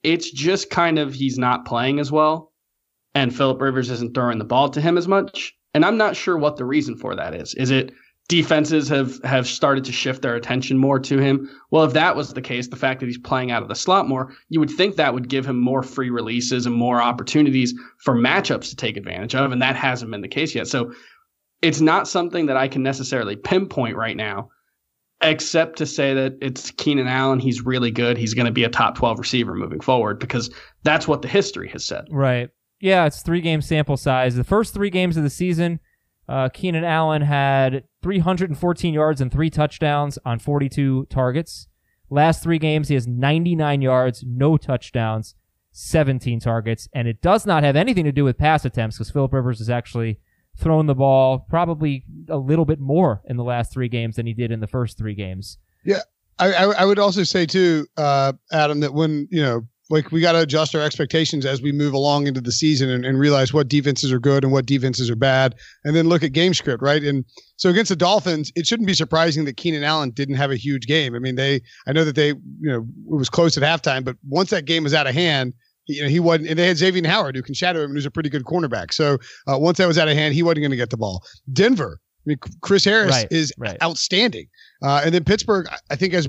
It's 0.02 0.32
just 0.32 0.72
kind 0.72 0.98
of 0.98 1.14
he's 1.14 1.38
not 1.38 1.64
playing 1.64 2.00
as 2.00 2.12
well, 2.12 2.54
and 3.14 3.36
Philip 3.36 3.62
Rivers 3.62 3.92
isn't 3.92 4.16
throwing 4.16 4.40
the 4.40 4.46
ball 4.46 4.70
to 4.70 4.82
him 4.82 4.98
as 4.98 5.08
much. 5.08 5.54
And 5.76 5.86
I'm 5.86 5.98
not 5.98 6.16
sure 6.16 6.40
what 6.40 6.58
the 6.58 6.66
reason 6.66 6.98
for 6.98 7.16
that 7.16 7.36
is. 7.36 7.54
Is 7.54 7.70
it 7.70 7.94
defenses 8.28 8.90
have 8.90 9.24
have 9.24 9.48
started 9.48 9.86
to 9.86 9.92
shift 9.92 10.22
their 10.22 10.36
attention 10.36 10.78
more 10.78 11.00
to 11.00 11.20
him. 11.20 11.50
Well, 11.72 11.84
if 11.84 11.94
that 11.94 12.16
was 12.16 12.34
the 12.34 12.42
case, 12.42 12.68
the 12.68 12.76
fact 12.76 13.00
that 13.00 13.06
he's 13.06 13.18
playing 13.18 13.52
out 13.52 13.62
of 13.62 13.70
the 13.70 13.76
slot 13.76 14.08
more, 14.08 14.34
you 14.50 14.60
would 14.60 14.72
think 14.72 14.96
that 14.96 15.14
would 15.14 15.30
give 15.30 15.46
him 15.46 15.60
more 15.60 15.84
free 15.84 16.10
releases 16.10 16.66
and 16.66 16.76
more 16.76 17.02
opportunities 17.02 17.74
for 17.98 18.16
matchups 18.16 18.70
to 18.70 18.76
take 18.76 18.98
advantage 18.98 19.36
of, 19.36 19.52
and 19.52 19.62
that 19.62 19.76
hasn't 19.76 20.12
been 20.12 20.22
the 20.22 20.28
case 20.28 20.56
yet. 20.56 20.68
So 20.68 20.94
it's 21.62 21.82
not 21.82 22.08
something 22.08 22.48
that 22.48 22.58
I 22.58 22.68
can 22.68 22.84
necessarily 22.84 23.36
pinpoint 23.36 23.96
right 23.96 24.18
now, 24.18 24.50
except 25.22 25.78
to 25.78 25.86
say 25.86 26.14
that 26.16 26.38
it's 26.42 26.72
Keenan 26.72 27.08
Allen. 27.08 27.40
He's 27.40 27.66
really 27.66 27.92
good. 27.92 28.18
He's 28.18 28.34
going 28.34 28.48
to 28.48 28.52
be 28.52 28.64
a 28.64 28.70
top 28.70 28.96
12 28.96 29.20
receiver 29.20 29.54
moving 29.54 29.82
forward 29.82 30.20
because 30.20 30.54
that's 30.84 31.08
what 31.08 31.22
the 31.22 31.28
history 31.28 31.70
has 31.70 31.86
said. 31.86 32.06
Right. 32.10 32.50
Yeah, 32.82 33.06
it's 33.06 33.22
three 33.22 33.42
game 33.42 33.62
sample 33.62 33.98
size. 33.98 34.36
The 34.36 34.44
first 34.44 34.74
three 34.74 34.90
games 34.90 35.16
of 35.16 35.24
the 35.24 35.30
season, 35.30 35.80
uh, 36.28 36.50
Keenan 36.50 36.84
Allen 36.84 37.22
had 37.22 37.84
314 38.06 38.94
yards 38.94 39.20
and 39.20 39.32
three 39.32 39.50
touchdowns 39.50 40.20
on 40.24 40.38
42 40.38 41.08
targets. 41.10 41.68
Last 42.12 42.44
three 42.44 42.60
games, 42.60 42.88
he 42.88 42.94
has 42.94 43.08
99 43.08 43.82
yards, 43.82 44.24
no 44.24 44.58
touchdowns, 44.58 45.34
17 45.72 46.40
targets, 46.40 46.88
and 46.94 47.08
it 47.08 47.20
does 47.24 47.48
not 47.48 47.64
have 47.64 47.76
anything 47.76 48.04
to 48.04 48.12
do 48.12 48.24
with 48.24 48.38
pass 48.38 48.64
attempts 48.64 48.98
because 48.98 49.10
Philip 49.10 49.34
Rivers 49.34 49.58
has 49.58 49.72
actually 49.72 50.20
thrown 50.56 50.86
the 50.86 50.94
ball 50.94 51.48
probably 51.50 52.06
a 52.30 52.38
little 52.38 52.66
bit 52.66 52.80
more 52.80 53.24
in 53.26 53.38
the 53.38 53.44
last 53.44 53.74
three 53.74 53.90
games 53.90 54.18
than 54.18 54.28
he 54.28 54.36
did 54.36 54.52
in 54.52 54.60
the 54.60 54.68
first 54.68 55.00
three 55.00 55.16
games. 55.16 55.58
Yeah, 55.84 56.02
I, 56.38 56.54
I, 56.54 56.64
I 56.82 56.86
would 56.86 57.00
also 57.00 57.24
say 57.24 57.48
too, 57.48 57.88
uh, 57.98 58.34
Adam, 58.52 58.82
that 58.82 58.94
when 58.94 59.28
you 59.32 59.42
know 59.42 59.68
like 59.90 60.12
we 60.12 60.20
got 60.20 60.32
to 60.32 60.42
adjust 60.42 60.74
our 60.76 60.82
expectations 60.82 61.46
as 61.46 61.62
we 61.62 61.72
move 61.72 61.94
along 61.94 62.28
into 62.28 62.42
the 62.42 62.52
season 62.52 62.90
and, 62.90 63.06
and, 63.06 63.20
realize 63.20 63.54
what 63.54 63.68
defenses 63.68 64.12
are 64.12 64.20
good 64.20 64.44
and 64.44 64.52
what 64.52 64.66
defenses 64.66 65.10
are 65.10 65.16
bad, 65.16 65.56
and 65.84 65.96
then 65.96 66.10
look 66.10 66.24
at 66.24 66.32
game 66.32 66.54
script, 66.54 66.82
right? 66.82 67.04
And 67.04 67.24
so 67.58 67.70
against 67.70 67.90
the 67.90 67.96
Dolphins, 67.96 68.52
it 68.56 68.66
shouldn't 68.66 68.88
be 68.88 68.94
surprising 68.94 69.46
that 69.46 69.58
Keenan 69.58 69.84
Allen 69.84 70.10
didn't 70.12 70.36
have 70.36 70.52
a 70.52 70.56
huge 70.56 70.88
game. 70.88 71.16
I 71.16 71.20
mean, 71.20 71.36
they, 71.36 71.62
I 71.88 71.94
know 71.94 72.04
that 72.04 72.16
they, 72.16 72.30
you 72.30 72.38
know, 72.62 72.86
it 73.12 73.16
was 73.16 73.30
close 73.30 73.58
at 73.58 73.64
halftime, 73.64 74.04
but 74.04 74.18
once 74.28 74.50
that 74.50 74.66
game 74.66 74.84
was 74.84 74.94
out 74.94 75.08
of 75.08 75.14
hand, 75.14 75.54
you 75.88 76.02
know, 76.02 76.10
he 76.10 76.20
wasn't, 76.20 76.50
and 76.50 76.58
they 76.58 76.68
had 76.68 76.78
Xavier 76.78 77.08
Howard 77.08 77.36
who 77.36 77.44
can 77.44 77.54
shadow 77.54 77.80
him 77.80 77.92
and 77.92 77.98
who's 77.98 78.08
a 78.08 78.12
pretty 78.12 78.30
good 78.30 78.44
cornerback. 78.44 78.92
So 78.92 79.20
uh, 79.48 79.58
once 79.60 79.78
that 79.78 79.88
was 79.88 79.98
out 79.98 80.08
of 80.08 80.16
hand, 80.16 80.34
he 80.34 80.42
wasn't 80.42 80.62
going 80.62 80.72
to 80.72 80.78
get 80.78 80.90
the 80.90 80.98
ball. 80.98 81.24
Denver, 81.54 82.00
I 82.02 82.30
mean, 82.30 82.38
Chris 82.62 82.84
Harris 82.84 83.12
right, 83.12 83.28
is 83.30 83.54
right. 83.58 83.78
outstanding. 83.84 84.48
Uh, 84.82 85.04
and 85.06 85.14
then 85.14 85.24
Pittsburgh, 85.24 85.68
I 85.92 85.96
think, 85.96 86.14
has 86.14 86.28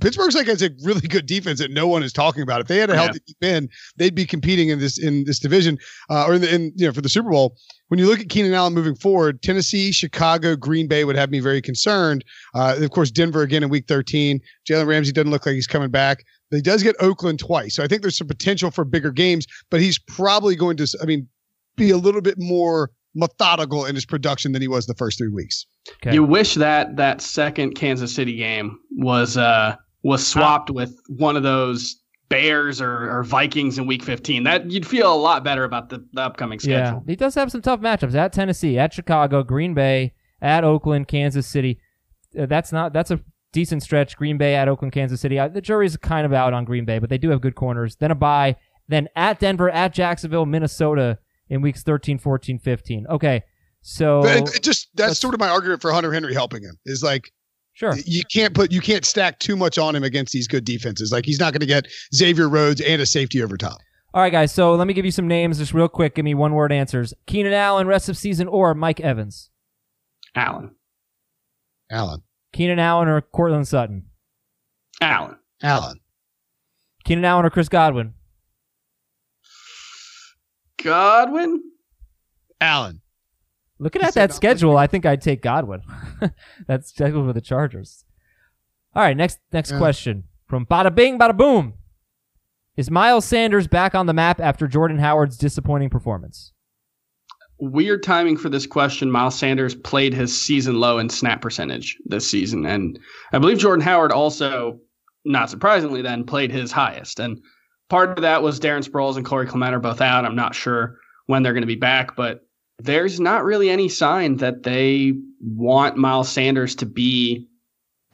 Pittsburgh's 0.00 0.34
like 0.34 0.46
has 0.46 0.62
a 0.62 0.70
really 0.82 1.06
good 1.08 1.26
defense 1.26 1.58
that 1.58 1.70
no 1.70 1.86
one 1.86 2.02
is 2.02 2.12
talking 2.12 2.42
about. 2.42 2.60
If 2.60 2.68
they 2.68 2.78
had 2.78 2.90
a 2.90 2.94
healthy 2.94 3.20
yeah. 3.40 3.60
they'd 3.96 4.14
be 4.14 4.26
competing 4.26 4.68
in 4.68 4.78
this 4.78 4.98
in 4.98 5.24
this 5.24 5.38
division 5.38 5.78
uh, 6.10 6.26
or 6.26 6.34
in, 6.34 6.40
the, 6.40 6.54
in 6.54 6.72
you 6.76 6.86
know 6.86 6.92
for 6.92 7.00
the 7.00 7.08
Super 7.08 7.30
Bowl. 7.30 7.56
When 7.88 7.98
you 7.98 8.06
look 8.06 8.20
at 8.20 8.28
Keenan 8.28 8.52
Allen 8.52 8.74
moving 8.74 8.94
forward, 8.94 9.42
Tennessee, 9.42 9.92
Chicago, 9.92 10.56
Green 10.56 10.88
Bay 10.88 11.04
would 11.04 11.16
have 11.16 11.30
me 11.30 11.40
very 11.40 11.62
concerned. 11.62 12.24
Uh, 12.54 12.76
of 12.78 12.90
course, 12.90 13.10
Denver 13.10 13.42
again 13.42 13.62
in 13.62 13.70
Week 13.70 13.86
13. 13.88 14.40
Jalen 14.68 14.86
Ramsey 14.86 15.12
doesn't 15.12 15.30
look 15.30 15.46
like 15.46 15.54
he's 15.54 15.66
coming 15.66 15.90
back. 15.90 16.24
He 16.50 16.60
does 16.60 16.82
get 16.82 16.96
Oakland 17.00 17.38
twice, 17.38 17.74
so 17.74 17.82
I 17.82 17.86
think 17.86 18.02
there's 18.02 18.16
some 18.16 18.28
potential 18.28 18.70
for 18.70 18.84
bigger 18.84 19.10
games. 19.10 19.46
But 19.70 19.80
he's 19.80 19.98
probably 19.98 20.54
going 20.54 20.76
to, 20.78 20.98
I 21.02 21.06
mean, 21.06 21.28
be 21.76 21.90
a 21.90 21.96
little 21.96 22.20
bit 22.20 22.36
more 22.38 22.90
methodical 23.14 23.84
in 23.84 23.94
his 23.94 24.06
production 24.06 24.52
than 24.52 24.62
he 24.62 24.68
was 24.68 24.86
the 24.86 24.94
first 24.94 25.18
three 25.18 25.28
weeks. 25.28 25.66
Okay. 26.02 26.14
You 26.14 26.24
wish 26.24 26.54
that 26.54 26.96
that 26.96 27.20
second 27.20 27.74
Kansas 27.74 28.14
City 28.14 28.36
game 28.36 28.78
was 28.96 29.36
uh 29.36 29.76
was 30.08 30.26
swapped 30.26 30.70
with 30.70 30.98
one 31.08 31.36
of 31.36 31.42
those 31.42 32.02
Bears 32.28 32.80
or, 32.80 33.10
or, 33.10 33.22
Vikings 33.24 33.78
in 33.78 33.86
Week 33.86 34.02
15. 34.02 34.44
That 34.44 34.70
you'd 34.70 34.86
feel 34.86 35.12
a 35.12 35.16
lot 35.16 35.44
better 35.44 35.64
about 35.64 35.88
the, 35.88 36.06
the 36.12 36.20
upcoming 36.20 36.58
schedule. 36.58 37.02
Yeah, 37.06 37.10
he 37.10 37.16
does 37.16 37.34
have 37.34 37.50
some 37.50 37.62
tough 37.62 37.80
matchups 37.80 38.14
at 38.14 38.32
Tennessee, 38.32 38.78
at 38.78 38.92
Chicago, 38.92 39.42
Green 39.42 39.72
Bay, 39.72 40.12
at 40.42 40.62
Oakland, 40.62 41.08
Kansas 41.08 41.46
City. 41.46 41.80
Uh, 42.38 42.44
that's 42.44 42.70
not 42.70 42.92
that's 42.92 43.10
a 43.10 43.20
decent 43.52 43.82
stretch. 43.82 44.16
Green 44.16 44.36
Bay 44.36 44.54
at 44.54 44.68
Oakland, 44.68 44.92
Kansas 44.92 45.20
City. 45.20 45.38
Uh, 45.38 45.48
the 45.48 45.62
jury's 45.62 45.96
kind 45.96 46.26
of 46.26 46.32
out 46.34 46.52
on 46.52 46.64
Green 46.64 46.84
Bay, 46.84 46.98
but 46.98 47.08
they 47.08 47.18
do 47.18 47.30
have 47.30 47.40
good 47.40 47.54
corners. 47.54 47.96
Then 47.96 48.10
a 48.10 48.14
bye. 48.14 48.56
Then 48.88 49.08
at 49.16 49.38
Denver, 49.38 49.70
at 49.70 49.94
Jacksonville, 49.94 50.46
Minnesota 50.46 51.18
in 51.48 51.62
weeks 51.62 51.82
13, 51.82 52.18
14, 52.18 52.58
15. 52.58 53.06
Okay, 53.08 53.42
so 53.80 54.24
it, 54.24 54.54
it 54.54 54.62
just 54.62 54.88
that's 54.94 55.18
sort 55.18 55.32
of 55.32 55.40
my 55.40 55.48
argument 55.48 55.80
for 55.80 55.92
Hunter 55.92 56.12
Henry 56.12 56.34
helping 56.34 56.62
him 56.62 56.78
is 56.84 57.02
like 57.02 57.32
Sure. 57.78 57.94
You 58.06 58.24
can't 58.24 58.54
put 58.54 58.72
you 58.72 58.80
can't 58.80 59.04
stack 59.04 59.38
too 59.38 59.54
much 59.54 59.78
on 59.78 59.94
him 59.94 60.02
against 60.02 60.32
these 60.32 60.48
good 60.48 60.64
defenses. 60.64 61.12
Like 61.12 61.24
he's 61.24 61.38
not 61.38 61.52
going 61.52 61.60
to 61.60 61.66
get 61.66 61.86
Xavier 62.12 62.48
Rhodes 62.48 62.80
and 62.80 63.00
a 63.00 63.06
safety 63.06 63.40
over 63.40 63.56
top. 63.56 63.78
All 64.12 64.20
right, 64.20 64.32
guys. 64.32 64.50
So 64.50 64.74
let 64.74 64.88
me 64.88 64.94
give 64.94 65.04
you 65.04 65.12
some 65.12 65.28
names 65.28 65.58
just 65.58 65.72
real 65.72 65.86
quick. 65.86 66.16
Give 66.16 66.24
me 66.24 66.34
one 66.34 66.54
word 66.54 66.72
answers. 66.72 67.14
Keenan 67.28 67.52
Allen, 67.52 67.86
rest 67.86 68.08
of 68.08 68.16
season, 68.16 68.48
or 68.48 68.74
Mike 68.74 68.98
Evans. 68.98 69.50
Allen. 70.34 70.74
Allen. 71.88 72.22
Keenan 72.52 72.80
Allen 72.80 73.06
or 73.06 73.20
Courtland 73.20 73.68
Sutton. 73.68 74.06
Allen. 75.00 75.36
Allen. 75.62 76.00
Keenan 77.04 77.24
Allen 77.24 77.46
or 77.46 77.50
Chris 77.50 77.68
Godwin. 77.68 78.14
Godwin. 80.82 81.62
Allen. 82.60 83.02
Looking 83.78 84.02
at 84.02 84.14
that 84.14 84.32
schedule, 84.32 84.76
I 84.76 84.86
think 84.86 85.06
I'd 85.06 85.22
take 85.22 85.40
Godwin. 85.40 85.82
That's 86.66 86.88
scheduled 86.88 87.26
for 87.26 87.32
the 87.32 87.40
Chargers. 87.40 88.04
All 88.94 89.02
right, 89.02 89.16
next 89.16 89.38
next 89.52 89.70
yeah. 89.70 89.78
question 89.78 90.24
from 90.48 90.66
Bada 90.66 90.92
Bing 90.92 91.18
Bada 91.18 91.36
Boom. 91.36 91.74
Is 92.76 92.90
Miles 92.90 93.24
Sanders 93.24 93.66
back 93.66 93.94
on 93.94 94.06
the 94.06 94.12
map 94.12 94.40
after 94.40 94.66
Jordan 94.66 94.98
Howard's 94.98 95.36
disappointing 95.36 95.90
performance? 95.90 96.52
Weird 97.60 98.04
timing 98.04 98.36
for 98.36 98.48
this 98.48 98.66
question. 98.66 99.10
Miles 99.10 99.36
Sanders 99.36 99.74
played 99.74 100.14
his 100.14 100.40
season 100.40 100.78
low 100.78 100.98
in 100.98 101.08
snap 101.08 101.42
percentage 101.42 101.98
this 102.06 102.28
season, 102.28 102.66
and 102.66 102.98
I 103.32 103.38
believe 103.38 103.58
Jordan 103.58 103.84
Howard 103.84 104.12
also, 104.12 104.80
not 105.24 105.50
surprisingly, 105.50 106.02
then 106.02 106.24
played 106.24 106.52
his 106.52 106.72
highest. 106.72 107.18
And 107.18 107.40
part 107.88 108.10
of 108.10 108.22
that 108.22 108.42
was 108.42 108.60
Darren 108.60 108.88
Sproles 108.88 109.16
and 109.16 109.24
Corey 109.24 109.46
Clement 109.46 109.74
are 109.74 109.80
both 109.80 110.00
out. 110.00 110.24
I'm 110.24 110.36
not 110.36 110.54
sure 110.54 110.98
when 111.26 111.42
they're 111.42 111.52
going 111.52 111.62
to 111.62 111.66
be 111.66 111.74
back, 111.74 112.16
but 112.16 112.47
there's 112.78 113.18
not 113.18 113.44
really 113.44 113.70
any 113.70 113.88
sign 113.88 114.36
that 114.36 114.62
they 114.62 115.14
want 115.40 115.96
Miles 115.96 116.28
Sanders 116.28 116.74
to 116.76 116.86
be 116.86 117.46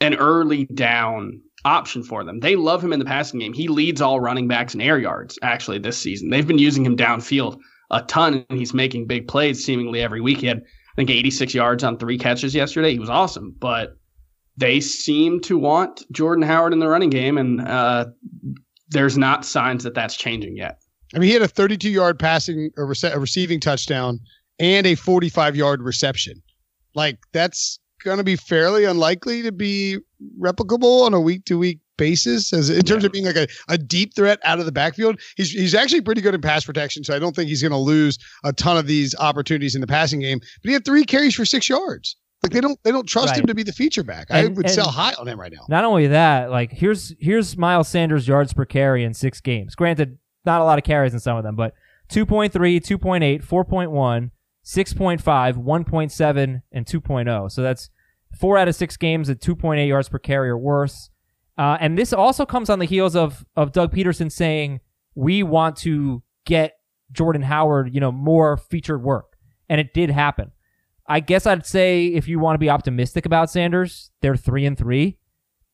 an 0.01 0.15
early 0.15 0.65
down 0.65 1.41
option 1.63 2.03
for 2.03 2.23
them. 2.23 2.39
They 2.39 2.55
love 2.55 2.83
him 2.83 2.93
in 2.93 2.99
the 2.99 3.05
passing 3.05 3.39
game. 3.39 3.53
He 3.53 3.67
leads 3.67 4.01
all 4.01 4.19
running 4.19 4.47
backs 4.47 4.73
in 4.73 4.81
air 4.81 4.99
yards 4.99 5.37
actually 5.41 5.79
this 5.79 5.97
season. 5.97 6.29
They've 6.29 6.47
been 6.47 6.59
using 6.59 6.85
him 6.85 6.95
downfield 6.97 7.59
a 7.91 8.01
ton 8.03 8.45
and 8.49 8.59
he's 8.59 8.73
making 8.73 9.07
big 9.07 9.27
plays 9.27 9.63
seemingly 9.63 10.01
every 10.01 10.21
week. 10.21 10.39
He 10.39 10.47
had 10.47 10.59
I 10.59 10.95
think 10.95 11.09
86 11.09 11.53
yards 11.53 11.83
on 11.83 11.97
three 11.97 12.17
catches 12.17 12.55
yesterday. 12.55 12.91
He 12.93 12.99
was 12.99 13.09
awesome, 13.09 13.53
but 13.59 13.97
they 14.55 14.79
seem 14.79 15.41
to 15.41 15.57
want 15.57 16.03
Jordan 16.11 16.43
Howard 16.43 16.71
in 16.71 16.79
the 16.79 16.87
running 16.87 17.09
game 17.09 17.37
and 17.37 17.61
uh, 17.61 18.05
there's 18.89 19.17
not 19.17 19.43
signs 19.43 19.83
that 19.83 19.93
that's 19.93 20.15
changing 20.15 20.55
yet. 20.55 20.79
I 21.13 21.19
mean, 21.19 21.27
he 21.27 21.33
had 21.33 21.41
a 21.41 21.47
32 21.47 21.89
yard 21.89 22.19
passing 22.19 22.71
or 22.77 22.87
rece- 22.87 23.15
receiving 23.19 23.59
touchdown 23.59 24.19
and 24.59 24.85
a 24.87 24.95
45 24.95 25.55
yard 25.55 25.81
reception. 25.81 26.41
Like 26.93 27.19
that's 27.33 27.79
going 28.03 28.17
to 28.17 28.23
be 28.23 28.35
fairly 28.35 28.85
unlikely 28.85 29.41
to 29.41 29.51
be 29.51 29.97
replicable 30.39 31.05
on 31.05 31.13
a 31.13 31.19
week 31.19 31.45
to 31.45 31.57
week 31.57 31.79
basis 31.97 32.51
as 32.51 32.69
in 32.69 32.81
terms 32.81 33.03
yeah. 33.03 33.07
of 33.07 33.13
being 33.13 33.25
like 33.25 33.35
a, 33.35 33.47
a 33.69 33.77
deep 33.77 34.13
threat 34.15 34.39
out 34.43 34.59
of 34.59 34.65
the 34.65 34.71
backfield. 34.71 35.19
He's 35.37 35.51
he's 35.51 35.75
actually 35.75 36.01
pretty 36.01 36.21
good 36.21 36.35
in 36.35 36.41
pass 36.41 36.65
protection, 36.65 37.03
so 37.03 37.15
I 37.15 37.19
don't 37.19 37.35
think 37.35 37.49
he's 37.49 37.61
going 37.61 37.71
to 37.71 37.77
lose 37.77 38.17
a 38.43 38.53
ton 38.53 38.77
of 38.77 38.87
these 38.87 39.15
opportunities 39.19 39.75
in 39.75 39.81
the 39.81 39.87
passing 39.87 40.19
game. 40.19 40.39
But 40.39 40.69
he 40.69 40.73
had 40.73 40.85
three 40.85 41.03
carries 41.03 41.35
for 41.35 41.45
six 41.45 41.67
yards. 41.67 42.15
Like 42.43 42.51
they 42.51 42.61
don't 42.61 42.77
they 42.83 42.91
don't 42.91 43.07
trust 43.07 43.29
right. 43.29 43.39
him 43.39 43.47
to 43.47 43.55
be 43.55 43.63
the 43.63 43.73
feature 43.73 44.03
back. 44.03 44.27
And, 44.29 44.37
I 44.37 44.51
would 44.51 44.69
sell 44.69 44.89
high 44.89 45.13
on 45.13 45.27
him 45.27 45.39
right 45.39 45.51
now. 45.51 45.65
Not 45.67 45.83
only 45.83 46.07
that, 46.07 46.51
like 46.51 46.71
here's 46.71 47.13
here's 47.19 47.57
Miles 47.57 47.87
Sanders 47.87 48.27
yards 48.27 48.53
per 48.53 48.65
carry 48.65 49.03
in 49.03 49.13
six 49.13 49.41
games. 49.41 49.73
Granted, 49.73 50.19
not 50.45 50.61
a 50.61 50.63
lot 50.63 50.77
of 50.77 50.83
carries 50.83 51.13
in 51.13 51.19
some 51.19 51.37
of 51.37 51.43
them, 51.43 51.55
but 51.55 51.73
2.3, 52.09 52.51
2.8, 52.51 53.43
4.1, 53.43 54.29
6.5, 54.65 55.21
1.7, 55.21 56.61
and 56.71 56.85
2.0. 56.85 57.51
So 57.51 57.61
that's 57.61 57.89
four 58.35 58.57
out 58.57 58.67
of 58.67 58.75
six 58.75 58.97
games 58.97 59.29
at 59.29 59.39
2.8 59.39 59.87
yards 59.87 60.09
per 60.09 60.19
carry 60.19 60.49
or 60.49 60.57
worse. 60.57 61.09
Uh, 61.57 61.77
and 61.79 61.97
this 61.97 62.11
also 62.11 62.45
comes 62.45 62.69
on 62.69 62.79
the 62.79 62.85
heels 62.85 63.15
of 63.15 63.45
of 63.55 63.71
Doug 63.71 63.93
Pederson 63.93 64.29
saying 64.29 64.81
we 65.13 65.41
want 65.41 65.77
to 65.77 66.21
get 66.45 66.73
Jordan 67.11 67.43
Howard, 67.43 67.93
you 67.93 68.01
know, 68.01 68.11
more 68.11 68.57
featured 68.57 69.01
work, 69.01 69.37
and 69.69 69.79
it 69.79 69.93
did 69.93 70.09
happen. 70.09 70.51
I 71.07 71.19
guess 71.19 71.45
I'd 71.45 71.65
say 71.65 72.07
if 72.07 72.27
you 72.27 72.39
want 72.39 72.55
to 72.55 72.59
be 72.59 72.69
optimistic 72.69 73.25
about 73.25 73.51
Sanders, 73.51 74.11
they're 74.21 74.35
three 74.35 74.65
and 74.65 74.77
three. 74.77 75.17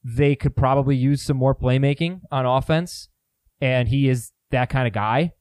They 0.03 0.35
could 0.35 0.55
probably 0.55 0.95
use 0.95 1.23
some 1.23 1.37
more 1.37 1.55
playmaking 1.55 2.21
on 2.31 2.45
offense, 2.45 3.09
and 3.59 3.87
he 3.87 4.07
is 4.07 4.33
that 4.51 4.69
kind 4.69 4.87
of 4.87 4.93
guy. 4.93 5.33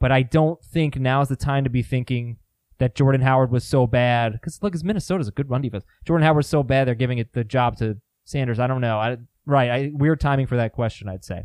But 0.00 0.10
I 0.10 0.22
don't 0.22 0.62
think 0.64 0.98
now 0.98 1.20
is 1.20 1.28
the 1.28 1.36
time 1.36 1.64
to 1.64 1.70
be 1.70 1.82
thinking 1.82 2.38
that 2.78 2.94
Jordan 2.94 3.20
Howard 3.20 3.50
was 3.50 3.64
so 3.64 3.86
bad. 3.86 4.32
Because 4.32 4.62
look, 4.62 4.74
Minnesota's 4.82 5.28
a 5.28 5.32
good 5.32 5.50
run 5.50 5.62
defense. 5.62 5.84
Jordan 6.04 6.24
Howard 6.24 6.38
was 6.38 6.46
so 6.46 6.62
bad 6.62 6.86
they're 6.86 6.94
giving 6.94 7.18
it 7.18 7.32
the 7.32 7.44
job 7.44 7.76
to 7.78 7.98
Sanders. 8.24 8.58
I 8.58 8.66
don't 8.66 8.80
know. 8.80 8.98
I, 8.98 9.16
right, 9.46 9.70
I, 9.70 9.90
weird 9.92 10.20
timing 10.20 10.46
for 10.46 10.56
that 10.56 10.72
question, 10.72 11.08
I'd 11.08 11.24
say. 11.24 11.44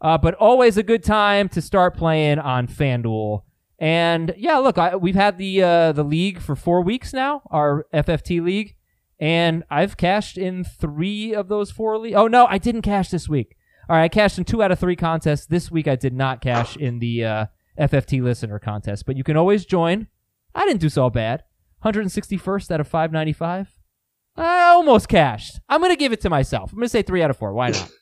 Uh, 0.00 0.16
but 0.18 0.34
always 0.34 0.76
a 0.76 0.82
good 0.82 1.02
time 1.02 1.48
to 1.50 1.60
start 1.60 1.96
playing 1.96 2.38
on 2.38 2.66
FanDuel. 2.66 3.42
And 3.78 4.34
yeah, 4.36 4.58
look, 4.58 4.78
I, 4.78 4.96
we've 4.96 5.14
had 5.14 5.38
the 5.38 5.62
uh, 5.62 5.92
the 5.92 6.02
league 6.02 6.40
for 6.40 6.56
four 6.56 6.82
weeks 6.82 7.12
now, 7.12 7.42
our 7.50 7.86
FFT 7.94 8.42
league, 8.42 8.74
And 9.20 9.64
I've 9.70 9.96
cashed 9.96 10.36
in 10.36 10.64
three 10.64 11.34
of 11.34 11.48
those 11.48 11.70
four. 11.70 11.94
Oh 12.16 12.26
no, 12.26 12.46
I 12.46 12.58
didn't 12.58 12.82
cash 12.82 13.10
this 13.10 13.28
week. 13.28 13.56
All 13.88 13.96
right, 13.96 14.04
I 14.04 14.08
cashed 14.08 14.36
in 14.38 14.44
two 14.44 14.62
out 14.62 14.72
of 14.72 14.78
three 14.78 14.96
contests 14.96 15.46
this 15.46 15.70
week. 15.70 15.88
I 15.88 15.96
did 15.96 16.12
not 16.12 16.40
cash 16.40 16.76
in 16.76 16.98
the 16.98 17.24
uh, 17.24 17.46
FFT 17.78 18.22
listener 18.22 18.58
contest, 18.58 19.06
but 19.06 19.16
you 19.16 19.24
can 19.24 19.36
always 19.36 19.64
join. 19.64 20.08
I 20.58 20.66
didn't 20.66 20.80
do 20.80 20.88
so 20.88 21.08
bad. 21.08 21.44
161st 21.84 22.72
out 22.72 22.80
of 22.80 22.88
595. 22.88 23.78
I 24.36 24.62
almost 24.70 25.08
cashed. 25.08 25.60
I'm 25.68 25.80
gonna 25.80 25.94
give 25.94 26.12
it 26.12 26.20
to 26.22 26.30
myself. 26.30 26.72
I'm 26.72 26.78
gonna 26.78 26.88
say 26.88 27.02
three 27.02 27.22
out 27.22 27.30
of 27.30 27.36
four. 27.36 27.52
Why 27.52 27.70
not? 27.70 27.90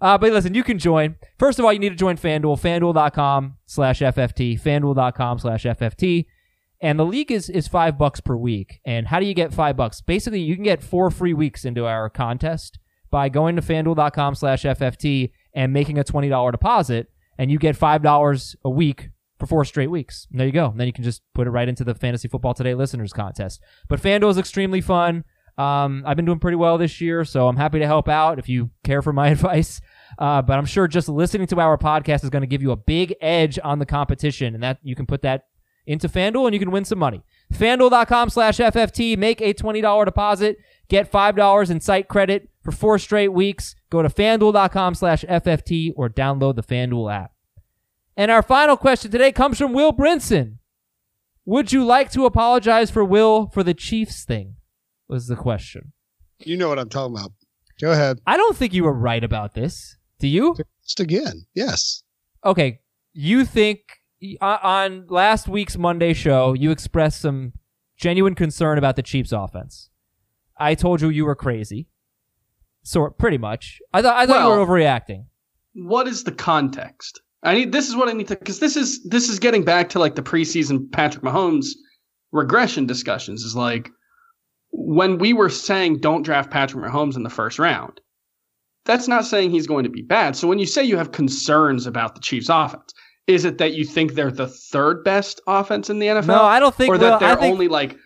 Uh, 0.00 0.16
but 0.16 0.32
listen, 0.32 0.54
you 0.54 0.64
can 0.64 0.78
join. 0.78 1.16
First 1.38 1.58
of 1.58 1.66
all, 1.66 1.72
you 1.74 1.78
need 1.78 1.90
to 1.90 1.94
join 1.94 2.16
FanDuel. 2.16 2.58
FanDuel.com 2.58 3.58
slash 3.66 4.00
FFT. 4.00 4.58
FanDuel.com 4.58 5.38
slash 5.38 5.64
FFT. 5.64 6.24
And 6.80 6.98
the 6.98 7.04
league 7.04 7.30
is, 7.30 7.50
is 7.50 7.68
five 7.68 7.98
bucks 7.98 8.18
per 8.18 8.34
week. 8.34 8.80
And 8.86 9.08
how 9.08 9.20
do 9.20 9.26
you 9.26 9.34
get 9.34 9.52
five 9.52 9.76
bucks? 9.76 10.00
Basically, 10.00 10.40
you 10.40 10.54
can 10.54 10.64
get 10.64 10.82
four 10.82 11.10
free 11.10 11.34
weeks 11.34 11.66
into 11.66 11.84
our 11.84 12.08
contest 12.08 12.78
by 13.10 13.28
going 13.28 13.54
to 13.56 13.60
FanDuel.com 13.60 14.34
slash 14.34 14.62
FFT 14.62 15.30
and 15.54 15.74
making 15.74 15.98
a 15.98 16.04
$20 16.04 16.52
deposit. 16.52 17.10
And 17.36 17.50
you 17.50 17.58
get 17.58 17.78
$5 17.78 18.56
a 18.64 18.70
week 18.70 19.10
for 19.42 19.46
four 19.48 19.64
straight 19.64 19.90
weeks. 19.90 20.28
And 20.30 20.38
there 20.38 20.46
you 20.46 20.52
go. 20.52 20.66
And 20.66 20.78
then 20.78 20.86
you 20.86 20.92
can 20.92 21.02
just 21.02 21.20
put 21.34 21.48
it 21.48 21.50
right 21.50 21.68
into 21.68 21.82
the 21.82 21.96
Fantasy 21.96 22.28
Football 22.28 22.54
Today 22.54 22.74
listeners 22.74 23.12
contest. 23.12 23.60
But 23.88 24.00
FanDuel 24.00 24.30
is 24.30 24.38
extremely 24.38 24.80
fun. 24.80 25.24
Um, 25.58 26.04
I've 26.06 26.14
been 26.14 26.24
doing 26.26 26.38
pretty 26.38 26.54
well 26.54 26.78
this 26.78 27.00
year, 27.00 27.24
so 27.24 27.48
I'm 27.48 27.56
happy 27.56 27.80
to 27.80 27.86
help 27.86 28.08
out 28.08 28.38
if 28.38 28.48
you 28.48 28.70
care 28.84 29.02
for 29.02 29.12
my 29.12 29.28
advice. 29.30 29.80
Uh, 30.16 30.42
but 30.42 30.58
I'm 30.58 30.64
sure 30.64 30.86
just 30.86 31.08
listening 31.08 31.48
to 31.48 31.58
our 31.58 31.76
podcast 31.76 32.22
is 32.22 32.30
going 32.30 32.42
to 32.42 32.46
give 32.46 32.62
you 32.62 32.70
a 32.70 32.76
big 32.76 33.16
edge 33.20 33.58
on 33.64 33.80
the 33.80 33.86
competition, 33.86 34.54
and 34.54 34.62
that 34.62 34.78
you 34.84 34.94
can 34.94 35.06
put 35.06 35.22
that 35.22 35.46
into 35.84 36.08
FanDuel 36.08 36.46
and 36.46 36.54
you 36.54 36.60
can 36.60 36.70
win 36.70 36.84
some 36.84 37.00
money. 37.00 37.24
FanDuel.com 37.52 38.30
slash 38.30 38.58
FFT. 38.58 39.18
Make 39.18 39.40
a 39.40 39.52
$20 39.52 40.04
deposit. 40.04 40.58
Get 40.88 41.10
$5 41.10 41.70
in 41.70 41.80
site 41.80 42.06
credit 42.06 42.48
for 42.62 42.70
four 42.70 43.00
straight 43.00 43.32
weeks. 43.32 43.74
Go 43.90 44.02
to 44.02 44.08
FanDuel.com 44.08 44.94
slash 44.94 45.24
FFT 45.24 45.92
or 45.96 46.08
download 46.08 46.54
the 46.54 46.62
FanDuel 46.62 47.12
app. 47.12 47.31
And 48.16 48.30
our 48.30 48.42
final 48.42 48.76
question 48.76 49.10
today 49.10 49.32
comes 49.32 49.58
from 49.58 49.72
Will 49.72 49.92
Brinson. 49.92 50.58
Would 51.44 51.72
you 51.72 51.84
like 51.84 52.10
to 52.12 52.26
apologize 52.26 52.90
for 52.90 53.04
Will 53.04 53.48
for 53.48 53.62
the 53.62 53.74
Chiefs 53.74 54.24
thing? 54.24 54.56
Was 55.08 55.26
the 55.26 55.36
question. 55.36 55.92
You 56.38 56.56
know 56.56 56.68
what 56.68 56.78
I'm 56.78 56.88
talking 56.88 57.16
about. 57.16 57.32
Go 57.80 57.92
ahead. 57.92 58.18
I 58.26 58.36
don't 58.36 58.56
think 58.56 58.72
you 58.72 58.84
were 58.84 58.92
right 58.92 59.22
about 59.24 59.54
this. 59.54 59.96
Do 60.18 60.28
you? 60.28 60.56
Just 60.84 61.00
again. 61.00 61.46
Yes. 61.54 62.02
Okay. 62.44 62.80
You 63.12 63.44
think 63.44 63.80
uh, 64.40 64.58
on 64.62 65.06
last 65.08 65.48
week's 65.48 65.76
Monday 65.76 66.12
show, 66.12 66.52
you 66.52 66.70
expressed 66.70 67.20
some 67.20 67.52
genuine 67.96 68.34
concern 68.34 68.78
about 68.78 68.96
the 68.96 69.02
Chiefs 69.02 69.32
offense. 69.32 69.90
I 70.56 70.74
told 70.74 71.00
you 71.00 71.08
you 71.08 71.24
were 71.24 71.34
crazy. 71.34 71.88
So 72.84 73.10
pretty 73.10 73.38
much. 73.38 73.80
I 73.92 74.02
thought 74.02 74.16
I 74.16 74.26
thought 74.26 74.36
Well- 74.46 74.54
you 74.54 74.60
were 74.60 74.66
overreacting. 74.66 75.26
What 75.74 76.06
is 76.06 76.24
the 76.24 76.32
context? 76.32 77.20
I 77.42 77.54
need 77.54 77.72
this 77.72 77.88
is 77.88 77.96
what 77.96 78.08
I 78.08 78.12
need 78.12 78.28
to 78.28 78.36
because 78.36 78.60
this 78.60 78.76
is 78.76 79.02
this 79.04 79.28
is 79.28 79.38
getting 79.38 79.64
back 79.64 79.88
to 79.90 79.98
like 79.98 80.14
the 80.14 80.22
preseason 80.22 80.90
Patrick 80.92 81.24
Mahomes 81.24 81.66
regression 82.30 82.86
discussions. 82.86 83.42
Is 83.44 83.56
like 83.56 83.90
when 84.70 85.18
we 85.18 85.32
were 85.32 85.50
saying 85.50 86.00
don't 86.00 86.22
draft 86.22 86.50
Patrick 86.50 86.84
Mahomes 86.84 87.16
in 87.16 87.22
the 87.22 87.30
first 87.30 87.58
round. 87.58 88.00
That's 88.84 89.06
not 89.06 89.24
saying 89.24 89.50
he's 89.50 89.66
going 89.68 89.84
to 89.84 89.90
be 89.90 90.02
bad. 90.02 90.34
So 90.34 90.48
when 90.48 90.58
you 90.58 90.66
say 90.66 90.82
you 90.82 90.96
have 90.96 91.12
concerns 91.12 91.86
about 91.86 92.16
the 92.16 92.20
Chiefs 92.20 92.48
offense, 92.50 92.92
is 93.28 93.44
it 93.44 93.58
that 93.58 93.74
you 93.74 93.84
think 93.84 94.14
they're 94.14 94.32
the 94.32 94.48
third 94.48 95.04
best 95.04 95.40
offense 95.46 95.88
in 95.88 96.00
the 96.00 96.06
NFL? 96.08 96.26
No, 96.26 96.42
I 96.42 96.58
don't 96.58 96.74
think 96.74 96.88
or 96.92 96.98
that 96.98 97.20
they're 97.20 97.36
think, 97.36 97.52
only 97.52 97.68
like 97.68 97.96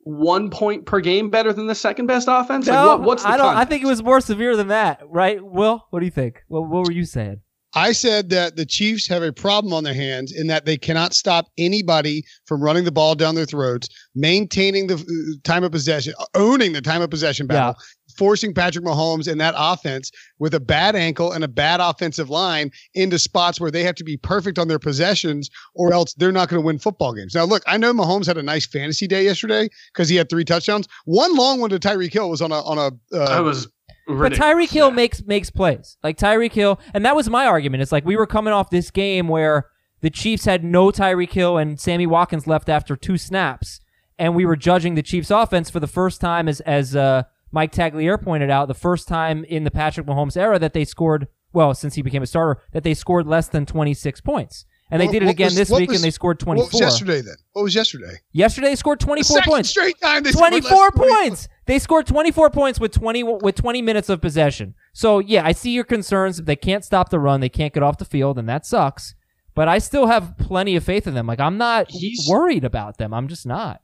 one 0.00 0.50
point 0.50 0.84
per 0.86 1.00
game 1.00 1.30
better 1.30 1.52
than 1.52 1.66
the 1.66 1.74
second 1.74 2.06
best 2.06 2.28
offense? 2.30 2.66
Like, 2.66 2.74
no, 2.74 2.88
what- 2.88 3.02
what's 3.02 3.22
the 3.22 3.28
I 3.30 3.36
don't. 3.38 3.56
I 3.56 3.64
think 3.64 3.82
it 3.82 3.86
was 3.86 4.02
more 4.02 4.20
severe 4.20 4.56
than 4.56 4.68
that, 4.68 5.00
right? 5.08 5.42
Will, 5.42 5.86
what 5.90 6.00
do 6.00 6.04
you 6.04 6.10
think? 6.12 6.42
What, 6.48 6.68
what 6.68 6.84
were 6.86 6.92
you 6.92 7.04
saying? 7.04 7.40
I 7.74 7.92
said 7.92 8.30
that 8.30 8.56
the 8.56 8.64
Chiefs 8.64 9.06
have 9.08 9.22
a 9.22 9.32
problem 9.32 9.72
on 9.72 9.84
their 9.84 9.94
hands 9.94 10.32
in 10.32 10.46
that 10.46 10.64
they 10.64 10.78
cannot 10.78 11.14
stop 11.14 11.46
anybody 11.58 12.24
from 12.46 12.62
running 12.62 12.84
the 12.84 12.92
ball 12.92 13.14
down 13.14 13.34
their 13.34 13.44
throats, 13.44 13.88
maintaining 14.14 14.86
the 14.86 14.94
uh, 14.94 15.38
time 15.44 15.64
of 15.64 15.72
possession, 15.72 16.14
owning 16.34 16.72
the 16.72 16.80
time 16.80 17.02
of 17.02 17.10
possession 17.10 17.46
battle, 17.46 17.76
forcing 18.16 18.54
Patrick 18.54 18.84
Mahomes 18.84 19.30
and 19.30 19.40
that 19.40 19.54
offense 19.56 20.10
with 20.38 20.54
a 20.54 20.60
bad 20.60 20.96
ankle 20.96 21.32
and 21.32 21.44
a 21.44 21.48
bad 21.48 21.80
offensive 21.80 22.30
line 22.30 22.70
into 22.94 23.18
spots 23.18 23.60
where 23.60 23.70
they 23.70 23.84
have 23.84 23.94
to 23.96 24.04
be 24.04 24.16
perfect 24.16 24.58
on 24.58 24.68
their 24.68 24.78
possessions 24.78 25.50
or 25.74 25.92
else 25.92 26.14
they're 26.14 26.32
not 26.32 26.48
going 26.48 26.60
to 26.60 26.66
win 26.66 26.78
football 26.78 27.12
games. 27.12 27.34
Now, 27.34 27.44
look, 27.44 27.62
I 27.66 27.76
know 27.76 27.92
Mahomes 27.92 28.26
had 28.26 28.38
a 28.38 28.42
nice 28.42 28.66
fantasy 28.66 29.06
day 29.06 29.24
yesterday 29.24 29.68
because 29.92 30.08
he 30.08 30.16
had 30.16 30.30
three 30.30 30.44
touchdowns. 30.44 30.88
One 31.04 31.36
long 31.36 31.60
one 31.60 31.70
to 31.70 31.78
Tyreek 31.78 32.12
Hill 32.12 32.30
was 32.30 32.40
on 32.40 32.50
a 32.50 32.62
on 32.62 32.78
a 32.78 33.16
uh, 33.16 33.28
That 33.28 33.44
was 33.44 33.68
But. 34.08 34.32
Tyreek 34.32 34.70
Hill 34.70 34.88
Yeah. 34.88 34.94
makes 34.94 35.22
makes 35.24 35.50
plays. 35.50 35.96
Like 36.02 36.16
Tyreek 36.16 36.52
Hill, 36.52 36.80
and 36.94 37.04
that 37.04 37.14
was 37.14 37.28
my 37.28 37.44
argument. 37.46 37.82
It's 37.82 37.92
like 37.92 38.04
we 38.06 38.16
were 38.16 38.26
coming 38.26 38.52
off 38.54 38.70
this 38.70 38.90
game 38.90 39.28
where 39.28 39.66
the 40.00 40.10
Chiefs 40.10 40.44
had 40.46 40.64
no 40.64 40.90
Tyreek 40.90 41.32
Hill 41.32 41.58
and 41.58 41.78
Sammy 41.78 42.06
Watkins 42.06 42.46
left 42.46 42.68
after 42.68 42.96
two 42.96 43.18
snaps, 43.18 43.80
and 44.18 44.34
we 44.34 44.46
were 44.46 44.56
judging 44.56 44.94
the 44.94 45.02
Chiefs 45.02 45.30
offense 45.30 45.68
for 45.70 45.80
the 45.80 45.86
first 45.86 46.20
time 46.20 46.48
as 46.48 46.60
as 46.62 46.96
uh, 46.96 47.24
Mike 47.52 47.72
Tagliere 47.72 48.20
pointed 48.22 48.50
out, 48.50 48.68
the 48.68 48.74
first 48.74 49.08
time 49.08 49.44
in 49.44 49.64
the 49.64 49.70
Patrick 49.70 50.06
Mahomes 50.06 50.36
era 50.36 50.58
that 50.58 50.72
they 50.72 50.84
scored 50.84 51.28
well 51.52 51.74
since 51.74 51.94
he 51.94 52.02
became 52.02 52.22
a 52.22 52.26
starter 52.26 52.62
that 52.72 52.84
they 52.84 52.94
scored 52.94 53.26
less 53.26 53.48
than 53.48 53.66
26 53.66 54.20
points. 54.22 54.64
And 54.90 55.00
they 55.00 55.06
What- 55.06 55.12
did 55.12 55.22
it 55.24 55.28
again 55.28 55.46
was- 55.48 55.54
this 55.56 55.70
week 55.70 55.90
was- 55.90 55.98
and 55.98 56.04
they 56.04 56.10
scored 56.10 56.42
What 56.42 56.56
was 56.56 56.68
24. 56.70 56.80
yesterday 56.88 57.20
then? 57.20 57.34
What 57.52 57.62
was 57.62 57.74
yesterday? 57.74 58.14
Yesterday 58.32 58.68
they 58.68 58.76
scored 58.76 59.00
The 59.00 59.04
24 59.06 59.36
second 59.36 59.50
points. 59.52 59.68
straight 59.68 60.00
time 60.00 60.22
they 60.22 60.32
scored 60.32 60.52
less 60.52 60.62
24 60.64 60.90
than 60.90 60.96
20 61.08 61.14
points. 61.28 61.48
They 61.66 61.78
scored 61.78 62.06
24 62.06 62.50
points 62.50 62.80
with 62.80 62.92
20 62.92 63.22
with 63.22 63.54
20 63.54 63.82
minutes 63.82 64.08
of 64.08 64.20
possession. 64.20 64.74
So 64.94 65.18
yeah, 65.18 65.44
I 65.44 65.52
see 65.52 65.70
your 65.72 65.84
concerns. 65.84 66.38
They 66.38 66.56
can't 66.56 66.84
stop 66.84 67.10
the 67.10 67.18
run. 67.20 67.40
They 67.40 67.48
can't 67.50 67.74
get 67.74 67.82
off 67.82 67.98
the 67.98 68.04
field, 68.06 68.38
and 68.38 68.48
that 68.48 68.64
sucks. 68.64 69.14
But 69.54 69.68
I 69.68 69.78
still 69.78 70.06
have 70.06 70.36
plenty 70.38 70.76
of 70.76 70.84
faith 70.84 71.06
in 71.06 71.14
them. 71.14 71.26
Like 71.26 71.40
I'm 71.40 71.58
not 71.58 71.90
He's- 71.90 72.26
worried 72.28 72.64
about 72.64 72.96
them. 72.98 73.12
I'm 73.12 73.28
just 73.28 73.44
not. 73.46 73.80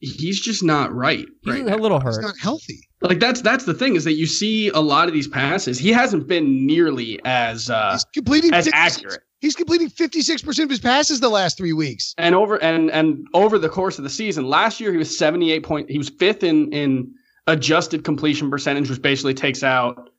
He's 0.00 0.40
just 0.40 0.62
not 0.62 0.92
right. 0.94 1.26
He's 1.42 1.54
right 1.54 1.62
a 1.62 1.70
now. 1.70 1.76
little 1.76 1.96
It's 1.98 2.04
hurt. 2.04 2.16
He's 2.16 2.24
not 2.24 2.38
healthy. 2.38 2.80
Like 3.00 3.20
that's 3.20 3.40
that's 3.42 3.64
the 3.64 3.74
thing 3.74 3.94
is 3.96 4.04
that 4.04 4.14
you 4.14 4.26
see 4.26 4.68
a 4.70 4.80
lot 4.80 5.08
of 5.08 5.14
these 5.14 5.28
passes. 5.28 5.78
He 5.78 5.90
hasn't 5.92 6.26
been 6.26 6.66
nearly 6.66 7.20
as 7.24 7.70
uh 7.70 7.92
He's 7.92 8.04
completing 8.14 8.52
as 8.52 8.64
56 8.66 8.96
accurate. 8.96 9.20
He's 9.40 9.54
completing 9.54 9.88
56% 9.88 10.64
of 10.64 10.68
his 10.70 10.80
passes 10.80 11.20
the 11.20 11.28
last 11.28 11.56
three 11.56 11.72
weeks. 11.72 12.12
and 12.18 12.34
over 12.34 12.56
and 12.60 12.90
and 12.90 13.24
over 13.34 13.56
the 13.58 13.68
course 13.68 13.98
of 13.98 14.04
the 14.04 14.10
season. 14.10 14.46
Last 14.48 14.80
year 14.80 14.90
he 14.90 14.98
was 14.98 15.16
78 15.16 15.62
point 15.62 15.90
he 15.90 15.98
was 15.98 16.08
fifth 16.08 16.42
in 16.42 16.72
in 16.72 17.12
adjusted 17.46 18.02
completion 18.04 18.50
percentage, 18.50 18.90
which 18.90 19.00
basically 19.00 19.34
takes 19.34 19.62
out 19.62 20.10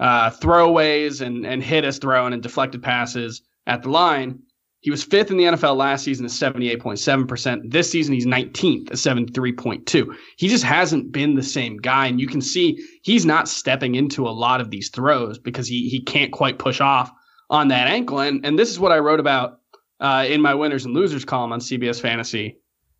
uh 0.00 0.30
throwaways 0.30 1.20
and 1.20 1.44
and 1.44 1.62
hit 1.62 1.84
as 1.84 1.98
thrown 1.98 2.32
and 2.32 2.40
deflected 2.42 2.82
passes 2.82 3.42
at 3.66 3.82
the 3.82 3.88
line. 3.90 4.38
He 4.80 4.90
was 4.90 5.02
fifth 5.02 5.30
in 5.30 5.36
the 5.36 5.44
NFL 5.44 5.76
last 5.76 6.04
season 6.04 6.24
at 6.24 6.30
78.7%. 6.30 7.70
This 7.70 7.90
season, 7.90 8.14
he's 8.14 8.26
19th 8.26 8.90
at 8.90 8.96
73.2. 8.96 10.14
He 10.36 10.48
just 10.48 10.62
hasn't 10.62 11.10
been 11.10 11.34
the 11.34 11.42
same 11.42 11.78
guy. 11.78 12.06
And 12.06 12.20
you 12.20 12.28
can 12.28 12.40
see 12.40 12.78
he's 13.02 13.26
not 13.26 13.48
stepping 13.48 13.96
into 13.96 14.28
a 14.28 14.30
lot 14.30 14.60
of 14.60 14.70
these 14.70 14.88
throws 14.90 15.38
because 15.38 15.66
he, 15.66 15.88
he 15.88 16.00
can't 16.00 16.30
quite 16.30 16.60
push 16.60 16.80
off 16.80 17.10
on 17.50 17.68
that 17.68 17.88
ankle. 17.88 18.20
And, 18.20 18.46
and 18.46 18.56
this 18.56 18.70
is 18.70 18.78
what 18.78 18.92
I 18.92 18.98
wrote 18.98 19.18
about 19.18 19.60
uh, 20.00 20.26
in 20.28 20.40
my 20.40 20.54
winners 20.54 20.84
and 20.84 20.94
losers 20.94 21.24
column 21.24 21.52
on 21.52 21.58
CBS 21.58 22.00
Fantasy 22.00 22.58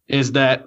is 0.09 0.33
that 0.33 0.67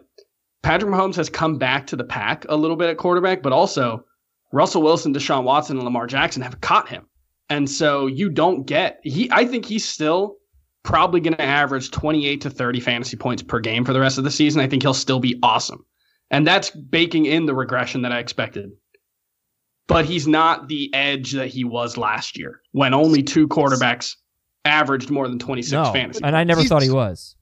Patrick 0.62 0.92
Mahomes 0.92 1.16
has 1.16 1.30
come 1.30 1.58
back 1.58 1.88
to 1.88 1.96
the 1.96 2.04
pack 2.04 2.46
a 2.48 2.56
little 2.56 2.78
bit 2.78 2.90
at 2.90 2.98
quarterback, 2.98 3.42
but 3.42 3.52
also 3.52 4.06
Russell 4.54 4.82
Wilson, 4.84 5.14
Deshaun 5.14 5.44
Watson, 5.44 5.78
and 5.78 5.84
Lamar 5.84 6.08
Jackson 6.08 6.42
have 6.42 6.62
caught 6.62 6.88
him. 6.88 7.08
And 7.50 7.70
so 7.70 8.08
you 8.08 8.30
don't 8.30 8.66
get 8.66 9.00
he 9.04 9.30
I 9.32 9.46
think 9.46 9.66
he's 9.66 9.86
still 9.86 10.38
probably 10.84 11.20
going 11.22 11.36
to 11.36 11.42
average 11.42 11.92
28 11.92 12.42
to 12.42 12.50
30 12.50 12.80
fantasy 12.80 13.18
points 13.18 13.44
per 13.44 13.60
game 13.60 13.86
for 13.86 13.94
the 13.94 14.00
rest 14.00 14.18
of 14.18 14.24
the 14.24 14.32
season. 14.32 14.62
I 14.62 14.68
think 14.68 14.84
he'll 14.84 14.94
still 14.94 15.20
be 15.20 15.40
awesome. 15.44 15.86
And 16.30 16.48
that's 16.48 16.70
baking 16.70 17.26
in 17.26 17.46
the 17.46 17.54
regression 17.54 18.02
that 18.04 18.12
I 18.12 18.20
expected. 18.20 18.70
But 19.88 20.06
he's 20.06 20.28
not 20.28 20.68
the 20.70 20.90
edge 20.94 21.34
that 21.34 21.48
he 21.48 21.64
was 21.64 21.98
last 21.98 22.38
year 22.38 22.62
when 22.72 22.94
only 22.94 23.22
two 23.24 23.48
quarterbacks 23.48 24.16
averaged 24.64 25.10
more 25.10 25.28
than 25.28 25.40
26 25.40 25.72
No, 25.72 25.92
fantasy. 25.92 26.22
and 26.24 26.36
I 26.38 26.44
never 26.44 26.62
He's- 26.62 26.70
thought 26.70 26.84
he 26.84 26.90
was. 26.92 27.36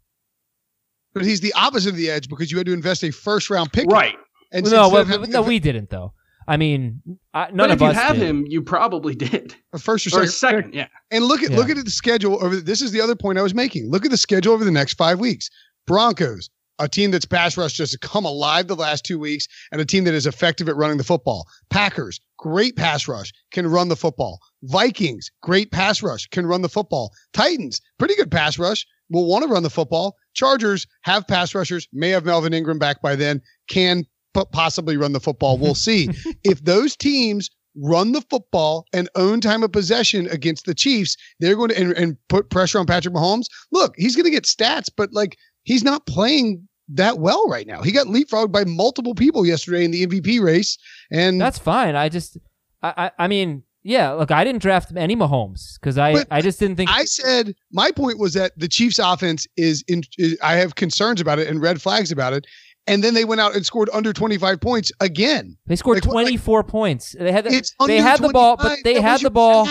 But 1.13 1.25
he's 1.25 1.41
the 1.41 1.53
opposite 1.53 1.89
of 1.89 1.95
the 1.95 2.09
edge 2.09 2.29
because 2.29 2.51
you 2.51 2.57
had 2.57 2.67
to 2.67 2.73
invest 2.73 3.03
a 3.03 3.11
first 3.11 3.49
round 3.49 3.71
pick. 3.73 3.87
Right. 3.89 4.15
And 4.51 4.69
no, 4.69 4.89
well, 4.89 5.05
no, 5.27 5.41
we 5.41 5.59
didn't 5.59 5.89
though. 5.89 6.13
I 6.49 6.57
mean, 6.57 7.01
I, 7.33 7.45
none 7.51 7.57
But 7.57 7.71
of 7.71 7.81
if 7.81 7.87
you 7.87 7.93
have 7.93 8.15
did. 8.17 8.23
him, 8.27 8.45
you 8.47 8.61
probably 8.61 9.15
did. 9.15 9.55
a 9.71 9.79
first 9.79 10.07
or 10.07 10.09
Or 10.09 10.25
second. 10.27 10.27
a 10.27 10.31
second, 10.31 10.73
yeah. 10.73 10.87
And 11.11 11.25
look 11.25 11.43
at 11.43 11.51
Yeah. 11.51 11.57
look 11.57 11.69
at 11.69 11.77
the 11.83 11.91
schedule 11.91 12.43
over. 12.43 12.57
This 12.57 12.81
is 12.81 12.91
the 12.91 12.99
other 13.01 13.15
point 13.15 13.37
I 13.37 13.41
was 13.43 13.53
making. 13.53 13.89
Look 13.89 14.03
at 14.03 14.11
the 14.11 14.17
schedule 14.17 14.53
over 14.53 14.65
the 14.65 14.71
next 14.71 14.95
five 14.95 15.19
weeks. 15.19 15.49
Broncos, 15.87 16.49
a 16.79 16.87
team 16.87 17.11
that's 17.11 17.25
pass 17.25 17.55
rush 17.57 17.73
just 17.73 17.99
come 18.01 18.25
alive 18.25 18.67
the 18.67 18.75
last 18.75 19.03
two 19.05 19.19
weeks, 19.19 19.47
and 19.71 19.79
a 19.81 19.85
team 19.85 20.03
that 20.05 20.13
is 20.13 20.25
effective 20.25 20.67
at 20.69 20.75
running 20.75 20.97
the 20.97 21.03
football. 21.03 21.45
Packers, 21.69 22.19
great 22.37 22.75
pass 22.75 23.07
rush, 23.07 23.31
can 23.51 23.67
run 23.67 23.89
the 23.89 23.95
football. 23.95 24.39
Vikings, 24.63 25.29
great 25.41 25.71
pass 25.71 26.01
rush, 26.01 26.25
can 26.27 26.45
run 26.45 26.61
the 26.61 26.69
football. 26.69 27.11
Titans, 27.33 27.79
pretty 27.97 28.15
good 28.15 28.31
pass 28.31 28.57
rush, 28.57 28.85
will 29.09 29.25
want 29.27 29.43
to 29.43 29.49
run 29.49 29.63
the 29.63 29.69
football. 29.69 30.15
Chargers 30.33 30.87
have 31.01 31.27
pass 31.27 31.53
rushers, 31.53 31.87
may 31.93 32.09
have 32.09 32.25
Melvin 32.25 32.53
Ingram 32.53 32.79
back 32.79 33.01
by 33.01 33.15
then, 33.15 33.41
can 33.67 34.03
po- 34.03 34.09
possibly 34.45 34.97
run 34.97 35.13
the 35.13 35.19
football. 35.19 35.57
We'll 35.57 35.75
see. 35.89 36.09
if 36.43 36.63
those 36.63 36.95
teams 36.95 37.49
run 37.75 38.11
the 38.11 38.21
football 38.21 38.85
and 38.93 39.09
own 39.15 39.41
time 39.41 39.63
of 39.63 39.71
possession 39.71 40.27
against 40.27 40.65
the 40.65 40.75
Chiefs, 40.75 41.15
they're 41.39 41.55
going 41.55 41.69
to 41.69 41.79
and, 41.79 41.91
and 41.93 42.17
put 42.27 42.49
pressure 42.49 42.79
on 42.79 42.85
Patrick 42.85 43.13
Mahomes. 43.13 43.45
Look, 43.71 43.93
he's 43.97 44.15
going 44.15 44.25
to 44.25 44.31
get 44.31 44.43
stats, 44.43 44.89
but 44.95 45.13
like 45.13 45.37
he's 45.63 45.83
not 45.83 46.05
playing 46.05 46.67
that 46.89 47.19
well 47.19 47.47
right 47.47 47.67
now. 47.67 47.81
He 47.81 47.91
got 47.91 48.07
leapfrogged 48.07 48.51
by 48.51 48.65
multiple 48.65 49.15
people 49.15 49.45
yesterday 49.45 49.85
in 49.85 49.91
the 49.91 50.07
MVP 50.07 50.41
race, 50.41 50.77
and 51.11 51.39
That's 51.39 51.59
fine. 51.59 51.95
I 51.95 52.09
just, 52.09 52.37
I, 52.81 52.93
I, 52.97 53.11
I 53.25 53.27
mean, 53.27 53.63
yeah. 53.83 54.11
Look, 54.11 54.31
I 54.31 54.43
didn't 54.43 54.61
draft 54.61 54.91
any 54.95 55.15
Mahomes 55.15 55.79
because 55.79 55.97
I, 55.97 56.25
I 56.29 56.41
just 56.41 56.59
didn't 56.59 56.75
think. 56.75 56.89
I 56.89 57.05
said 57.05 57.55
my 57.71 57.91
point 57.91 58.19
was 58.19 58.33
that 58.33 58.51
the 58.57 58.67
Chiefs' 58.67 58.99
offense 58.99 59.47
is 59.55 59.83
in. 59.87 60.03
Is, 60.17 60.37
I 60.43 60.55
have 60.55 60.75
concerns 60.75 61.21
about 61.21 61.39
it 61.39 61.47
and 61.47 61.61
red 61.61 61.81
flags 61.81 62.11
about 62.11 62.33
it. 62.33 62.45
And 62.89 63.03
then 63.03 63.13
they 63.13 63.23
went 63.25 63.39
out 63.41 63.55
and 63.55 63.65
scored 63.65 63.89
under 63.93 64.11
25 64.13 64.59
points 64.59 64.91
again. 64.99 65.57
they 65.67 65.75
scored 65.75 65.97
like, 65.97 66.05
what, 66.05 66.15
like- 66.15 66.25
24 66.25 66.63
points. 66.63 67.15
They 67.17 67.31
had, 67.31 67.45
the, 67.45 67.71
they 67.87 67.97
had 67.97 68.19
the 68.19 68.29
ball, 68.29 68.57
but 68.57 68.79
they 68.83 68.99
had 69.01 69.21
the 69.21 69.29
ball. 69.29 69.67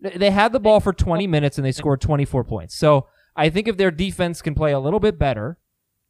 They 0.00 0.30
had 0.30 0.52
the 0.52 0.58
ball 0.60 0.80
for 0.80 0.92
20 0.92 1.26
minutes 1.28 1.58
and 1.58 1.64
they 1.64 1.70
scored 1.72 2.00
24 2.00 2.42
points. 2.44 2.74
So 2.74 3.06
I 3.36 3.50
think 3.50 3.68
if 3.68 3.76
their 3.76 3.90
defense 3.92 4.42
can 4.42 4.54
play 4.54 4.72
a 4.72 4.80
little 4.80 4.98
bit 5.00 5.18
better, 5.18 5.58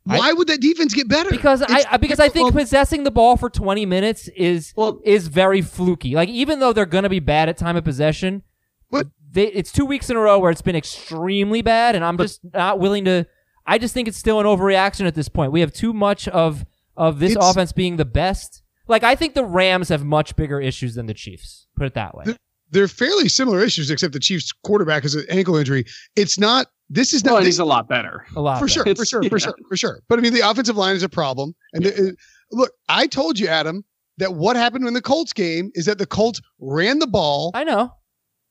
I- 0.09 0.19
Why 0.19 0.33
would 0.33 0.49
that 0.49 0.61
defense 0.61 0.95
get 0.95 1.09
better? 1.09 1.31
because 1.31 1.61
It's 1.61 1.73
I 1.87 1.97
because 1.99 2.19
I 2.19 2.25
think 2.29 2.47
difficult. 2.49 2.55
possessing 2.65 3.05
the 3.05 3.11
ball 3.11 3.37
for 3.37 3.49
20 3.51 3.85
minutes 3.87 4.29
is 4.37 4.73
Well- 4.77 5.01
is 5.05 5.29
very 5.29 5.61
fluky. 5.61 6.15
Like 6.15 6.29
even 6.31 6.59
though 6.59 6.73
they're 6.73 6.87
going 6.87 7.05
to 7.05 7.11
be 7.11 7.21
bad 7.21 7.49
at 7.49 7.57
time 7.57 7.77
of 7.77 7.85
possession, 7.85 8.43
What? 8.89 9.07
they, 9.31 9.47
it's 9.49 9.71
two 9.71 9.85
weeks 9.85 10.11
in 10.11 10.17
a 10.17 10.21
row 10.21 10.39
where 10.39 10.51
it's 10.51 10.63
been 10.63 10.75
extremely 10.77 11.63
bad, 11.63 11.95
and 11.95 12.05
I'm 12.05 12.19
just 12.19 12.41
not 12.53 12.79
willing 12.81 13.05
to. 13.05 13.27
I 13.67 13.79
just 13.79 13.95
think 13.95 14.09
it's 14.09 14.19
still 14.19 14.41
an 14.41 14.47
overreaction 14.47 15.07
at 15.07 15.15
this 15.15 15.29
point. 15.29 15.53
We 15.53 15.61
have 15.61 15.73
too 15.73 15.93
much 15.93 16.29
of 16.29 16.65
of 16.97 17.19
this 17.21 17.33
It's- 17.33 17.51
offense 17.51 17.73
being 17.73 17.97
the 17.97 18.05
best. 18.05 18.63
Like 18.89 19.03
I 19.05 19.15
think 19.15 19.35
the 19.35 19.45
Rams 19.45 19.89
have 19.89 20.05
much 20.05 20.37
bigger 20.37 20.61
issues 20.61 20.95
than 20.95 21.07
the 21.07 21.15
Chiefs. 21.15 21.67
Put 21.77 21.87
it 21.87 21.95
that 21.95 22.15
way. 22.15 22.25
They're 22.71 22.89
fairly 22.89 23.29
similar 23.29 23.61
issues, 23.63 23.91
except 23.91 24.13
the 24.15 24.19
Chiefs' 24.21 24.51
quarterback 24.53 25.03
has 25.03 25.15
an 25.15 25.25
ankle 25.29 25.57
injury. 25.57 25.85
It's 26.17 26.39
not. 26.39 26.67
This 26.91 27.13
is 27.15 27.25
not 27.25 27.37
and 27.37 27.47
this, 27.47 27.55
he's 27.55 27.59
a 27.59 27.65
lot 27.65 27.89
better. 27.89 28.27
a 28.37 28.41
lot 28.41 28.59
for 28.59 28.67
better. 28.67 28.73
sure, 28.73 28.85
for 28.85 28.91
It's- 28.91 29.09
sure, 29.09 29.23
for 29.23 29.39
yeah. 29.39 29.45
sure, 29.45 29.55
for 29.69 29.77
sure. 29.77 30.01
But 30.09 30.19
I 30.19 30.23
mean, 30.23 30.35
the 30.35 30.41
offensive 30.49 30.77
line 30.77 30.95
is 30.97 31.03
a 31.03 31.09
problem. 31.09 31.55
And 31.73 31.85
the- 31.85 32.09
uh, 32.09 32.13
look, 32.51 32.73
I 32.89 33.07
told 33.07 33.39
you, 33.39 33.47
Adam, 33.49 33.85
that 34.19 34.35
what 34.35 34.57
happened 34.57 34.87
in 34.87 34.93
the 34.93 35.01
Colts 35.01 35.33
game 35.33 35.71
is 35.75 35.87
that 35.87 35.97
the 35.99 36.05
Colts 36.07 36.41
ran 36.61 36.99
the 36.99 37.07
ball. 37.07 37.51
I 37.55 37.65
know. 37.65 37.95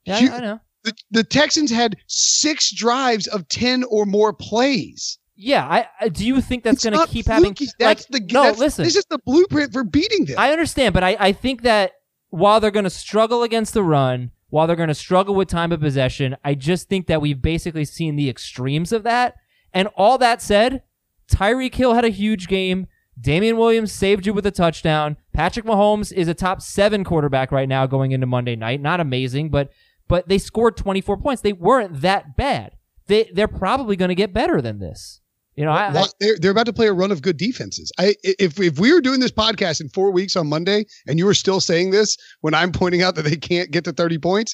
Yeah, 0.05 0.19
You- 0.19 0.31
I, 0.31 0.35
I 0.37 0.39
know. 0.39 0.59
The, 0.83 0.93
the 1.11 1.23
Texans 1.23 1.69
had 1.71 1.97
six 2.07 2.71
drives 2.73 3.27
of 3.27 3.47
ten 3.47 3.83
or 3.83 4.05
more 4.05 4.33
plays. 4.33 5.19
Yeah, 5.35 5.65
I, 5.65 5.87
I 5.99 6.09
do 6.09 6.25
you 6.25 6.39
think 6.41 6.63
that's 6.63 6.83
going 6.83 6.97
to 6.99 7.07
keep 7.07 7.25
having. 7.27 7.55
That's 7.79 8.09
like 8.09 8.27
the 8.27 8.33
no? 8.33 8.43
that's- 8.43 8.59
listen, 8.59 8.83
This 8.83 8.95
is 8.95 9.05
the 9.09 9.19
blueprint 9.19 9.73
for 9.73 9.83
beating 9.83 10.25
them. 10.25 10.35
I 10.37 10.51
understand, 10.51 10.93
but 10.93 11.03
I, 11.03 11.17
I 11.19 11.31
think 11.31 11.63
that 11.63 11.93
while 12.29 12.59
they're 12.59 12.71
going 12.71 12.83
to 12.83 12.89
struggle 12.89 13.43
against 13.43 13.73
the 13.73 13.83
run, 13.83 14.31
while 14.49 14.67
they're 14.67 14.75
going 14.75 14.89
to 14.89 14.93
struggle 14.95 15.33
with 15.35 15.47
time 15.47 15.71
of 15.71 15.79
possession, 15.79 16.35
I 16.43 16.55
just 16.55 16.89
think 16.89 17.07
that 17.07 17.21
we've 17.21 17.41
basically 17.41 17.85
seen 17.85 18.15
the 18.15 18.29
extremes 18.29 18.91
of 18.91 19.03
that. 19.03 19.35
And 19.73 19.87
all 19.95 20.17
that 20.19 20.41
said, 20.41 20.83
Tyreek 21.31 21.73
Hill 21.75 21.93
had 21.93 22.05
a 22.05 22.09
huge 22.09 22.47
game. 22.47 22.87
Damien 23.19 23.57
Williams 23.57 23.91
saved 23.91 24.25
you 24.25 24.33
with 24.33 24.45
a 24.45 24.51
touchdown. 24.51 25.17
Patrick 25.33 25.65
Mahomes 25.65 26.11
is 26.11 26.27
a 26.27 26.33
top 26.33 26.61
seven 26.61 27.03
quarterback 27.03 27.51
right 27.51 27.69
now 27.69 27.85
going 27.85 28.11
into 28.11 28.25
Monday 28.27 28.55
night. 28.55 28.81
Not 28.81 28.99
amazing, 28.99 29.49
but 29.49 29.71
but 30.11 30.27
they 30.27 30.37
scored 30.37 30.75
24 30.75 31.15
points. 31.15 31.41
They 31.41 31.53
weren't 31.53 32.01
that 32.01 32.35
bad. 32.35 32.75
They 33.07 33.31
they're 33.33 33.47
probably 33.47 33.95
going 33.95 34.09
to 34.09 34.15
get 34.15 34.33
better 34.33 34.61
than 34.61 34.79
this. 34.79 35.21
You 35.55 35.63
know, 35.63 35.71
I, 35.71 36.05
they're, 36.19 36.37
they're 36.37 36.51
about 36.51 36.65
to 36.65 36.73
play 36.73 36.87
a 36.87 36.93
run 36.93 37.13
of 37.13 37.21
good 37.21 37.37
defenses. 37.37 37.93
I 37.97 38.15
if 38.21 38.59
if 38.59 38.77
we 38.77 38.93
were 38.93 38.99
doing 38.99 39.21
this 39.21 39.31
podcast 39.31 39.79
in 39.79 39.87
four 39.87 40.11
weeks 40.11 40.35
on 40.35 40.47
Monday 40.47 40.83
and 41.07 41.17
you 41.17 41.25
were 41.25 41.33
still 41.33 41.61
saying 41.61 41.91
this 41.91 42.17
when 42.41 42.53
I'm 42.53 42.73
pointing 42.73 43.01
out 43.01 43.15
that 43.15 43.21
they 43.23 43.37
can't 43.37 43.71
get 43.71 43.85
to 43.85 43.93
30 43.93 44.17
points, 44.17 44.53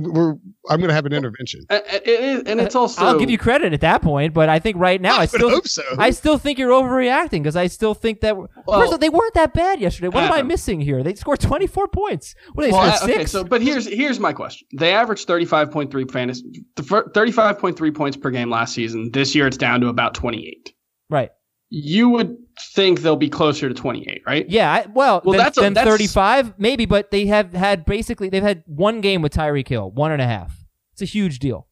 we're 0.00 0.32
I'm 0.68 0.78
going 0.78 0.88
to 0.88 0.94
have 0.94 1.06
an 1.06 1.12
intervention. 1.12 1.64
Uh, 1.70 1.80
It 1.92 2.06
is, 2.06 2.42
and 2.44 2.60
it's 2.60 2.74
also. 2.74 3.02
I'll 3.02 3.18
give 3.18 3.30
you 3.30 3.38
credit 3.38 3.72
at 3.72 3.80
that 3.82 4.02
point, 4.02 4.34
but 4.34 4.48
I 4.48 4.58
think 4.58 4.76
right 4.76 5.00
now 5.00 5.16
I, 5.16 5.20
would 5.20 5.30
still 5.30 5.50
hope 5.50 5.68
so. 5.68 5.82
I 5.98 6.10
still 6.10 6.38
think 6.38 6.58
you're 6.58 6.70
overreacting 6.70 7.42
because 7.42 7.56
I 7.56 7.66
still 7.68 7.94
think 7.94 8.20
that 8.20 8.34
first 8.36 8.48
of 8.66 8.68
all, 8.92 8.98
they 8.98 9.08
weren't 9.08 9.34
that 9.34 9.54
bad 9.54 9.80
yesterday. 9.80 10.08
What 10.08 10.24
am 10.24 10.32
I 10.32 10.42
missing 10.42 10.80
here? 10.80 11.02
They 11.02 11.14
scored 11.14 11.40
24 11.40 11.88
points. 11.88 12.34
What 12.52 12.64
they 12.64 12.72
Well, 12.72 12.92
scored 12.96 13.10
uh, 13.10 13.12
okay, 13.12 13.20
six? 13.22 13.30
so 13.32 13.44
but 13.44 13.62
here's 13.62 13.86
here's 13.86 14.18
my 14.20 14.32
question. 14.32 14.66
They 14.76 14.92
averaged 14.92 15.28
35.3 15.28 16.10
fantasy 16.10 16.64
35.3 16.76 17.94
points 17.94 18.16
per 18.16 18.30
game 18.30 18.50
last 18.50 18.74
season. 18.74 19.10
This 19.12 19.34
year 19.34 19.46
it's 19.46 19.56
down 19.56 19.80
to 19.80 19.88
about 19.88 20.14
28. 20.14 20.72
right? 21.10 21.30
You 21.70 22.08
would 22.10 22.36
think 22.74 23.00
they'll 23.00 23.16
be 23.16 23.28
closer 23.28 23.68
to 23.68 23.74
28, 23.74 24.22
right? 24.26 24.48
Yeah. 24.48 24.72
I, 24.72 24.86
well, 24.92 25.20
Well, 25.24 25.32
then, 25.32 25.38
that's 25.44 25.58
a- 25.58 25.60
then 25.60 25.74
that's- 25.74 25.92
35 25.92 26.54
maybe, 26.58 26.86
but 26.86 27.10
they 27.10 27.26
have 27.26 27.52
had 27.52 27.84
basically 27.84 28.28
they've 28.30 28.42
had 28.42 28.62
one 28.66 29.00
game 29.00 29.20
with 29.22 29.32
Tyreek 29.34 29.68
Hill, 29.68 29.90
one 29.90 30.10
and 30.12 30.22
a 30.22 30.26
half. 30.26 30.56
It's 30.92 31.02
a 31.02 31.04
huge 31.04 31.38
deal, 31.38 31.68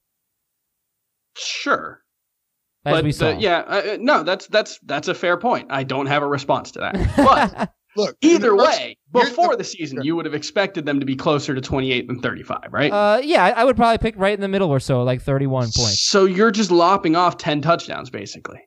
Sure. 1.36 2.02
as 2.84 2.94
but 2.94 3.04
we 3.04 3.12
the- 3.12 3.36
yeah, 3.40 3.58
uh, 3.66 3.82
uh, 3.94 3.96
no, 4.00 4.22
that's 4.22 4.46
that's 4.46 4.78
that's 4.84 5.08
a 5.08 5.14
fair 5.14 5.36
point. 5.36 5.66
I 5.70 5.82
don't 5.82 6.06
have 6.06 6.22
a 6.22 6.26
response 6.28 6.70
to 6.72 6.78
that. 6.80 6.94
But 7.96 8.04
Look, 8.04 8.16
either 8.20 8.50
first- 8.56 8.78
way, 8.78 8.98
before 9.10 9.52
the- 9.52 9.56
the 9.58 9.64
season, 9.64 10.02
you 10.04 10.14
would 10.16 10.26
have 10.26 10.34
expected 10.34 10.84
them 10.84 11.00
to 11.00 11.06
be 11.06 11.16
closer 11.16 11.54
to 11.54 11.60
28 11.62 12.06
than 12.06 12.20
35, 12.20 12.68
right? 12.70 12.92
uh, 12.92 13.20
yeah, 13.24 13.42
I, 13.44 13.50
I 13.50 13.64
would 13.64 13.74
probably 13.76 13.96
pick 13.98 14.14
right 14.18 14.34
in 14.34 14.40
the 14.42 14.48
middle 14.48 14.68
or 14.70 14.78
so, 14.80 15.02
like 15.02 15.22
31 15.22 15.64
points. 15.74 16.00
So 16.00 16.26
you're 16.26 16.50
just 16.50 16.70
lopping 16.70 17.16
off 17.16 17.38
10 17.38 17.62
touchdowns, 17.62 18.10
basically. 18.10 18.60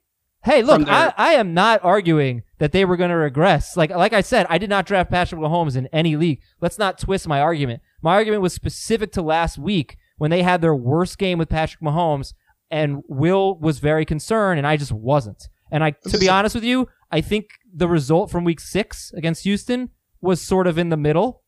Hey, 0.43 0.61
look, 0.63 0.85
their- 0.85 0.93
I, 0.93 1.13
I 1.17 1.33
am 1.33 1.53
not 1.53 1.83
arguing 1.83 2.43
that 2.59 2.71
they 2.71 2.85
were 2.85 2.95
going 2.97 3.09
to 3.09 3.15
regress. 3.17 3.75
Like 3.75 3.89
like 3.91 4.13
I 4.13 4.21
said, 4.21 4.45
I 4.49 4.57
did 4.57 4.69
not 4.69 4.85
draft 4.85 5.11
Patrick 5.11 5.41
Mahomes 5.41 5.75
in 5.75 5.87
any 5.87 6.15
league. 6.15 6.41
Let's 6.61 6.77
not 6.79 6.97
twist 6.97 7.27
my 7.27 7.41
argument. 7.41 7.81
My 8.01 8.13
argument 8.13 8.41
was 8.41 8.53
specific 8.53 9.11
to 9.13 9.21
last 9.21 9.57
week 9.57 9.97
when 10.17 10.31
they 10.31 10.43
had 10.43 10.61
their 10.61 10.75
worst 10.75 11.17
game 11.17 11.37
with 11.37 11.49
Patrick 11.49 11.81
Mahomes, 11.81 12.33
and 12.71 13.03
Will 13.07 13.57
was 13.59 13.79
very 13.79 14.05
concerned, 14.05 14.57
and 14.57 14.67
I 14.67 14.77
just 14.77 14.91
wasn't. 14.91 15.47
And 15.71 15.83
I, 15.83 15.91
to 16.07 16.17
be 16.17 16.29
honest 16.29 16.55
with 16.55 16.63
you, 16.63 16.87
I 17.11 17.21
think 17.21 17.49
the 17.73 17.87
result 17.87 18.31
from 18.31 18.43
Week 18.43 18.59
Six 18.59 19.11
against 19.13 19.43
Houston 19.43 19.89
was 20.21 20.41
sort 20.41 20.67
of 20.67 20.77
in 20.77 20.89
the 20.89 20.97
middle. 20.97 21.43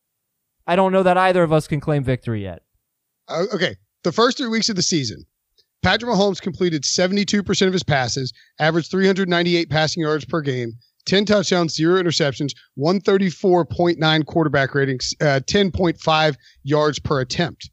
I 0.66 0.76
don't 0.76 0.92
know 0.92 1.02
that 1.02 1.16
either 1.16 1.42
of 1.42 1.52
us 1.52 1.66
can 1.66 1.80
claim 1.80 2.04
victory 2.04 2.42
yet. 2.44 2.62
Uh, 3.28 3.44
okay, 3.54 3.76
the 4.04 4.12
first 4.12 4.36
three 4.38 4.48
weeks 4.48 4.68
of 4.68 4.76
the 4.76 4.82
season, 4.82 5.24
Patrick 5.82 6.12
Mahomes 6.12 6.40
completed 6.40 6.84
72% 6.84 7.66
of 7.66 7.72
his 7.72 7.82
passes, 7.82 8.32
averaged 8.60 8.90
398 8.90 9.68
passing 9.68 10.02
yards 10.02 10.24
per 10.24 10.40
game, 10.40 10.74
10 11.06 11.24
touchdowns, 11.24 11.74
zero 11.74 12.00
interceptions, 12.00 12.52
134.9 12.78 14.26
quarterback 14.26 14.74
ratings, 14.74 15.12
uh, 15.20 15.40
10.5 15.44 16.36
yards 16.62 16.98
per 17.00 17.20
attempt. 17.20 17.68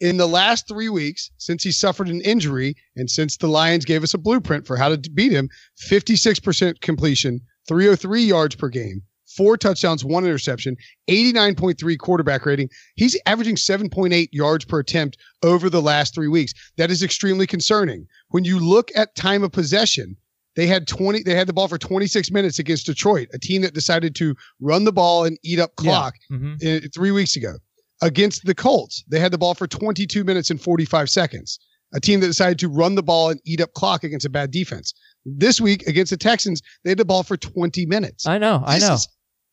In 0.00 0.16
the 0.16 0.28
last 0.28 0.68
three 0.68 0.88
weeks, 0.88 1.32
since 1.38 1.64
he 1.64 1.72
suffered 1.72 2.08
an 2.08 2.20
injury 2.20 2.76
and 2.94 3.10
since 3.10 3.36
the 3.36 3.48
Lions 3.48 3.84
gave 3.84 4.04
us 4.04 4.14
a 4.14 4.18
blueprint 4.18 4.64
for 4.64 4.76
how 4.76 4.88
to 4.88 5.10
beat 5.10 5.32
him, 5.32 5.48
56% 5.90 6.80
completion, 6.80 7.40
303 7.66 8.22
yards 8.22 8.54
per 8.54 8.68
game, 8.68 9.02
four 9.38 9.56
touchdowns, 9.56 10.04
one 10.04 10.24
interception, 10.24 10.76
89.3 11.08 11.98
quarterback 11.98 12.44
rating. 12.44 12.68
He's 12.96 13.16
averaging 13.26 13.54
7.8 13.56 14.28
yards 14.32 14.64
per 14.64 14.80
attempt 14.80 15.16
over 15.42 15.70
the 15.70 15.80
last 15.80 16.14
three 16.14 16.28
weeks. 16.28 16.52
That 16.76 16.90
is 16.90 17.02
extremely 17.02 17.46
concerning. 17.46 18.06
When 18.28 18.44
you 18.44 18.58
look 18.58 18.90
at 18.94 19.14
time 19.14 19.42
of 19.44 19.52
possession, 19.52 20.16
they 20.56 20.66
had 20.66 20.88
20, 20.88 21.22
they 21.22 21.34
had 21.36 21.46
the 21.46 21.52
ball 21.52 21.68
for 21.68 21.78
26 21.78 22.30
minutes 22.32 22.58
against 22.58 22.86
Detroit, 22.86 23.28
a 23.32 23.38
team 23.38 23.62
that 23.62 23.74
decided 23.74 24.14
to 24.16 24.34
run 24.60 24.84
the 24.84 24.92
ball 24.92 25.24
and 25.24 25.38
eat 25.44 25.60
up 25.60 25.76
clock 25.76 26.14
hmm 26.28 26.54
uh, 26.66 26.80
three 26.94 27.12
weeks 27.12 27.36
ago. 27.36 27.54
Against 28.02 28.44
the 28.44 28.54
Colts, 28.54 29.04
they 29.08 29.18
had 29.18 29.32
the 29.32 29.38
ball 29.38 29.54
for 29.54 29.66
22 29.66 30.22
minutes 30.24 30.50
and 30.50 30.60
45 30.60 31.10
seconds. 31.10 31.58
A 31.94 32.00
team 32.00 32.20
that 32.20 32.26
decided 32.26 32.58
to 32.60 32.68
run 32.68 32.94
the 32.96 33.02
ball 33.02 33.30
and 33.30 33.40
eat 33.46 33.60
up 33.60 33.72
clock 33.72 34.04
against 34.04 34.26
a 34.26 34.28
bad 34.30 34.50
defense. 34.50 34.92
This 35.24 35.60
week 35.60 35.86
against 35.86 36.10
the 36.10 36.16
Texans, 36.16 36.60
they 36.84 36.90
had 36.90 36.98
the 36.98 37.04
ball 37.04 37.22
for 37.22 37.36
20 37.36 37.86
minutes. 37.86 38.26
I 38.26 38.38
know, 38.38 38.62
I 38.66 38.78
know. 38.78 38.94
is- 38.94 39.08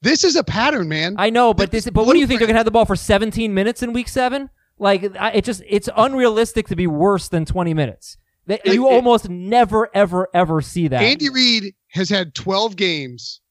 this 0.05 0.23
is 0.23 0.35
a 0.37 0.43
pattern, 0.43 0.87
man. 0.87 1.15
I 1.17 1.29
know, 1.29 1.53
but 1.53 1.71
This 1.71 1.83
this, 1.83 1.91
but 1.91 2.05
what 2.05 2.13
do 2.13 2.19
you 2.19 2.27
think 2.27 2.39
they're 2.39 2.47
gonna 2.47 2.57
have 2.59 2.65
the 2.65 2.71
ball 2.71 2.85
for 2.85 2.95
17 2.95 3.53
minutes 3.53 3.83
in 3.83 3.91
week 3.91 4.07
seven? 4.07 4.49
Like 4.79 5.15
I- 5.19 5.31
it 5.31 5.43
just 5.43 5.61
it's 5.67 5.89
unrealistic 5.97 6.67
to 6.69 6.75
be 6.75 6.87
worse 6.87 7.27
than 7.27 7.43
20 7.45 7.73
minutes. 7.73 8.17
That- 8.47 8.61
It- 8.65 8.73
you 8.75 8.87
it- 8.87 8.93
almost 8.93 9.27
never 9.29 9.89
ever 9.93 10.29
ever 10.33 10.61
see 10.61 10.87
that. 10.87 11.01
Andy 11.01 11.29
Reid 11.29 11.73
has 11.89 12.09
had 12.09 12.33
12 12.35 12.75
games 12.75 13.41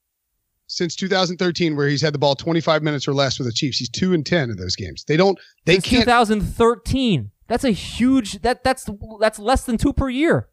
since 0.67 0.97
2013 0.97 1.77
where 1.77 1.89
he's 1.89 2.01
had 2.03 2.15
the 2.15 2.19
ball 2.19 2.35
25 2.35 2.83
minutes 2.83 3.07
or 3.07 3.13
less 3.15 3.39
with 3.39 3.47
the 3.47 3.53
Chiefs. 3.53 3.79
He's 3.79 3.89
2 3.91 4.13
and 4.15 4.25
10 4.25 4.51
in 4.51 4.57
those 4.57 4.77
games. 4.77 5.05
They 5.07 5.17
don't 5.17 5.39
they 5.67 5.75
Since 5.75 5.85
can't 5.87 6.05
2013. 6.05 7.31
That's 7.49 7.65
a 7.65 7.71
huge 7.71 8.41
that 8.43 8.65
that's 8.65 8.89
that's 9.21 9.39
less 9.39 9.65
than 9.65 9.77
two 9.77 9.93
per 9.93 10.09
year. 10.09 10.49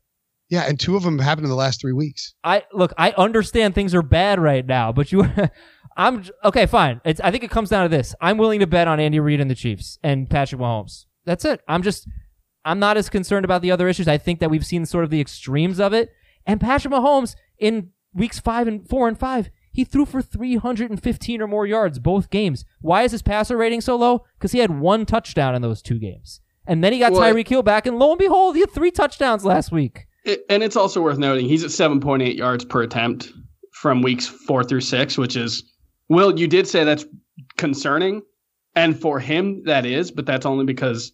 Yeah, 0.49 0.63
and 0.67 0.77
two 0.77 0.97
of 0.97 1.03
them 1.03 1.17
happened 1.19 1.45
in 1.45 1.49
the 1.49 1.55
last 1.55 1.79
3 1.79 1.93
weeks. 1.93 2.33
I 2.43 2.63
look, 2.73 2.91
I 2.97 3.11
understand 3.11 3.73
things 3.73 3.95
are 3.95 4.01
bad 4.01 4.37
right 4.39 4.65
now, 4.65 4.91
but 4.91 5.11
you 5.11 5.25
I'm 5.97 6.23
okay, 6.43 6.65
fine. 6.65 7.01
It's 7.03 7.19
I 7.21 7.31
think 7.31 7.43
it 7.43 7.51
comes 7.51 7.69
down 7.69 7.83
to 7.83 7.89
this. 7.89 8.15
I'm 8.21 8.37
willing 8.37 8.59
to 8.61 8.67
bet 8.67 8.87
on 8.87 8.99
Andy 8.99 9.19
Reid 9.19 9.41
and 9.41 9.49
the 9.49 9.55
Chiefs 9.55 9.99
and 10.03 10.29
Patrick 10.29 10.61
Mahomes. 10.61 11.05
That's 11.25 11.45
it. 11.45 11.61
I'm 11.67 11.83
just 11.83 12.07
I'm 12.63 12.79
not 12.79 12.97
as 12.97 13.09
concerned 13.09 13.45
about 13.45 13.61
the 13.61 13.71
other 13.71 13.87
issues. 13.87 14.07
I 14.07 14.17
think 14.17 14.39
that 14.39 14.49
we've 14.49 14.65
seen 14.65 14.85
sort 14.85 15.03
of 15.03 15.09
the 15.09 15.21
extremes 15.21 15.79
of 15.79 15.93
it. 15.93 16.11
And 16.45 16.59
Patrick 16.59 16.93
Mahomes 16.93 17.35
in 17.57 17.89
weeks 18.13 18.39
5 18.39 18.67
and 18.67 18.87
4 18.87 19.07
and 19.07 19.19
5, 19.19 19.49
He 19.71 19.83
threw 19.83 20.05
for 20.05 20.21
315 20.21 21.41
or 21.41 21.47
more 21.47 21.65
yards 21.65 21.99
both 21.99 22.29
games. 22.29 22.65
Why 22.81 23.03
is 23.03 23.11
his 23.11 23.21
passer 23.21 23.57
rating 23.57 23.81
so 23.81 23.95
low? 23.95 24.25
Because 24.37 24.51
he 24.51 24.59
had 24.59 24.79
one 24.79 25.05
touchdown 25.05 25.55
in 25.55 25.61
those 25.61 25.81
two 25.81 25.99
games. 25.99 26.41
And 26.65 26.83
then 26.83 26.93
he 26.93 26.99
got 26.99 27.11
Well, 27.11 27.21
Tyreek 27.21 27.47
Hill 27.47 27.63
back, 27.63 27.85
and 27.85 27.97
lo 27.97 28.11
and 28.11 28.19
behold, 28.19 28.55
he 28.55 28.61
had 28.61 28.71
three 28.71 28.91
touchdowns 28.91 29.43
last 29.43 29.71
week. 29.71 30.05
It, 30.23 30.45
and 30.49 30.61
it's 30.61 30.75
also 30.75 31.01
worth 31.01 31.17
noting 31.17 31.47
he's 31.47 31.63
at 31.63 31.71
7.8 31.71 32.35
yards 32.37 32.63
per 32.65 32.83
attempt 32.83 33.31
from 33.73 34.03
weeks 34.03 34.27
four 34.27 34.63
through 34.63 34.81
six, 34.81 35.17
which 35.17 35.35
is, 35.35 35.63
Will, 36.11 36.37
you 36.37 36.45
did 36.47 36.67
say 36.67 36.83
that's 36.83 37.05
concerning. 37.55 38.21
And 38.75 38.99
for 38.99 39.19
him, 39.19 39.63
that 39.63 39.85
is, 39.85 40.11
but 40.11 40.25
that's 40.25 40.45
only 40.45 40.65
because 40.65 41.13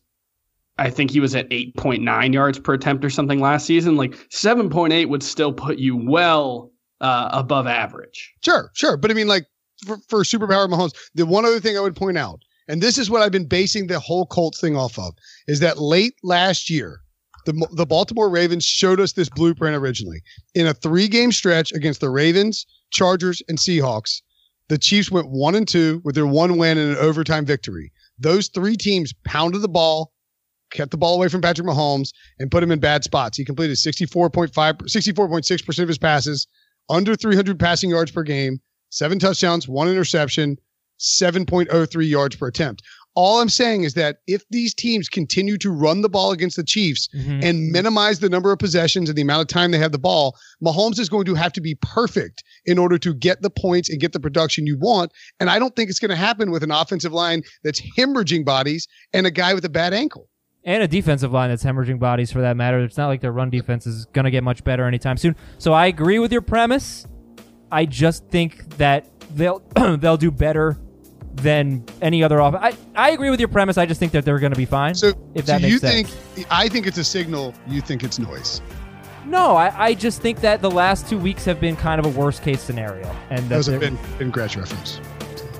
I 0.80 0.90
think 0.90 1.12
he 1.12 1.20
was 1.20 1.36
at 1.36 1.50
8.9 1.50 2.34
yards 2.34 2.58
per 2.58 2.74
attempt 2.74 3.06
or 3.06 3.12
something 3.12 3.40
last 3.40 3.68
season. 3.68 3.96
Like 3.96 4.12
7.8 4.30 5.08
would 5.08 5.22
still 5.22 5.54
put 5.54 5.78
you 5.78 5.96
well 5.96 6.72
uh, 7.00 7.30
above 7.32 7.68
average. 7.68 8.34
Sure, 8.44 8.72
sure. 8.74 8.98
But 8.98 9.12
I 9.12 9.14
mean, 9.14 9.28
like 9.28 9.46
for, 9.86 9.98
for 10.08 10.24
superpower 10.24 10.68
Mahomes, 10.68 10.96
the 11.14 11.28
one 11.28 11.46
other 11.46 11.60
thing 11.60 11.78
I 11.78 11.82
would 11.82 11.96
point 11.96 12.18
out, 12.18 12.42
and 12.68 12.82
this 12.82 12.98
is 12.98 13.10
what 13.10 13.22
I've 13.22 13.32
been 13.32 13.48
basing 13.48 13.88
the 13.88 14.00
whole 14.00 14.26
Colts 14.26 14.60
thing 14.60 14.76
off 14.76 14.98
of, 14.98 15.14
is 15.48 15.60
that 15.60 15.78
late 15.78 16.16
last 16.24 16.72
year, 16.72 17.02
the 17.46 17.68
the 17.72 17.86
Baltimore 17.86 18.30
Ravens 18.30 18.66
showed 18.66 19.00
us 19.00 19.14
this 19.14 19.30
blueprint 19.30 19.76
originally 19.76 20.22
in 20.54 20.68
a 20.68 20.74
three 20.74 21.08
game 21.08 21.32
stretch 21.32 21.72
against 21.72 22.02
the 22.02 22.10
Ravens, 22.10 22.66
Chargers, 22.92 23.44
and 23.48 23.58
Seahawks. 23.58 24.22
The 24.70 24.78
Chiefs 24.78 25.12
went 25.12 25.30
one 25.30 25.56
and 25.56 25.68
two 25.68 26.02
with 26.04 26.16
their 26.16 26.28
one 26.28 26.58
win 26.58 26.78
and 26.78 26.92
an 26.92 26.98
overtime 26.98 27.46
victory. 27.46 27.92
Those 28.20 28.50
three 28.50 28.76
teams 28.76 29.14
pounded 29.24 29.62
the 29.62 29.70
ball, 29.70 30.12
kept 30.72 30.92
the 30.92 30.98
ball 30.98 31.16
away 31.16 31.30
from 31.30 31.42
Patrick 31.42 31.68
Mahomes, 31.68 32.12
and 32.40 32.52
put 32.52 32.64
him 32.64 32.72
in 32.72 32.80
bad 32.80 33.04
spots. 33.04 33.38
He 33.38 33.46
completed 33.46 33.78
64.5, 33.78 34.52
64.6% 34.52 35.80
of 35.80 35.88
his 35.88 35.98
passes, 35.98 36.48
under 36.90 37.16
300 37.16 37.60
passing 37.60 37.90
yards 37.90 38.12
per 38.12 38.24
game, 38.24 38.60
seven 38.90 39.20
touchdowns, 39.20 39.68
one 39.68 39.88
interception, 39.88 40.58
7.03 41.00 42.10
yards 42.10 42.36
per 42.36 42.48
attempt. 42.48 42.82
All 43.18 43.42
I'm 43.42 43.50
saying 43.50 43.84
is 43.84 43.96
that 43.96 44.20
if 44.28 44.48
these 44.52 44.76
teams 44.76 45.10
continue 45.10 45.58
to 45.58 45.72
run 45.72 46.04
the 46.04 46.08
ball 46.08 46.32
against 46.32 46.56
the 46.56 46.64
Chiefs 46.64 47.10
mm-hmm. 47.16 47.40
and 47.42 47.72
minimize 47.72 48.20
the 48.20 48.30
number 48.30 48.52
of 48.52 48.60
possessions 48.60 49.10
and 49.10 49.18
the 49.18 49.24
amount 49.24 49.42
of 49.42 49.48
time 49.48 49.72
they 49.72 49.80
have 49.80 49.92
the 49.92 49.98
ball, 49.98 50.38
Mahomes 50.64 51.00
is 51.00 51.10
going 51.10 51.26
to 51.26 51.34
have 51.34 51.52
to 51.54 51.60
be 51.60 51.74
perfect 51.82 52.44
in 52.68 52.78
order 52.78 53.00
to 53.00 53.16
get 53.16 53.42
the 53.42 53.50
points 53.50 53.90
and 53.90 54.00
get 54.00 54.14
the 54.14 54.20
production 54.20 54.68
you 54.68 54.78
want. 54.78 55.12
And 55.40 55.50
I 55.50 55.58
don't 55.58 55.76
think 55.76 55.90
it's 55.90 55.98
going 55.98 56.12
to 56.12 56.16
happen 56.16 56.52
with 56.52 56.62
an 56.62 56.70
offensive 56.70 57.12
line 57.12 57.42
that's 57.64 57.82
hemorrhaging 57.98 58.46
bodies 58.46 58.88
and 59.14 59.26
a 59.26 59.32
guy 59.32 59.56
with 59.56 59.66
a 59.66 59.70
bad 59.70 59.96
ankle. 59.96 60.30
and 60.64 60.84
a 60.84 60.88
defensive 60.88 61.32
line 61.32 61.50
that's 61.50 61.64
hemorrhaging 61.64 61.98
bodies 61.98 62.32
for 62.32 62.42
that 62.42 62.56
matter. 62.56 62.84
It's 62.84 62.98
not 62.98 63.08
like 63.08 63.22
their 63.22 63.32
run 63.32 63.50
defense 63.50 63.88
is 63.88 64.06
going 64.14 64.26
to 64.26 64.32
get 64.32 64.44
much 64.44 64.64
better 64.64 64.86
anytime 64.86 65.18
soon. 65.18 65.36
So 65.58 65.74
I 65.74 65.88
agree 65.88 66.20
with 66.20 66.32
your 66.32 66.42
premise. 66.44 67.08
I 67.72 67.86
just 67.86 68.28
think 68.28 68.78
that 68.78 69.08
they'll 69.34 69.64
they'll 69.98 70.18
do 70.18 70.30
better 70.30 70.78
than 71.38 71.84
any 72.02 72.24
other 72.24 72.42
off. 72.42 72.56
I, 72.56 72.76
I 72.96 73.12
agree 73.12 73.30
with 73.30 73.40
your 73.40 73.50
premise. 73.50 73.78
I 73.78 73.86
just 73.86 74.00
think 74.00 74.12
that 74.14 74.26
they're 74.26 74.40
going 74.40 74.52
to 74.54 74.58
be 74.58 74.66
fine. 74.66 74.96
So, 74.96 75.10
if 75.36 75.46
so 75.46 75.54
that 75.54 75.62
makes 75.62 75.72
you 75.74 75.80
sense. 75.80 76.10
think, 76.14 76.48
I 76.52 76.68
think 76.68 76.88
it's 76.88 76.98
a 76.98 77.04
signal, 77.04 77.54
you 77.68 77.82
think 77.82 78.04
it's 78.04 78.20
noise. 78.20 78.62
no, 79.26 79.56
I, 79.56 79.86
I 79.88 79.94
just 79.94 80.22
think 80.22 80.40
that 80.42 80.62
the 80.62 80.72
last 80.72 81.08
two 81.10 81.18
weeks 81.20 81.46
have 81.46 81.60
been 81.60 81.76
kind 81.76 82.00
of 82.04 82.06
a 82.06 82.20
worst 82.20 82.42
case 82.44 82.62
scenario. 82.62 83.06
And 83.30 83.40
That 83.46 83.50
that 83.50 83.58
was 83.58 83.68
a 83.68 83.72
they're- 83.72 83.80
Ben, 83.80 83.98
ben 84.20 84.30
Gretch 84.32 84.56
reference. 84.58 85.00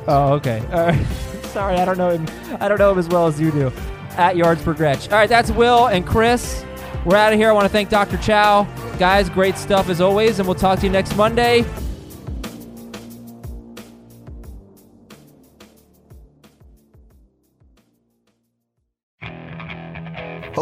Oh, 0.08 0.34
okay. 0.34 0.60
All 0.72 0.86
right. 0.88 1.06
Sorry, 1.48 1.76
I 1.76 1.86
don't 1.86 1.98
know 1.98 2.10
him. 2.12 2.28
I 2.62 2.68
don't 2.68 2.78
know 2.80 2.92
him 2.92 2.98
as 3.00 3.08
well 3.10 3.28
as 3.28 3.40
you 3.40 3.52
do. 3.52 3.72
At 4.12 4.36
yards 4.38 4.62
per 4.64 4.74
Gretch. 4.74 5.10
All 5.10 5.18
right, 5.18 5.30
that's 5.30 5.52
Will 5.52 5.88
and 5.88 6.06
Chris. 6.06 6.64
We're 7.06 7.18
out 7.18 7.34
of 7.34 7.40
here. 7.40 7.50
I 7.50 7.52
want 7.54 7.66
to 7.66 7.70
thank 7.70 7.90
Dr. 7.90 8.18
Chao. 8.18 8.64
Guys, 8.98 9.30
great 9.30 9.58
stuff 9.58 9.90
as 9.90 10.02
always, 10.02 10.40
and 10.40 10.48
we'll 10.48 10.56
talk 10.56 10.80
to 10.80 10.86
you 10.86 10.92
next 10.92 11.16
Monday. 11.16 11.64